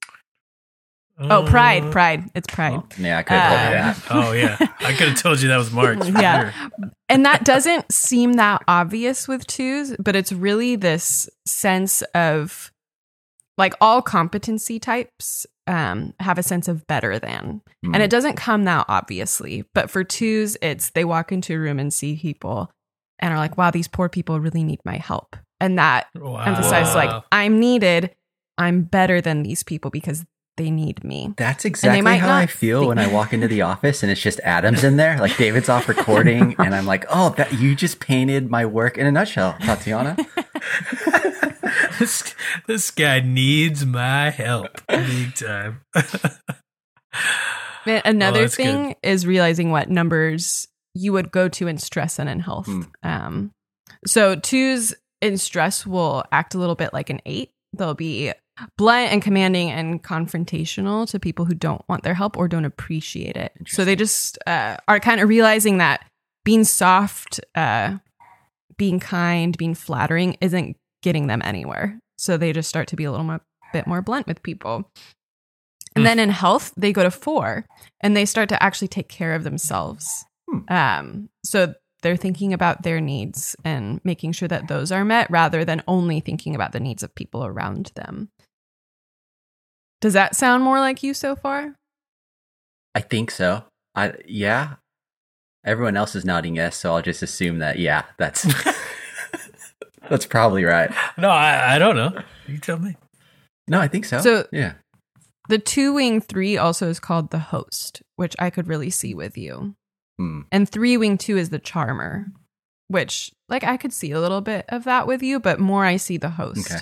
Oh, 1.20 1.46
pride, 1.48 1.84
Uh, 1.84 1.92
pride. 1.92 2.24
It's 2.34 2.48
pride. 2.48 2.82
Oh, 3.00 3.04
yeah, 3.04 3.20
I 3.20 3.24
could 3.24 3.38
have 3.38 3.46
told 3.54 3.62
you 3.62 3.78
Uh, 3.78 3.94
that. 3.94 4.02
Oh 4.10 4.32
yeah, 4.32 4.58
I 4.80 4.94
could 4.94 5.08
have 5.10 5.22
told 5.22 5.42
you 5.42 5.48
that 5.50 5.58
was 5.58 5.72
Mark. 5.72 6.00
Yeah. 6.06 6.52
sure. 6.52 6.72
and 7.08 7.24
that 7.26 7.46
doesn't 7.46 7.92
seem 7.92 8.34
that 8.34 8.64
obvious 8.68 9.28
with 9.28 9.46
twos, 9.46 9.96
but 10.00 10.16
it's 10.16 10.32
really 10.34 10.76
this 10.76 11.30
sense 11.46 12.02
of 12.16 12.72
like 13.58 13.74
all 13.82 14.02
competency 14.02 14.80
types 14.80 15.46
um, 15.68 16.14
have 16.20 16.38
a 16.38 16.44
sense 16.44 16.68
of 16.68 16.86
better 16.88 17.20
than. 17.20 17.62
Hmm. 17.86 17.94
And 17.94 18.04
it 18.04 18.10
doesn't 18.10 18.36
come 18.36 18.64
that 18.66 18.86
obviously. 18.90 19.64
But 19.74 19.90
for 19.90 20.04
twos, 20.04 20.58
it's 20.62 20.90
they 20.92 21.06
walk 21.06 21.32
into 21.32 21.54
a 21.56 21.60
room 21.60 21.80
and 21.80 21.94
see 21.94 22.16
people 22.18 22.72
and 23.20 23.34
are 23.34 23.38
like, 23.38 23.58
wow, 23.58 23.72
these 23.72 23.88
poor 23.88 24.10
people 24.10 24.40
really 24.40 24.64
need 24.64 24.80
my 24.84 24.98
help. 24.98 25.36
And 25.60 25.78
that 25.80 26.08
Wow. 26.16 26.38
emphasizes 26.44 26.96
like, 26.96 27.24
I'm 27.32 27.60
needed. 27.60 28.14
I'm 28.58 28.82
better 28.84 29.22
than 29.22 29.44
these 29.44 29.64
people 29.64 29.90
because 29.92 30.26
they 30.58 30.70
need 30.70 31.04
me. 31.04 31.34
That's 31.38 31.66
exactly 31.66 32.18
how 32.18 32.36
I 32.36 32.46
feel 32.46 32.82
think- 32.82 32.90
when 32.90 33.00
I 33.00 33.08
walk 33.08 33.34
into 33.34 33.48
the 33.48 33.62
office 33.72 34.04
and 34.04 34.12
it's 34.12 34.22
just 34.22 34.40
Adams 34.42 34.84
in 34.84 34.98
there. 34.98 35.18
Like 35.20 35.36
David's 35.38 35.70
off 35.70 35.88
recording, 35.90 36.56
and 36.60 36.76
I'm 36.76 36.86
like, 36.86 37.06
"Oh, 37.10 37.30
that 37.38 37.54
you 37.54 37.74
just 37.76 38.00
painted 38.00 38.52
my 38.52 38.64
work 38.66 38.98
in 39.00 39.08
a 39.08 39.12
nutshell, 39.12 39.56
Tatiana." 39.62 40.16
this, 42.00 42.36
this 42.68 42.92
guy 42.92 43.20
needs 43.20 43.86
my 43.86 44.30
help 44.30 44.82
big 44.88 45.36
time. 45.36 45.82
Man, 47.86 48.02
Another 48.06 48.44
Oh, 48.44 48.48
thing 48.48 48.96
is 49.04 49.28
realizing 49.28 49.72
what 49.72 49.90
numbers 49.90 50.68
you 50.96 51.12
would 51.14 51.32
go 51.32 51.50
to 51.50 51.68
in 51.68 51.78
stress 51.78 52.20
and 52.20 52.30
in 52.30 52.40
health. 52.40 52.68
Hmm. 52.68 52.82
Um, 53.04 53.52
so 54.06 54.36
twos 54.36 54.94
in 55.22 55.38
stress 55.38 55.86
will 55.86 56.24
act 56.32 56.56
a 56.56 56.58
little 56.58 56.76
bit 56.76 56.94
like 56.94 57.10
an 57.10 57.20
eight. 57.26 57.50
They'll 57.76 57.94
be 57.94 58.32
blunt 58.78 59.12
and 59.12 59.22
commanding 59.22 59.72
and 59.72 60.02
confrontational 60.04 61.10
to 61.10 61.20
people 61.20 61.46
who 61.46 61.56
don't 61.56 61.82
want 61.90 62.04
their 62.04 62.14
help 62.14 62.38
or 62.38 62.48
don't 62.48 62.66
appreciate 62.66 63.36
it. 63.36 63.52
So 63.68 63.84
they 63.84 63.96
just 63.96 64.38
uh, 64.46 64.78
are 64.88 65.00
kind 65.00 65.20
of 65.22 65.28
realizing 65.28 65.80
that 65.80 66.06
being 66.46 66.64
soft, 66.64 67.40
uh, 67.56 67.98
being 68.78 69.00
kind, 69.00 69.58
being 69.58 69.74
flattering 69.74 70.38
isn't 70.40 70.78
getting 71.04 71.28
them 71.28 71.42
anywhere. 71.44 72.00
So 72.18 72.36
they 72.38 72.52
just 72.54 72.70
start 72.70 72.88
to 72.88 72.96
be 72.96 73.04
a 73.04 73.12
little 73.12 73.26
more, 73.26 73.42
bit 73.72 73.86
more 73.86 74.02
blunt 74.02 74.26
with 74.26 74.42
people. 74.42 74.90
And 75.96 76.02
Hmm. 76.02 76.06
then 76.06 76.20
in 76.20 76.30
health, 76.30 76.74
they 76.76 76.92
go 76.92 77.04
to 77.04 77.12
four 77.12 77.66
and 78.02 78.18
they 78.18 78.26
start 78.26 78.50
to 78.50 78.64
actually 78.64 78.88
take 78.88 79.10
care 79.10 79.36
of 79.36 79.44
themselves. 79.44 80.26
Hmm. 80.50 80.60
Um, 80.74 81.30
so 81.46 81.76
they're 82.02 82.18
thinking 82.18 82.52
about 82.52 82.82
their 82.84 83.00
needs 83.00 83.56
and 83.64 84.02
making 84.04 84.32
sure 84.34 84.48
that 84.48 84.68
those 84.68 84.92
are 84.92 85.06
met 85.06 85.30
rather 85.30 85.64
than 85.64 85.84
only 85.88 86.20
thinking 86.20 86.56
about 86.56 86.72
the 86.72 86.80
needs 86.80 87.04
of 87.04 87.14
people 87.16 87.46
around 87.46 87.92
them. 87.96 88.30
Does 90.02 90.14
that 90.14 90.36
sound 90.36 90.64
more 90.64 90.80
like 90.80 91.02
you 91.04 91.14
so 91.14 91.36
far? 91.36 91.76
I 92.96 93.00
think 93.02 93.32
so. 93.32 93.64
I 93.96 94.14
yeah. 94.26 94.76
Everyone 95.66 95.96
else 95.96 96.14
is 96.14 96.26
nodding 96.26 96.58
yes, 96.58 96.76
so 96.76 96.94
I'll 96.94 97.02
just 97.02 97.24
assume 97.24 97.60
that 97.60 97.80
yeah, 97.80 98.04
that's 98.18 98.44
that's 100.10 100.26
probably 100.26 100.64
right. 100.64 100.92
No, 101.18 101.30
I, 101.30 101.76
I 101.76 101.80
don't 101.80 101.96
know. 101.96 102.12
You 102.48 102.58
tell 102.58 102.80
me. 102.80 102.96
No, 103.68 103.80
I 103.80 103.88
think 103.88 104.06
so. 104.06 104.20
So- 104.20 104.48
yeah. 104.52 104.74
The 105.50 105.60
two 105.60 105.94
wing 105.94 106.22
three 106.22 106.58
also 106.58 106.88
is 106.88 107.02
called 107.02 107.30
the 107.32 107.40
host, 107.40 108.02
which 108.16 108.34
I 108.40 108.50
could 108.50 108.68
really 108.68 108.90
see 108.90 109.14
with 109.14 109.38
you. 109.38 109.76
Hmm. 110.18 110.42
And 110.54 110.70
three 110.70 110.96
wing 110.96 111.18
two 111.18 111.36
is 111.38 111.50
the 111.50 111.60
charmer, 111.60 112.28
which 112.88 113.30
like 113.50 113.66
I 113.66 113.76
could 113.76 113.92
see 113.92 114.12
a 114.12 114.22
little 114.22 114.40
bit 114.40 114.64
of 114.70 114.86
that 114.86 115.06
with 115.06 115.22
you, 115.22 115.42
but 115.42 115.60
more 115.60 115.84
I 115.86 115.98
see 115.98 116.16
the 116.16 116.30
host. 116.30 116.72
Okay. 116.72 116.82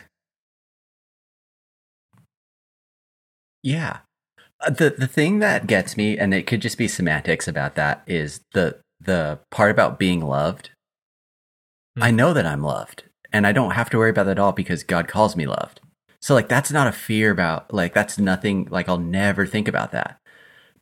Yeah. 3.64 4.00
Uh, 4.60 4.70
the 4.70 4.92
the 4.92 5.08
thing 5.08 5.40
that 5.40 5.66
gets 5.66 5.98
me, 5.98 6.18
and 6.18 6.34
it 6.34 6.46
could 6.46 6.62
just 6.62 6.78
be 6.78 6.88
semantics 6.88 7.48
about 7.48 7.76
that, 7.76 8.04
is 8.06 8.42
the 8.54 8.80
the 9.00 9.40
part 9.50 9.72
about 9.72 9.98
being 9.98 10.22
loved. 10.22 10.70
Hmm. 11.96 12.04
I 12.04 12.12
know 12.12 12.34
that 12.34 12.46
I'm 12.46 12.62
loved, 12.64 13.04
and 13.34 13.48
I 13.48 13.52
don't 13.52 13.72
have 13.72 13.90
to 13.92 13.98
worry 13.98 14.10
about 14.10 14.26
that 14.26 14.32
at 14.38 14.40
all 14.40 14.52
because 14.52 14.84
God 14.84 15.08
calls 15.08 15.36
me 15.36 15.46
loved. 15.48 15.80
So 16.20 16.34
like 16.36 16.48
that's 16.48 16.72
not 16.72 16.88
a 16.88 16.92
fear 16.92 17.32
about 17.32 17.74
like 17.74 17.94
that's 17.94 18.18
nothing 18.20 18.68
like 18.70 18.88
I'll 18.88 18.98
never 18.98 19.46
think 19.46 19.68
about 19.68 19.92
that. 19.92 20.20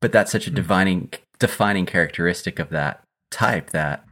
But 0.01 0.11
that's 0.11 0.31
such 0.31 0.47
a 0.47 0.49
Hmm. 0.49 0.55
defining 0.55 1.13
defining 1.39 1.85
characteristic 1.85 2.59
of 2.59 2.69
that 2.69 3.01
type 3.31 3.69
that 3.71 4.03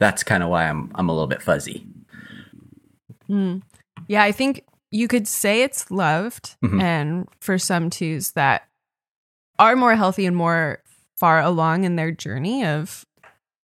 that's 0.00 0.22
kind 0.24 0.42
of 0.42 0.48
why 0.48 0.68
I'm 0.68 0.90
I'm 0.94 1.08
a 1.08 1.12
little 1.12 1.26
bit 1.28 1.42
fuzzy. 1.42 1.86
Mm. 3.28 3.62
Yeah, 4.08 4.22
I 4.22 4.32
think 4.32 4.64
you 4.90 5.08
could 5.08 5.26
say 5.28 5.62
it's 5.62 5.90
loved, 5.90 6.56
Mhm. 6.62 6.82
and 6.82 7.28
for 7.40 7.58
some 7.58 7.88
twos 7.90 8.32
that 8.32 8.66
are 9.58 9.76
more 9.76 9.94
healthy 9.94 10.26
and 10.26 10.36
more 10.36 10.82
far 11.18 11.40
along 11.40 11.84
in 11.84 11.96
their 11.96 12.10
journey 12.10 12.64
of 12.64 13.04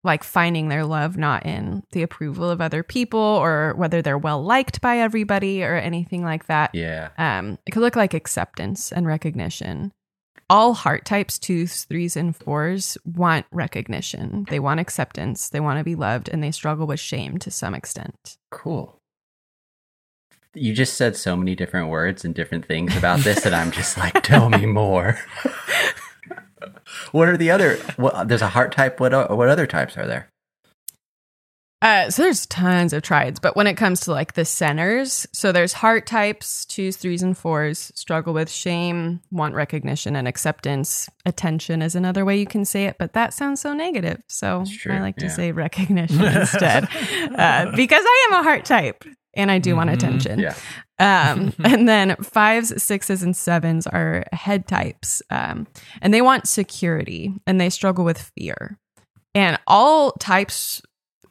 like 0.09 0.24
finding 0.24 0.68
their 0.68 0.84
love 0.84 1.16
not 1.16 1.46
in 1.46 1.84
the 1.92 2.02
approval 2.02 2.50
of 2.50 2.61
other 2.61 2.82
people 2.82 3.20
or 3.20 3.74
whether 3.76 4.02
they're 4.02 4.18
well 4.18 4.42
liked 4.42 4.80
by 4.80 4.98
everybody 4.98 5.62
or 5.62 5.76
anything 5.76 6.24
like 6.24 6.46
that. 6.46 6.74
Yeah. 6.74 7.11
Um, 7.18 7.59
it 7.66 7.70
could 7.70 7.82
look 7.82 7.94
like 7.94 8.14
acceptance 8.14 8.90
and 8.90 9.06
recognition. 9.06 9.92
All 10.50 10.72
heart 10.72 11.04
types, 11.04 11.38
twos, 11.38 11.84
threes, 11.84 12.16
and 12.16 12.34
fours 12.34 12.96
want 13.04 13.44
recognition. 13.52 14.46
They 14.48 14.59
want 14.59 14.80
acceptance. 14.80 15.50
They 15.50 15.61
want 15.61 15.78
to 15.78 15.84
be 15.84 15.94
loved, 15.94 16.30
and 16.30 16.42
they 16.42 16.52
struggle 16.52 16.86
with 16.86 17.00
shame 17.00 17.36
to 17.40 17.50
some 17.50 17.74
extent. 17.74 18.38
Cool. 18.50 18.98
You 20.54 20.72
just 20.72 20.94
said 20.94 21.16
so 21.16 21.36
many 21.36 21.54
different 21.54 21.90
words 21.90 22.24
and 22.24 22.34
different 22.34 22.66
things 22.66 22.96
about 22.96 23.20
this 23.20 23.44
that 23.44 23.52
I'm 23.52 23.70
just 23.70 23.98
like, 23.98 24.22
tell 24.22 24.48
me 24.48 24.64
more. 24.64 25.18
what 27.12 27.28
are 27.28 27.36
the 27.36 27.50
other? 27.50 27.76
What, 27.96 28.28
there's 28.28 28.42
a 28.42 28.48
heart 28.48 28.72
type. 28.72 29.00
What 29.00 29.12
what 29.36 29.48
other 29.48 29.66
types 29.66 29.96
are 29.96 30.06
there? 30.06 30.28
Uh, 31.80 32.11
so 32.11 32.22
there's 32.22 32.44
tons 32.46 32.92
of 32.92 33.02
triads, 33.02 33.38
but 33.38 33.54
when 33.54 33.68
it 33.68 33.76
comes 33.76 34.00
to 34.00 34.11
like 34.11 34.32
the 34.32 34.44
centers, 34.44 35.28
so 35.32 35.52
there's 35.52 35.72
heart 35.72 36.09
types, 36.09 36.64
twos, 36.64 36.96
threes, 36.96 37.22
and 37.22 37.38
fours, 37.38 37.92
struggle 37.94 38.34
with 38.34 38.50
shame, 38.50 39.20
want 39.30 39.54
recognition 39.54 40.16
and 40.16 40.26
acceptance. 40.26 41.09
Attention 41.24 41.80
is 41.80 41.94
another 41.94 42.24
way 42.24 42.36
you 42.36 42.46
can 42.46 42.64
say 42.64 42.86
it, 42.86 42.96
but 42.98 43.12
that 43.12 43.32
sounds 43.32 43.61
so 43.61 43.74
negative. 43.74 44.20
So 44.26 44.64
I 44.90 44.98
like 44.98 45.16
to 45.18 45.26
yeah. 45.26 45.32
say 45.32 45.52
recognition 45.52 46.24
instead, 46.24 46.84
uh, 47.36 47.70
because 47.76 48.02
I 48.04 48.26
am 48.28 48.40
a 48.40 48.42
heart 48.42 48.64
type 48.64 49.04
and 49.39 49.51
I 49.51 49.59
do 49.59 49.74
want 49.76 49.89
Mhm. 49.89 49.95
attention. 49.95 50.39
Yeah. 50.41 50.55
Um, 50.99 51.53
and 51.64 51.89
then 51.89 52.16
fives, 52.16 52.82
sixes, 52.82 53.22
and 53.22 53.34
sevens 53.34 53.86
are 53.86 54.24
head 54.32 54.66
types. 54.68 55.22
Um, 55.30 55.66
and 56.03 56.12
they 56.12 56.20
want 56.20 56.47
security 56.49 57.32
and 57.47 57.59
they 57.61 57.70
struggle 57.70 58.05
with 58.05 58.30
fear. 58.36 58.78
And 59.34 59.59
all 59.66 60.12
types 60.12 60.82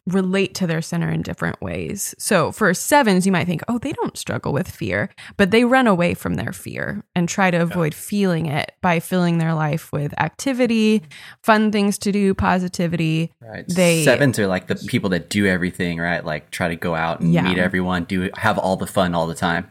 relate 0.08 0.56
to 0.56 0.66
their 0.66 0.82
center 0.82 1.10
in 1.10 1.22
different 1.22 1.62
ways. 1.62 2.16
So 2.18 2.52
for 2.52 2.74
sevens, 2.74 3.26
you 3.26 3.32
might 3.32 3.46
think, 3.46 3.62
oh, 3.68 3.78
they 3.78 3.92
don't 3.92 4.18
struggle 4.18 4.54
with 4.54 4.70
fear, 4.70 5.10
but 5.36 5.52
they 5.52 5.66
run 5.66 5.86
away 5.86 6.14
from 6.14 6.36
their 6.36 6.54
fear 6.54 7.04
and 7.14 7.28
try 7.28 7.52
to 7.52 7.58
avoid 7.58 7.94
feeling 7.94 8.46
it 8.46 8.72
by 8.82 9.00
filling 9.00 9.38
their 9.38 9.54
life 9.54 9.92
with 9.92 10.20
activity, 10.20 11.04
fun 11.44 11.72
things 11.72 11.98
to 12.00 12.12
do, 12.12 12.34
positivity. 12.34 13.34
Right. 13.42 13.68
They- 13.68 14.04
Sevens 14.04 14.40
are 14.40 14.48
like 14.48 14.68
the 14.68 14.76
people 14.76 15.10
that 15.12 15.30
do 15.30 15.46
everything, 15.46 16.00
right? 16.00 16.24
Like 16.24 16.52
try 16.52 16.70
to 16.70 16.76
go 16.76 16.96
out 16.96 17.20
and 17.20 17.34
Yeah. 17.34 17.44
meet 17.44 17.58
everyone, 17.58 18.06
do 18.06 18.30
have 18.38 18.58
all 18.58 18.78
the 18.78 18.88
fun 18.88 19.14
all 19.14 19.28
the 19.28 19.36
time. 19.36 19.70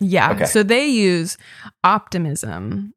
Yeah. 0.00 0.32
Okay. 0.32 0.46
So 0.46 0.62
they 0.62 0.86
use 0.86 1.38
optimism 1.84 2.92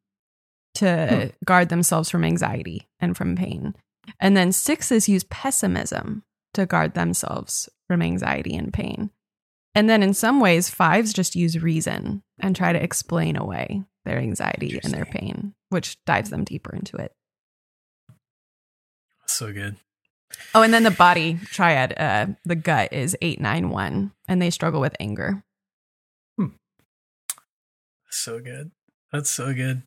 to 0.75 1.07
hmm. 1.07 1.45
guard 1.45 1.69
themselves 1.69 2.09
from 2.09 2.23
anxiety 2.23 2.87
and 2.99 3.15
from 3.15 3.35
pain. 3.35 3.75
And 4.19 4.35
then 4.35 4.51
sixes 4.51 5.07
use 5.07 5.23
pessimism 5.25 6.23
to 6.53 6.65
guard 6.65 6.93
themselves 6.93 7.69
from 7.87 8.01
anxiety 8.01 8.55
and 8.55 8.73
pain. 8.73 9.11
And 9.75 9.89
then 9.89 10.01
in 10.01 10.13
some 10.13 10.39
ways, 10.39 10.69
fives 10.69 11.13
just 11.13 11.35
use 11.35 11.61
reason 11.61 12.23
and 12.39 12.55
try 12.55 12.73
to 12.73 12.81
explain 12.81 13.37
away 13.37 13.83
their 14.05 14.17
anxiety 14.17 14.79
and 14.83 14.93
their 14.93 15.05
pain, 15.05 15.53
which 15.69 16.03
dives 16.05 16.29
them 16.29 16.43
deeper 16.43 16.75
into 16.75 16.97
it. 16.97 17.13
So 19.27 19.53
good. 19.53 19.75
Oh, 20.55 20.61
and 20.61 20.73
then 20.73 20.83
the 20.83 20.91
body 20.91 21.39
triad, 21.45 21.93
uh, 21.97 22.27
the 22.43 22.55
gut 22.55 22.91
is 22.91 23.15
891, 23.21 24.11
and 24.27 24.41
they 24.41 24.49
struggle 24.49 24.81
with 24.81 24.95
anger. 24.99 25.43
Hmm. 26.37 26.47
So 28.09 28.39
good. 28.39 28.71
That's 29.11 29.29
so 29.29 29.53
good. 29.53 29.83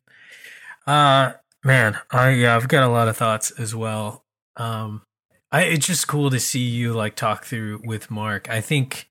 Uh 0.87 1.33
man, 1.63 1.97
I 2.09 2.29
yeah, 2.29 2.55
I've 2.55 2.67
got 2.67 2.83
a 2.83 2.91
lot 2.91 3.07
of 3.07 3.17
thoughts 3.17 3.51
as 3.51 3.75
well. 3.75 4.25
Um 4.55 5.03
I 5.51 5.63
it's 5.63 5.87
just 5.87 6.07
cool 6.07 6.29
to 6.29 6.39
see 6.39 6.59
you 6.61 6.93
like 6.93 7.15
talk 7.15 7.45
through 7.45 7.81
with 7.83 8.09
Mark. 8.11 8.49
I 8.49 8.61
think 8.61 9.09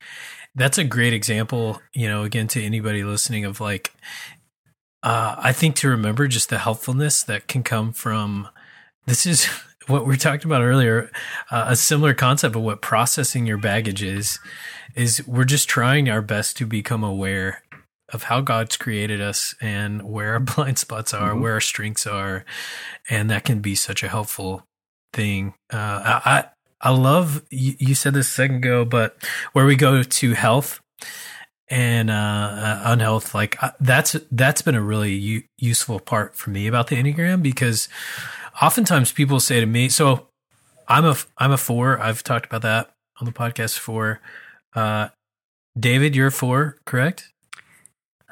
that's 0.54 0.78
a 0.78 0.84
great 0.84 1.12
example, 1.12 1.80
you 1.92 2.08
know, 2.08 2.22
again 2.22 2.48
to 2.48 2.62
anybody 2.62 3.04
listening 3.04 3.44
of 3.44 3.60
like 3.60 3.92
uh 5.02 5.36
I 5.38 5.52
think 5.52 5.76
to 5.76 5.88
remember 5.88 6.28
just 6.28 6.48
the 6.48 6.58
helpfulness 6.58 7.22
that 7.24 7.48
can 7.48 7.62
come 7.62 7.92
from 7.92 8.48
this 9.06 9.26
is 9.26 9.46
what 9.86 10.06
we 10.06 10.16
talked 10.16 10.44
about 10.44 10.62
earlier, 10.62 11.10
uh, 11.50 11.66
a 11.68 11.76
similar 11.76 12.14
concept 12.14 12.54
of 12.56 12.62
what 12.62 12.80
processing 12.82 13.46
your 13.46 13.58
baggage 13.58 14.02
is 14.02 14.38
is 14.94 15.26
we're 15.26 15.44
just 15.44 15.68
trying 15.68 16.08
our 16.08 16.22
best 16.22 16.56
to 16.56 16.66
become 16.66 17.04
aware 17.04 17.62
of 18.12 18.24
how 18.24 18.40
God's 18.40 18.76
created 18.76 19.20
us 19.20 19.54
and 19.60 20.02
where 20.02 20.32
our 20.32 20.40
blind 20.40 20.78
spots 20.78 21.14
are, 21.14 21.32
Mhm. 21.34 21.40
where 21.42 21.52
our 21.54 21.60
strengths 21.60 22.06
are, 22.06 22.44
and 23.08 23.30
that 23.30 23.44
can 23.44 23.60
be 23.60 23.74
such 23.76 24.02
a 24.02 24.08
helpful 24.08 24.66
thing. 25.12 25.54
Uh, 25.72 26.20
I, 26.24 26.44
I 26.80 26.90
love 26.90 27.42
you, 27.50 27.74
you 27.78 27.94
said 27.94 28.14
this 28.14 28.28
a 28.28 28.30
second 28.30 28.56
ago, 28.56 28.84
but 28.84 29.16
where 29.52 29.66
we 29.66 29.76
go 29.76 30.02
to 30.02 30.32
health 30.32 30.80
and 31.68 32.10
uh, 32.10 32.14
uh, 32.14 32.82
unhealth, 32.86 33.34
like 33.34 33.62
uh, 33.62 33.72
that's 33.80 34.16
that's 34.30 34.62
been 34.62 34.74
a 34.74 34.82
really 34.82 35.12
u- 35.12 35.42
useful 35.58 36.00
part 36.00 36.34
for 36.34 36.50
me 36.50 36.66
about 36.66 36.88
the 36.88 36.96
enneagram 36.96 37.42
because 37.42 37.88
oftentimes 38.60 39.12
people 39.12 39.40
say 39.40 39.60
to 39.60 39.66
me, 39.66 39.88
so 39.88 40.28
I'm 40.88 41.04
a 41.04 41.16
I'm 41.38 41.52
a 41.52 41.58
four. 41.58 42.00
I've 42.00 42.22
talked 42.22 42.46
about 42.46 42.62
that 42.62 42.90
on 43.20 43.26
the 43.26 43.32
podcast 43.32 43.74
before. 43.74 44.20
Uh, 44.74 45.08
David, 45.78 46.16
you're 46.16 46.28
a 46.28 46.32
four, 46.32 46.78
correct? 46.86 47.30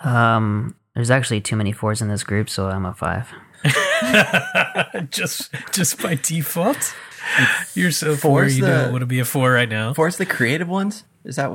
Um, 0.03 0.75
there's 0.95 1.11
actually 1.11 1.41
too 1.41 1.57
many 1.57 1.73
fours 1.73 2.03
in 2.03 2.09
this 2.09 2.25
group, 2.25 2.51
so 2.51 2.69
I'm 2.69 2.87
a 2.87 2.95
five. 2.95 3.29
just 5.11 5.51
just 5.73 6.03
by 6.03 6.15
default. 6.23 6.95
You're 7.75 7.91
so 7.91 8.17
four. 8.17 8.45
You 8.47 8.63
the- 8.63 8.67
don't 8.69 8.93
want 8.93 9.03
to 9.03 9.07
be 9.07 9.19
a 9.21 9.25
four 9.25 9.53
right 9.53 9.69
now. 9.69 9.95
Four's 9.95 10.17
the 10.17 10.27
creative 10.27 10.69
ones. 10.69 11.05
Is 11.25 11.37
that 11.37 11.51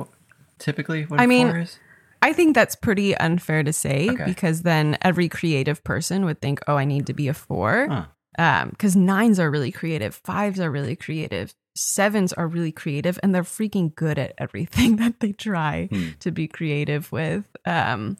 typically 0.58 1.04
what 1.04 1.20
I 1.20 1.24
a 1.24 1.26
mean, 1.26 1.48
four 1.48 1.58
is? 1.58 1.78
I 2.22 2.32
think 2.32 2.54
that's 2.54 2.74
pretty 2.76 3.16
unfair 3.16 3.62
to 3.62 3.72
say 3.72 4.08
Okay. 4.10 4.24
because 4.24 4.62
then 4.62 4.96
every 5.02 5.28
creative 5.28 5.82
person 5.84 6.24
would 6.24 6.40
think, 6.40 6.60
oh, 6.66 6.76
I 6.76 6.84
need 6.84 7.06
to 7.08 7.12
be 7.14 7.28
a 7.28 7.34
four. 7.34 7.88
Huh. 8.36 8.66
Because 8.70 8.96
nines 8.96 9.38
are 9.38 9.50
really 9.50 9.70
creative, 9.70 10.14
fives 10.24 10.58
are 10.58 10.70
really 10.70 10.96
creative, 10.96 11.54
sevens 11.76 12.32
are 12.32 12.48
really 12.48 12.72
creative, 12.72 13.18
and 13.22 13.34
they're 13.34 13.42
freaking 13.42 13.94
good 13.94 14.18
at 14.18 14.32
everything 14.38 14.96
that 15.02 15.20
they 15.20 15.32
try 15.32 15.88
Hmm. 15.90 16.08
to 16.20 16.30
be 16.30 16.46
creative 16.48 17.10
with. 17.12 17.44
Um, 17.66 18.16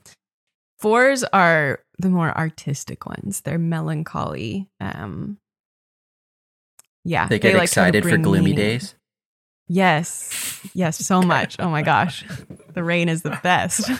fours 0.78 1.24
are 1.24 1.80
the 1.98 2.10
more 2.10 2.36
artistic 2.36 3.06
ones, 3.06 3.40
they're 3.42 3.58
melancholy. 3.58 4.68
Um, 4.80 5.38
yeah, 7.04 7.28
They 7.28 7.38
get 7.38 7.54
like 7.56 7.70
try 7.70 7.90
to 7.90 7.98
excited 7.98 8.04
for 8.04 8.16
gloomy 8.18 8.52
meaning. 8.52 8.56
days. 8.56 8.94
Yes, 9.68 10.60
yes, 10.74 10.98
so 10.98 11.22
much. 11.22 11.56
Oh 11.58 11.68
my 11.70 11.82
gosh, 11.92 12.24
the 12.72 12.82
rain 12.84 13.08
is 13.08 13.22
the 13.22 13.38
best. 13.42 13.90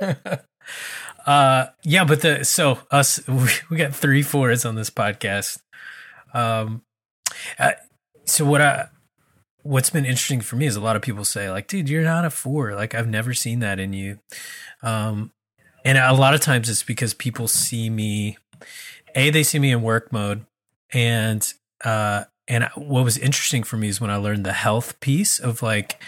uh, 1.26 1.66
yeah, 1.84 2.04
but 2.04 2.20
the 2.22 2.44
so 2.44 2.78
us 2.90 3.26
we, 3.28 3.48
we 3.70 3.76
got 3.76 3.94
three 3.94 4.22
fours 4.22 4.64
on 4.64 4.74
this 4.74 4.90
podcast. 4.90 5.60
Um, 6.34 6.82
uh, 7.58 7.72
so 8.24 8.44
what 8.44 8.60
I 8.60 8.88
what's 9.62 9.90
been 9.90 10.04
interesting 10.04 10.40
for 10.40 10.56
me 10.56 10.66
is 10.66 10.76
a 10.76 10.80
lot 10.80 10.96
of 10.96 11.02
people 11.02 11.24
say 11.24 11.50
like, 11.50 11.68
dude, 11.68 11.88
you're 11.88 12.02
not 12.02 12.24
a 12.24 12.30
four. 12.30 12.74
Like 12.74 12.94
I've 12.94 13.08
never 13.08 13.34
seen 13.34 13.60
that 13.60 13.78
in 13.78 13.92
you. 13.92 14.18
Um, 14.82 15.32
and 15.88 15.96
a 15.96 16.12
lot 16.12 16.34
of 16.34 16.42
times 16.42 16.68
it's 16.68 16.82
because 16.82 17.14
people 17.14 17.48
see 17.48 17.88
me, 17.88 18.36
a 19.14 19.30
they 19.30 19.42
see 19.42 19.58
me 19.58 19.72
in 19.72 19.80
work 19.80 20.12
mode, 20.12 20.44
and 20.92 21.50
uh, 21.82 22.24
and 22.46 22.68
what 22.74 23.04
was 23.04 23.16
interesting 23.16 23.62
for 23.62 23.78
me 23.78 23.88
is 23.88 23.98
when 23.98 24.10
I 24.10 24.16
learned 24.16 24.44
the 24.44 24.52
health 24.52 25.00
piece 25.00 25.38
of 25.38 25.62
like 25.62 25.98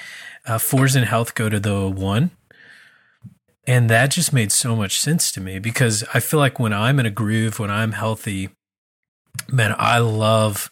uh, 0.45 0.59
fours 0.59 0.97
in 0.97 1.05
health 1.05 1.35
go 1.35 1.49
to 1.49 1.59
the 1.59 1.89
one. 1.89 2.31
And 3.67 3.89
that 3.89 4.11
just 4.11 4.35
made 4.35 4.53
so 4.53 4.77
much 4.77 5.01
sense 5.01 5.33
to 5.33 5.41
me 5.41 5.59
because 5.59 6.05
I 6.13 6.21
feel 6.21 6.41
like 6.41 6.59
when 6.59 6.75
I'm 6.75 7.01
in 7.01 7.07
a 7.07 7.11
groove, 7.11 7.59
when 7.59 7.71
I'm 7.71 7.93
healthy, 7.93 8.51
man, 9.49 9.75
I 9.79 9.99
love 9.99 10.69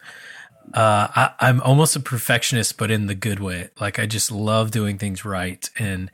uh, 0.75 1.09
I, 1.15 1.31
I'm 1.41 1.61
almost 1.63 1.97
a 1.97 2.01
perfectionist, 2.01 2.77
but 2.77 2.91
in 2.91 3.07
the 3.07 3.15
good 3.15 3.41
way. 3.41 3.71
Like 3.81 3.99
I 3.99 4.07
just 4.07 4.31
love 4.31 4.71
doing 4.71 4.99
things 4.99 5.25
right, 5.25 5.69
and 5.79 6.11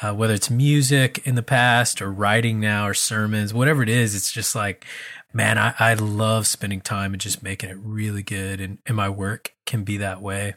uh, 0.00 0.12
whether 0.14 0.34
it's 0.34 0.50
music 0.50 1.26
in 1.26 1.34
the 1.34 1.42
past 1.42 2.02
or 2.02 2.10
writing 2.10 2.60
now 2.60 2.86
or 2.86 2.94
sermons, 2.94 3.54
whatever 3.54 3.82
it 3.82 3.88
is, 3.88 4.14
it's 4.14 4.32
just 4.32 4.54
like, 4.54 4.84
man, 5.32 5.58
I, 5.58 5.74
I 5.78 5.94
love 5.94 6.46
spending 6.46 6.80
time 6.80 7.12
and 7.12 7.20
just 7.20 7.42
making 7.42 7.70
it 7.70 7.76
really 7.80 8.22
good, 8.22 8.60
and, 8.60 8.78
and 8.86 8.96
my 8.96 9.08
work 9.08 9.54
can 9.66 9.84
be 9.84 9.96
that 9.98 10.20
way. 10.20 10.54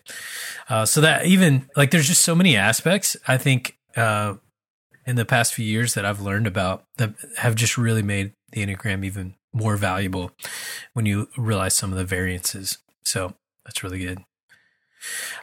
Uh, 0.70 0.86
so 0.86 1.02
that 1.02 1.26
even 1.26 1.70
like 1.76 1.92
there's 1.92 2.08
just 2.08 2.24
so 2.24 2.36
many 2.36 2.56
aspects 2.56 3.16
I 3.28 3.38
think 3.38 3.78
uh, 3.96 4.36
in 5.06 5.16
the 5.16 5.26
past 5.26 5.54
few 5.54 5.66
years 5.66 5.94
that 5.94 6.06
I've 6.06 6.22
learned 6.22 6.48
about 6.48 6.86
that 6.98 7.14
have 7.38 7.56
just 7.56 7.78
really 7.78 8.02
made 8.02 8.34
the 8.52 8.66
enneagram 8.66 9.06
even 9.06 9.36
more 9.54 9.78
valuable 9.78 10.32
when 10.94 11.06
you 11.06 11.30
realize 11.38 11.76
some 11.76 11.92
of 11.92 11.98
the 11.98 12.04
variances. 12.06 12.78
So 13.06 13.34
that's 13.66 13.84
really 13.84 14.00
good. 14.00 14.24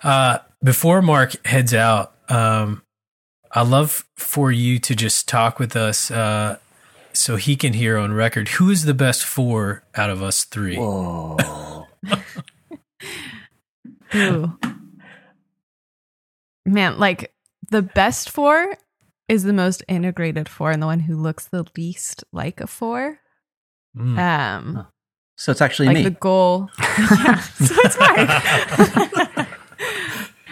Uh, 0.02 0.38
before 0.62 1.00
Mark 1.00 1.46
heads 1.46 1.72
out, 1.72 2.14
um, 2.28 2.82
I'd 3.52 3.68
love 3.68 4.04
for 4.16 4.50
you 4.50 4.78
to 4.80 4.94
just 4.94 5.28
talk 5.28 5.58
with 5.58 5.76
us 5.76 6.10
uh, 6.10 6.58
so 7.12 7.36
he 7.36 7.56
can 7.56 7.74
hear 7.74 7.96
on 7.98 8.12
record 8.12 8.48
who 8.48 8.70
is 8.70 8.84
the 8.84 8.94
best 8.94 9.24
four 9.24 9.84
out 9.94 10.10
of 10.10 10.22
us 10.22 10.44
three. 10.44 10.76
Whoa. 10.76 11.86
Ooh. 14.14 14.58
Man, 16.64 16.98
like 16.98 17.32
the 17.70 17.82
best 17.82 18.30
four 18.30 18.76
is 19.28 19.42
the 19.44 19.52
most 19.52 19.82
integrated 19.88 20.48
four 20.48 20.70
and 20.70 20.82
the 20.82 20.86
one 20.86 21.00
who 21.00 21.16
looks 21.16 21.46
the 21.46 21.64
least 21.76 22.24
like 22.32 22.60
a 22.60 22.66
four. 22.66 23.18
Mm. 23.96 24.18
Um, 24.18 24.86
So 25.42 25.50
it's 25.50 25.60
actually 25.60 25.86
like 25.86 25.94
me. 25.96 26.02
the 26.04 26.10
goal. 26.10 26.70
yeah, 26.78 27.40
so 27.40 27.74
it's 27.78 27.96
fine. 27.96 28.28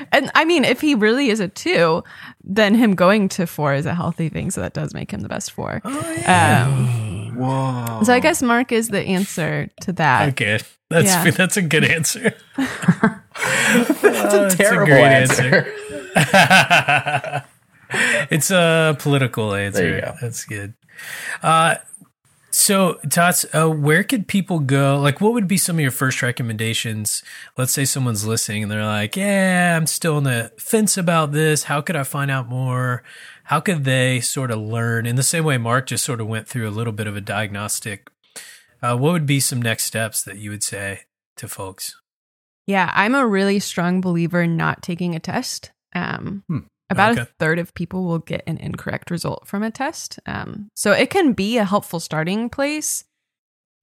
and 0.13 0.33
I 0.35 0.45
mean, 0.45 0.65
if 0.65 0.81
he 0.81 0.97
really 0.97 1.31
is 1.31 1.39
a 1.39 1.47
two, 1.47 2.03
then 2.43 2.75
him 2.75 2.97
going 2.97 3.29
to 3.29 3.47
four 3.47 3.73
is 3.73 3.87
a 3.87 3.95
healthy 3.95 4.29
thing. 4.29 4.51
So 4.51 4.61
that 4.63 4.73
does 4.73 4.93
make 4.93 5.13
him 5.13 5.21
the 5.21 5.29
best 5.29 5.53
four. 5.53 5.81
Oh, 5.85 6.15
yeah. 6.19 6.67
Um, 6.67 7.37
Whoa. 7.37 8.01
so 8.03 8.13
I 8.13 8.19
guess 8.19 8.43
Mark 8.43 8.73
is 8.73 8.89
the 8.89 9.01
answer 9.01 9.71
to 9.83 9.93
that. 9.93 10.31
okay, 10.31 10.59
that's 10.89 11.07
yeah. 11.07 11.31
that's 11.37 11.57
a 11.57 11.63
good 11.63 11.85
answer. 11.85 12.35
That's 12.57 12.83
a 14.03 14.47
it's 14.47 14.55
a 14.55 14.57
terrible 14.57 14.87
great 14.87 15.05
answer. 15.05 15.73
it's 18.29 18.51
a 18.51 18.97
political 18.99 19.55
answer. 19.55 19.83
There 19.83 19.95
you 19.95 20.01
go. 20.01 20.15
That's 20.21 20.45
good. 20.45 20.75
Uh, 21.45 21.77
so, 22.51 22.95
Tots, 23.09 23.47
uh, 23.55 23.69
where 23.69 24.03
could 24.03 24.27
people 24.27 24.59
go? 24.59 24.99
Like, 25.01 25.21
what 25.21 25.33
would 25.33 25.49
be 25.49 25.57
some 25.57 25.77
of 25.77 25.81
your 25.81 25.91
first 25.91 26.23
recommendations? 26.23 27.23
Let's 27.57 27.73
say 27.73 27.85
someone's 27.85 28.27
listening 28.27 28.63
and 28.63 28.73
they're 28.73 28.85
like, 28.85 29.17
"Yeah, 29.17 29.77
I'm 29.77 29.87
still 29.87 30.17
on 30.17 30.25
the 30.25 30.53
fence 30.59 30.97
about 30.97 31.33
this. 31.33 31.65
How 31.65 31.81
could 31.81 31.97
I 31.97 32.03
find 32.03 32.31
out 32.31 32.49
more? 32.49 33.03
How 33.45 33.61
could 33.61 33.85
they 33.85 34.21
sort 34.21 34.51
of 34.51 34.59
learn?" 34.59 35.07
In 35.07 35.17
the 35.17 35.23
same 35.23 35.45
way, 35.45 35.59
Mark 35.59 35.87
just 35.87 36.05
sort 36.05 36.21
of 36.21 36.27
went 36.27 36.49
through 36.49 36.69
a 36.69 36.71
little 36.71 36.93
bit 36.93 37.07
of 37.07 37.17
a 37.17 37.21
diagnostic. 37.21 38.09
Uh, 38.83 38.97
what 38.97 39.13
would 39.13 39.27
be 39.27 39.41
some 39.41 39.61
next 39.61 39.85
steps 39.85 40.23
that 40.23 40.39
you 40.39 40.51
would 40.51 40.63
say 40.63 41.03
to 41.37 41.49
folks? 41.49 41.95
Yeah, 42.67 42.91
I'm 42.95 43.15
a 43.15 43.27
really 43.27 43.59
strong 43.59 44.01
believer 44.01 44.43
in 44.43 44.57
not 44.57 44.83
taking 44.83 45.15
a 45.15 45.21
test. 45.21 45.71
Um, 45.95 46.45
Hmm. 46.49 46.59
About 46.91 47.13
Okay. 47.13 47.23
a 47.23 47.29
third 47.39 47.59
of 47.59 47.73
people 47.75 48.05
will 48.05 48.19
get 48.19 48.43
an 48.47 48.57
incorrect 48.59 49.11
result 49.11 49.47
from 49.47 49.63
a 49.63 49.71
test. 49.71 50.19
Um, 50.27 50.69
so 50.75 50.93
it 50.93 51.09
can 51.11 51.33
be 51.33 51.57
a 51.57 51.65
helpful 51.65 52.01
starting 52.01 52.51
place, 52.51 53.05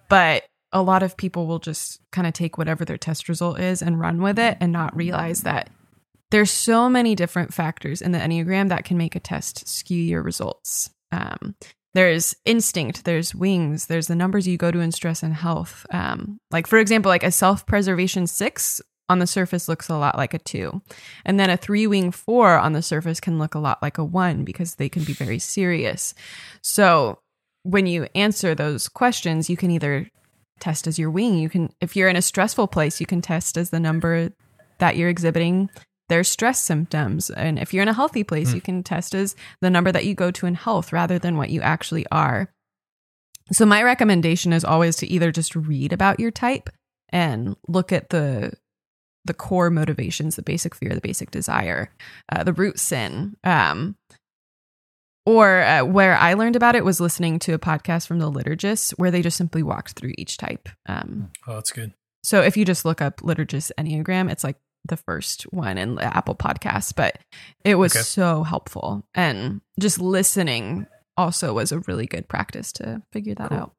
but 0.10 0.44
a 0.74 0.82
lot 0.82 1.02
of 1.04 1.16
people 1.16 1.48
will 1.48 1.60
just 1.60 2.02
kind 2.12 2.28
of 2.28 2.34
take 2.34 2.58
whatever 2.58 2.84
their 2.84 2.98
test 2.98 3.30
result 3.30 3.60
is 3.60 3.82
and 3.82 4.00
run 4.00 4.22
with 4.22 4.38
it 4.38 4.58
and 4.60 4.72
not 4.74 4.96
realize 4.96 5.44
that 5.44 5.70
there's 6.30 6.52
so 6.52 6.90
many 6.90 7.16
different 7.16 7.54
factors 7.54 8.02
in 8.02 8.12
the 8.12 8.20
Enneagram 8.20 8.68
that 8.68 8.84
can 8.84 8.98
make 8.98 9.16
a 9.16 9.20
test 9.22 9.66
skew 9.68 9.98
your 9.98 10.22
results. 10.22 10.90
Um, 11.14 11.56
there's 11.94 12.36
instinct, 12.44 13.06
there's 13.06 13.34
wings, 13.34 13.86
there's 13.86 14.08
the 14.08 14.16
numbers 14.16 14.46
you 14.46 14.58
go 14.58 14.70
to 14.70 14.82
in 14.82 14.92
stress 14.92 15.24
and 15.24 15.34
health. 15.34 15.86
Um, 15.90 16.38
like, 16.52 16.68
for 16.68 16.78
example, 16.80 17.08
like 17.10 17.24
a 17.24 17.32
self 17.32 17.66
preservation 17.66 18.28
six 18.28 18.82
on 19.10 19.20
the 19.20 19.28
surface 19.28 19.68
looks 19.68 19.90
a 19.90 19.98
lot 19.98 20.18
like 20.18 20.34
a 20.34 20.40
two. 20.40 20.82
And 21.26 21.40
then 21.40 21.50
a 21.50 21.58
three 21.58 21.88
wing 21.88 22.12
four 22.12 22.58
on 22.58 22.74
the 22.74 22.82
surface 22.82 23.20
can 23.20 23.40
look 23.40 23.56
a 23.56 23.60
lot 23.60 23.82
like 23.82 23.98
a 23.98 24.04
one 24.04 24.44
because 24.44 24.76
they 24.76 24.90
can 24.90 25.04
be 25.04 25.14
very 25.14 25.40
serious. 25.40 26.14
So 26.62 27.20
when 27.64 27.86
you 27.86 28.08
answer 28.16 28.54
those 28.54 28.90
questions, 28.90 29.50
you 29.50 29.58
can 29.58 29.72
either 29.72 30.10
test 30.60 30.88
as 30.88 31.00
your 31.00 31.12
wing. 31.12 31.38
You 31.38 31.50
can, 31.50 31.72
if 31.82 31.96
you're 31.96 32.10
in 32.10 32.16
a 32.16 32.22
stressful 32.22 32.68
place, 32.68 33.00
you 33.00 33.06
can 33.06 33.22
test 33.22 33.58
as 33.58 33.70
the 33.70 33.80
number 33.80 34.32
that 34.80 34.96
you're 34.96 35.10
exhibiting 35.10 35.70
their 36.10 36.24
stress 36.24 36.62
symptoms. 36.62 37.30
And 37.30 37.60
if 37.60 37.74
you're 37.74 37.84
in 37.84 37.90
a 37.90 37.94
healthy 37.94 38.24
place, 38.24 38.54
you 38.54 38.60
hmm. 38.60 38.66
can 38.66 38.84
test 38.84 39.14
as 39.14 39.36
the 39.62 39.70
number 39.70 39.92
that 39.92 40.06
you 40.06 40.16
go 40.16 40.32
to 40.32 40.46
in 40.46 40.56
health 40.56 40.94
rather 40.94 41.20
than 41.20 41.38
what 41.38 41.50
you 41.50 41.62
actually 41.62 42.06
are. 42.12 42.50
So 43.52 43.66
my 43.66 43.84
recommendation 43.84 44.52
is 44.52 44.66
always 44.66 44.98
to 44.98 45.08
either 45.08 45.32
just 45.32 45.56
read 45.56 45.94
about 45.94 46.20
your 46.20 46.32
type 46.32 46.70
and 47.10 47.56
look 47.68 47.92
at 47.92 48.10
the 48.10 48.54
the 49.28 49.34
core 49.34 49.70
motivations, 49.70 50.36
the 50.36 50.42
basic 50.42 50.74
fear, 50.76 50.94
the 50.96 51.02
basic 51.02 51.30
desire, 51.32 51.92
uh, 52.32 52.44
the 52.44 52.54
root 52.54 52.80
sin. 52.80 53.36
Um, 53.44 53.96
or 55.26 55.62
uh, 55.62 55.84
where 55.84 56.16
I 56.18 56.34
learned 56.36 56.56
about 56.56 56.76
it 56.76 56.86
was 56.86 57.00
listening 57.02 57.38
to 57.40 57.54
a 57.54 57.60
podcast 57.60 58.08
from 58.08 58.20
the 58.20 58.32
liturgists 58.32 58.92
where 58.92 59.12
they 59.12 59.22
just 59.22 59.38
simply 59.38 59.62
walked 59.62 59.92
through 59.94 60.14
each 60.18 60.38
type. 60.38 60.70
Um, 60.88 61.32
Oh, 61.46 61.56
that's 61.56 61.72
good. 61.72 61.94
so 62.24 62.42
if 62.42 62.56
you 62.56 62.64
just 62.66 62.86
look 62.86 63.02
up 63.02 63.18
liturgist 63.18 63.72
enneagram, 63.78 64.32
it's 64.32 64.44
like 64.46 64.56
the 64.86 64.96
first 64.98 65.44
one 65.52 65.78
in 65.78 65.96
the 65.96 66.04
Apple 66.16 66.36
Podcasts, 66.36 66.96
but 66.96 67.20
it 67.66 67.76
was 67.76 67.94
Okay. 67.94 68.04
so 68.04 68.44
helpful, 68.44 69.06
and 69.14 69.60
just 69.80 70.00
listening 70.00 70.88
also 71.18 71.54
was 71.54 71.74
a 71.74 71.80
really 71.80 72.06
good 72.06 72.30
practice 72.30 72.72
to 72.74 73.02
figure 73.12 73.36
that 73.36 73.50
Cool. 73.50 73.58
out. 73.58 73.74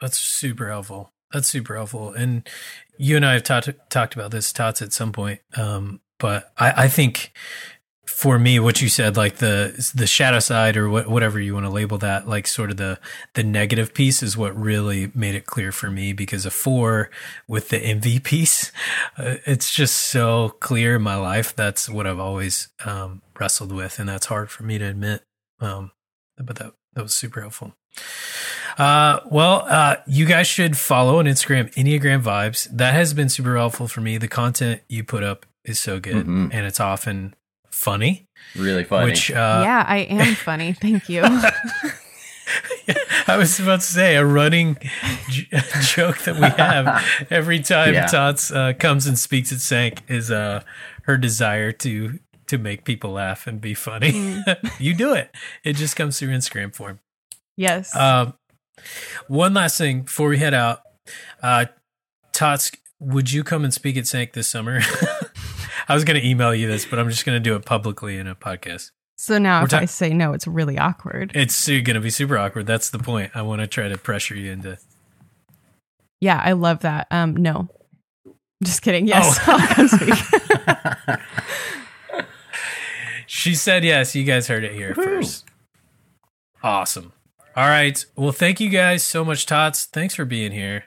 That's 0.00 0.18
super 0.18 0.68
helpful. 0.68 1.11
That's 1.32 1.48
super 1.48 1.76
helpful. 1.76 2.12
And 2.12 2.48
you 2.98 3.16
and 3.16 3.24
I 3.26 3.32
have 3.34 3.42
talked 3.42 3.70
talked 3.90 4.14
about 4.14 4.30
this, 4.30 4.52
Tots, 4.52 4.82
at 4.82 4.92
some 4.92 5.12
point. 5.12 5.40
Um, 5.56 6.00
but 6.18 6.52
I, 6.58 6.84
I 6.84 6.88
think 6.88 7.32
for 8.06 8.38
me, 8.38 8.60
what 8.60 8.82
you 8.82 8.88
said, 8.88 9.16
like 9.16 9.36
the 9.36 9.92
the 9.94 10.06
shadow 10.06 10.38
side 10.38 10.76
or 10.76 10.88
what, 10.88 11.08
whatever 11.08 11.40
you 11.40 11.54
want 11.54 11.66
to 11.66 11.70
label 11.70 11.98
that, 11.98 12.28
like 12.28 12.46
sort 12.46 12.70
of 12.70 12.76
the 12.76 12.98
the 13.34 13.42
negative 13.42 13.94
piece, 13.94 14.22
is 14.22 14.36
what 14.36 14.56
really 14.56 15.10
made 15.14 15.34
it 15.34 15.46
clear 15.46 15.72
for 15.72 15.90
me. 15.90 16.12
Because 16.12 16.44
a 16.44 16.50
four 16.50 17.10
with 17.48 17.70
the 17.70 17.78
envy 17.78 18.20
piece, 18.20 18.70
uh, 19.16 19.36
it's 19.46 19.72
just 19.72 19.96
so 19.96 20.50
clear 20.60 20.96
in 20.96 21.02
my 21.02 21.16
life. 21.16 21.56
That's 21.56 21.88
what 21.88 22.06
I've 22.06 22.20
always 22.20 22.68
um, 22.84 23.22
wrestled 23.38 23.72
with, 23.72 23.98
and 23.98 24.08
that's 24.08 24.26
hard 24.26 24.50
for 24.50 24.62
me 24.62 24.78
to 24.78 24.84
admit. 24.84 25.24
Um, 25.60 25.92
but 26.36 26.56
that 26.56 26.74
that 26.94 27.02
was 27.02 27.14
super 27.14 27.40
helpful. 27.40 27.74
Uh, 28.78 29.20
well, 29.30 29.64
uh, 29.68 29.96
you 30.06 30.24
guys 30.26 30.46
should 30.46 30.76
follow 30.76 31.18
on 31.18 31.26
Instagram 31.26 31.72
Enneagram 31.74 32.22
Vibes. 32.22 32.68
That 32.70 32.94
has 32.94 33.12
been 33.14 33.28
super 33.28 33.56
helpful 33.56 33.88
for 33.88 34.00
me. 34.00 34.18
The 34.18 34.28
content 34.28 34.82
you 34.88 35.04
put 35.04 35.22
up 35.22 35.46
is 35.64 35.78
so 35.80 36.00
good, 36.00 36.26
Mhm. 36.26 36.50
and 36.52 36.66
it's 36.66 36.80
often 36.80 37.34
funny. 37.70 38.28
Really 38.56 38.84
funny. 38.84 39.06
Which 39.10 39.30
uh, 39.30 39.60
yeah, 39.64 39.84
I 39.86 39.98
am 39.98 40.34
funny. 40.34 40.72
Thank 40.72 41.08
you. 41.08 41.22
I 43.28 43.36
was 43.36 43.58
about 43.60 43.80
to 43.80 43.86
say 43.86 44.16
a 44.16 44.24
running 44.24 44.76
j- 45.28 45.46
joke 45.82 46.18
that 46.24 46.34
we 46.34 46.48
have 46.62 47.04
every 47.30 47.60
time 47.60 47.94
Yeah. 47.94 48.06
Tots 48.06 48.50
uh, 48.50 48.72
comes 48.78 49.06
and 49.06 49.18
speaks 49.18 49.52
at 49.52 49.60
Sank 49.60 50.02
is 50.08 50.30
uh, 50.30 50.62
her 51.04 51.16
desire 51.16 51.72
to 51.72 52.18
to 52.48 52.58
make 52.58 52.84
people 52.84 53.12
laugh 53.12 53.46
and 53.46 53.60
be 53.60 53.72
funny. 53.74 54.42
you 54.78 54.92
do 54.94 55.14
it. 55.14 55.34
It 55.64 55.76
just 55.76 55.96
comes 55.96 56.18
through 56.18 56.30
Instagram 56.30 56.74
form. 56.74 56.98
yes. 57.56 57.94
Um, 57.96 58.34
one 59.28 59.54
last 59.54 59.78
thing 59.78 60.02
before 60.02 60.28
we 60.28 60.38
head 60.38 60.54
out, 60.54 60.80
uh, 61.42 61.66
Tots, 62.32 62.72
would 63.00 63.30
you 63.32 63.44
come 63.44 63.64
and 63.64 63.72
speak 63.74 63.96
at 63.96 64.06
Sank 64.06 64.32
this 64.32 64.48
summer? 64.48 64.80
I 65.88 65.94
was 65.94 66.04
going 66.04 66.20
to 66.20 66.26
email 66.26 66.54
you 66.54 66.68
this, 66.68 66.86
but 66.86 66.98
I'm 66.98 67.10
just 67.10 67.24
going 67.26 67.36
to 67.36 67.40
do 67.40 67.54
it 67.56 67.64
publicly 67.64 68.16
in 68.18 68.26
a 68.26 68.34
podcast. 68.34 68.90
so 69.18 69.38
now 69.38 69.60
we're 69.60 69.64
if 69.64 69.70
ta- 69.70 69.78
I 69.78 69.84
say 69.86 70.14
no, 70.14 70.32
it's 70.32 70.46
really 70.46 70.78
awkward. 70.78 71.32
It's 71.34 71.66
going 71.66 71.84
to 71.84 72.00
be 72.00 72.10
super 72.10 72.38
awkward. 72.38 72.66
That's 72.66 72.90
the 72.90 72.98
point. 72.98 73.32
I 73.34 73.42
want 73.42 73.60
to 73.60 73.66
try 73.66 73.88
to 73.88 73.98
pressure 73.98 74.34
you 74.36 74.52
into. 74.52 74.78
Yeah, 76.20 76.40
I 76.42 76.52
love 76.52 76.80
that. 76.80 77.08
Um, 77.10 77.34
no, 77.36 77.68
Just 78.62 78.82
kidding. 78.82 79.08
Yes, 79.08 79.38
Oh. 79.46 79.58
I'll 79.58 79.68
come 79.74 79.88
speak. 79.88 80.14
She 83.26 83.54
said 83.54 83.82
yes. 83.82 84.14
You 84.14 84.24
guys 84.24 84.46
heard 84.46 84.62
it 84.62 84.72
here 84.72 84.94
first. 84.94 85.46
Awesome. 86.62 87.12
All 87.56 87.68
right. 87.68 88.04
Well, 88.16 88.32
thank 88.32 88.60
you 88.60 88.68
guys 88.68 89.02
so 89.06 89.24
much, 89.24 89.46
Tots. 89.46 89.84
Thanks 89.86 90.14
for 90.14 90.24
being 90.24 90.52
here. 90.52 90.84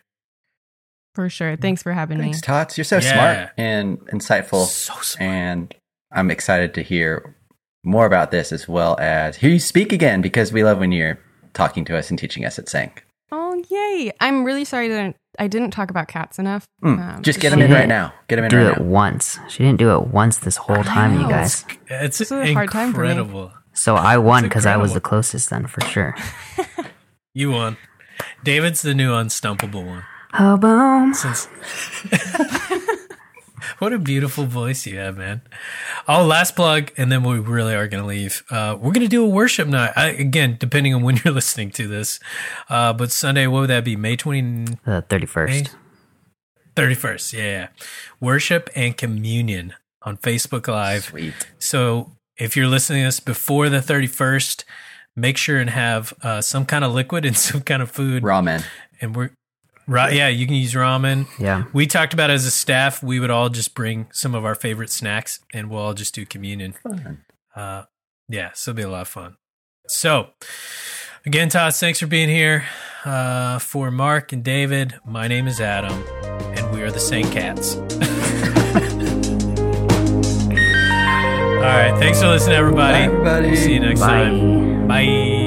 For 1.14 1.30
sure. 1.30 1.56
Thanks 1.56 1.82
for 1.84 1.94
having 1.94 2.18
me. 2.18 2.24
Thanks, 2.26 2.38
me. 2.40 2.42
Tots. 2.42 2.78
You're 2.78 2.86
so 2.86 2.98
Yeah. 2.98 3.14
smart 3.14 3.50
and 3.58 4.00
insightful. 4.08 4.66
So 4.66 4.94
smart. 5.02 5.22
And 5.22 5.76
I'm 6.12 6.30
excited 6.32 6.74
to 6.74 6.82
hear 6.82 7.36
more 7.84 8.06
about 8.06 8.32
this 8.32 8.52
as 8.52 8.68
well 8.68 8.98
as 9.00 9.38
hear 9.38 9.50
you 9.52 9.60
speak 9.60 9.94
again 9.94 10.22
because 10.22 10.52
we 10.52 10.64
love 10.64 10.80
when 10.80 10.92
you're 10.92 11.20
talking 11.54 11.86
to 11.86 11.98
us 11.98 12.10
and 12.10 12.18
teaching 12.20 12.44
us 12.46 12.58
at 12.60 12.68
Sank. 12.68 13.06
Oh, 13.32 13.64
yay. 13.70 14.12
I'm 14.20 14.44
really 14.44 14.66
sorry 14.66 14.88
that 14.90 15.16
I 15.40 15.48
didn't 15.48 15.72
talk 15.72 15.90
about 15.90 16.08
cats 16.08 16.40
enough. 16.40 16.66
Mm, 16.84 17.00
Um, 17.18 17.22
just 17.22 17.40
get 17.40 17.52
them 17.52 17.62
in 17.62 17.72
right 17.72 17.88
now. 17.88 18.14
Get 18.28 18.38
them 18.38 18.46
in 18.46 18.50
Do 18.52 18.58
right 18.58 18.78
it 18.78 18.80
now. 18.80 18.86
once. 18.86 19.40
She 19.50 19.64
didn't 19.64 19.80
do 19.80 19.94
it 19.96 20.08
once 20.08 20.38
this 20.40 20.58
whole 20.58 20.84
time, 20.84 21.20
you 21.20 21.28
guys. 21.30 21.64
It's 21.88 22.18
This 22.18 22.32
is 22.32 22.50
a 22.50 22.54
hard 22.54 22.72
time 22.72 22.94
for 22.94 23.02
me. 23.06 23.50
So 23.76 23.96
I 23.96 24.18
won 24.18 24.44
because 24.44 24.66
I 24.66 24.78
was 24.78 24.94
the 24.94 25.02
closest 25.02 25.50
then 25.52 25.68
for 25.68 25.82
sure. 25.82 26.16
You 27.38 27.52
won. 27.52 27.76
David's 28.46 28.82
the 28.82 28.94
new 28.94 29.12
unstumpable 29.12 29.86
one. 29.86 30.06
Oh, 30.40 30.56
boom. 30.56 31.14
Since 31.14 31.48
what 33.80 33.92
a 33.92 34.00
beautiful 34.00 34.46
voice 34.46 34.86
you 34.86 34.98
have, 34.98 35.18
man. 35.18 35.42
Oh, 36.08 36.24
last 36.26 36.56
plug, 36.56 36.94
and 36.96 37.12
then 37.12 37.24
we 37.24 37.40
really 37.40 37.76
are 37.76 37.90
going 37.90 38.02
to 38.02 38.08
leave. 38.08 38.42
Uh, 38.50 38.78
we're 38.80 38.94
going 38.94 39.06
to 39.06 39.10
do 39.10 39.26
a 39.26 39.28
worship 39.28 39.68
night 39.68 39.92
I, 39.98 40.12
again, 40.12 40.56
depending 40.58 40.94
on 40.94 41.02
when 41.04 41.20
you're 41.26 41.34
listening 41.34 41.72
to 41.72 41.90
this. 41.90 42.22
Uh, 42.70 42.94
but 42.94 43.12
Sunday, 43.12 43.48
what 43.48 43.60
would 43.60 43.70
that 43.70 43.84
be? 43.84 43.98
May 43.98 44.16
20, 44.16 44.78
The 44.86 45.04
31st. 45.10 45.72
31st. 46.78 47.34
Yeah, 47.34 47.42
yeah. 47.44 47.68
Worship 48.22 48.70
and 48.76 48.96
communion 48.96 49.74
on 50.04 50.16
Facebook 50.18 50.70
Live. 50.70 51.04
Sweet. 51.06 51.34
So 51.60 52.16
if 52.38 52.56
you're 52.56 52.68
listening 52.68 53.02
to 53.02 53.08
this 53.08 53.20
before 53.20 53.70
the 53.70 53.80
31st, 53.80 54.64
make 55.16 55.38
sure 55.38 55.60
and 55.60 55.70
have 55.70 56.14
uh, 56.22 56.42
some 56.42 56.66
kind 56.66 56.84
of 56.84 56.94
liquid 56.94 57.26
and 57.26 57.38
some 57.38 57.62
kind 57.62 57.82
of 57.82 57.92
food. 57.92 58.24
Ramen. 58.24 58.64
And 59.02 59.16
we're 59.16 59.32
right. 59.88 60.14
Yeah, 60.14 60.28
you 60.28 60.46
can 60.46 60.56
use 60.56 60.74
ramen. 60.74 61.28
Yeah. 61.40 61.66
We 61.74 61.88
talked 61.88 62.14
about 62.14 62.30
as 62.30 62.46
a 62.46 62.52
staff, 62.52 63.04
we 63.04 63.20
would 63.20 63.32
all 63.32 63.50
just 63.50 63.76
bring 63.76 64.08
some 64.12 64.36
of 64.36 64.46
our 64.46 64.56
favorite 64.56 64.90
snacks 64.90 65.40
and 65.54 65.70
we'll 65.70 65.82
all 65.82 65.94
just 65.94 66.16
do 66.16 66.26
communion. 66.26 66.74
Fun. 66.74 67.24
Uh, 67.56 67.84
yeah, 68.28 68.52
so 68.54 68.72
it'll 68.72 68.78
be 68.78 68.84
a 68.84 68.90
lot 68.90 69.02
of 69.02 69.08
fun. 69.08 69.38
So, 69.88 70.30
again, 71.26 71.50
Todd, 71.50 71.76
thanks 71.76 72.00
for 72.00 72.08
being 72.08 72.30
here. 72.30 72.66
Uh, 73.04 73.60
for 73.60 73.92
Mark 73.92 74.34
and 74.34 74.44
David, 74.44 74.96
my 75.06 75.28
name 75.28 75.48
is 75.48 75.62
Adam, 75.62 76.04
and 76.58 76.74
we 76.74 76.82
are 76.82 76.90
the 76.90 77.00
Saint 77.00 77.32
Cats. 77.32 77.76
right, 81.66 81.98
thanks 82.00 82.22
for 82.22 82.28
listening, 82.28 82.56
everybody. 82.58 83.08
Bye, 83.08 83.14
everybody. 83.14 83.56
See 83.56 83.74
you 83.74 83.80
next 83.80 84.00
Bye. 84.02 84.08
time. 84.08 84.88
Bye. 84.88 85.45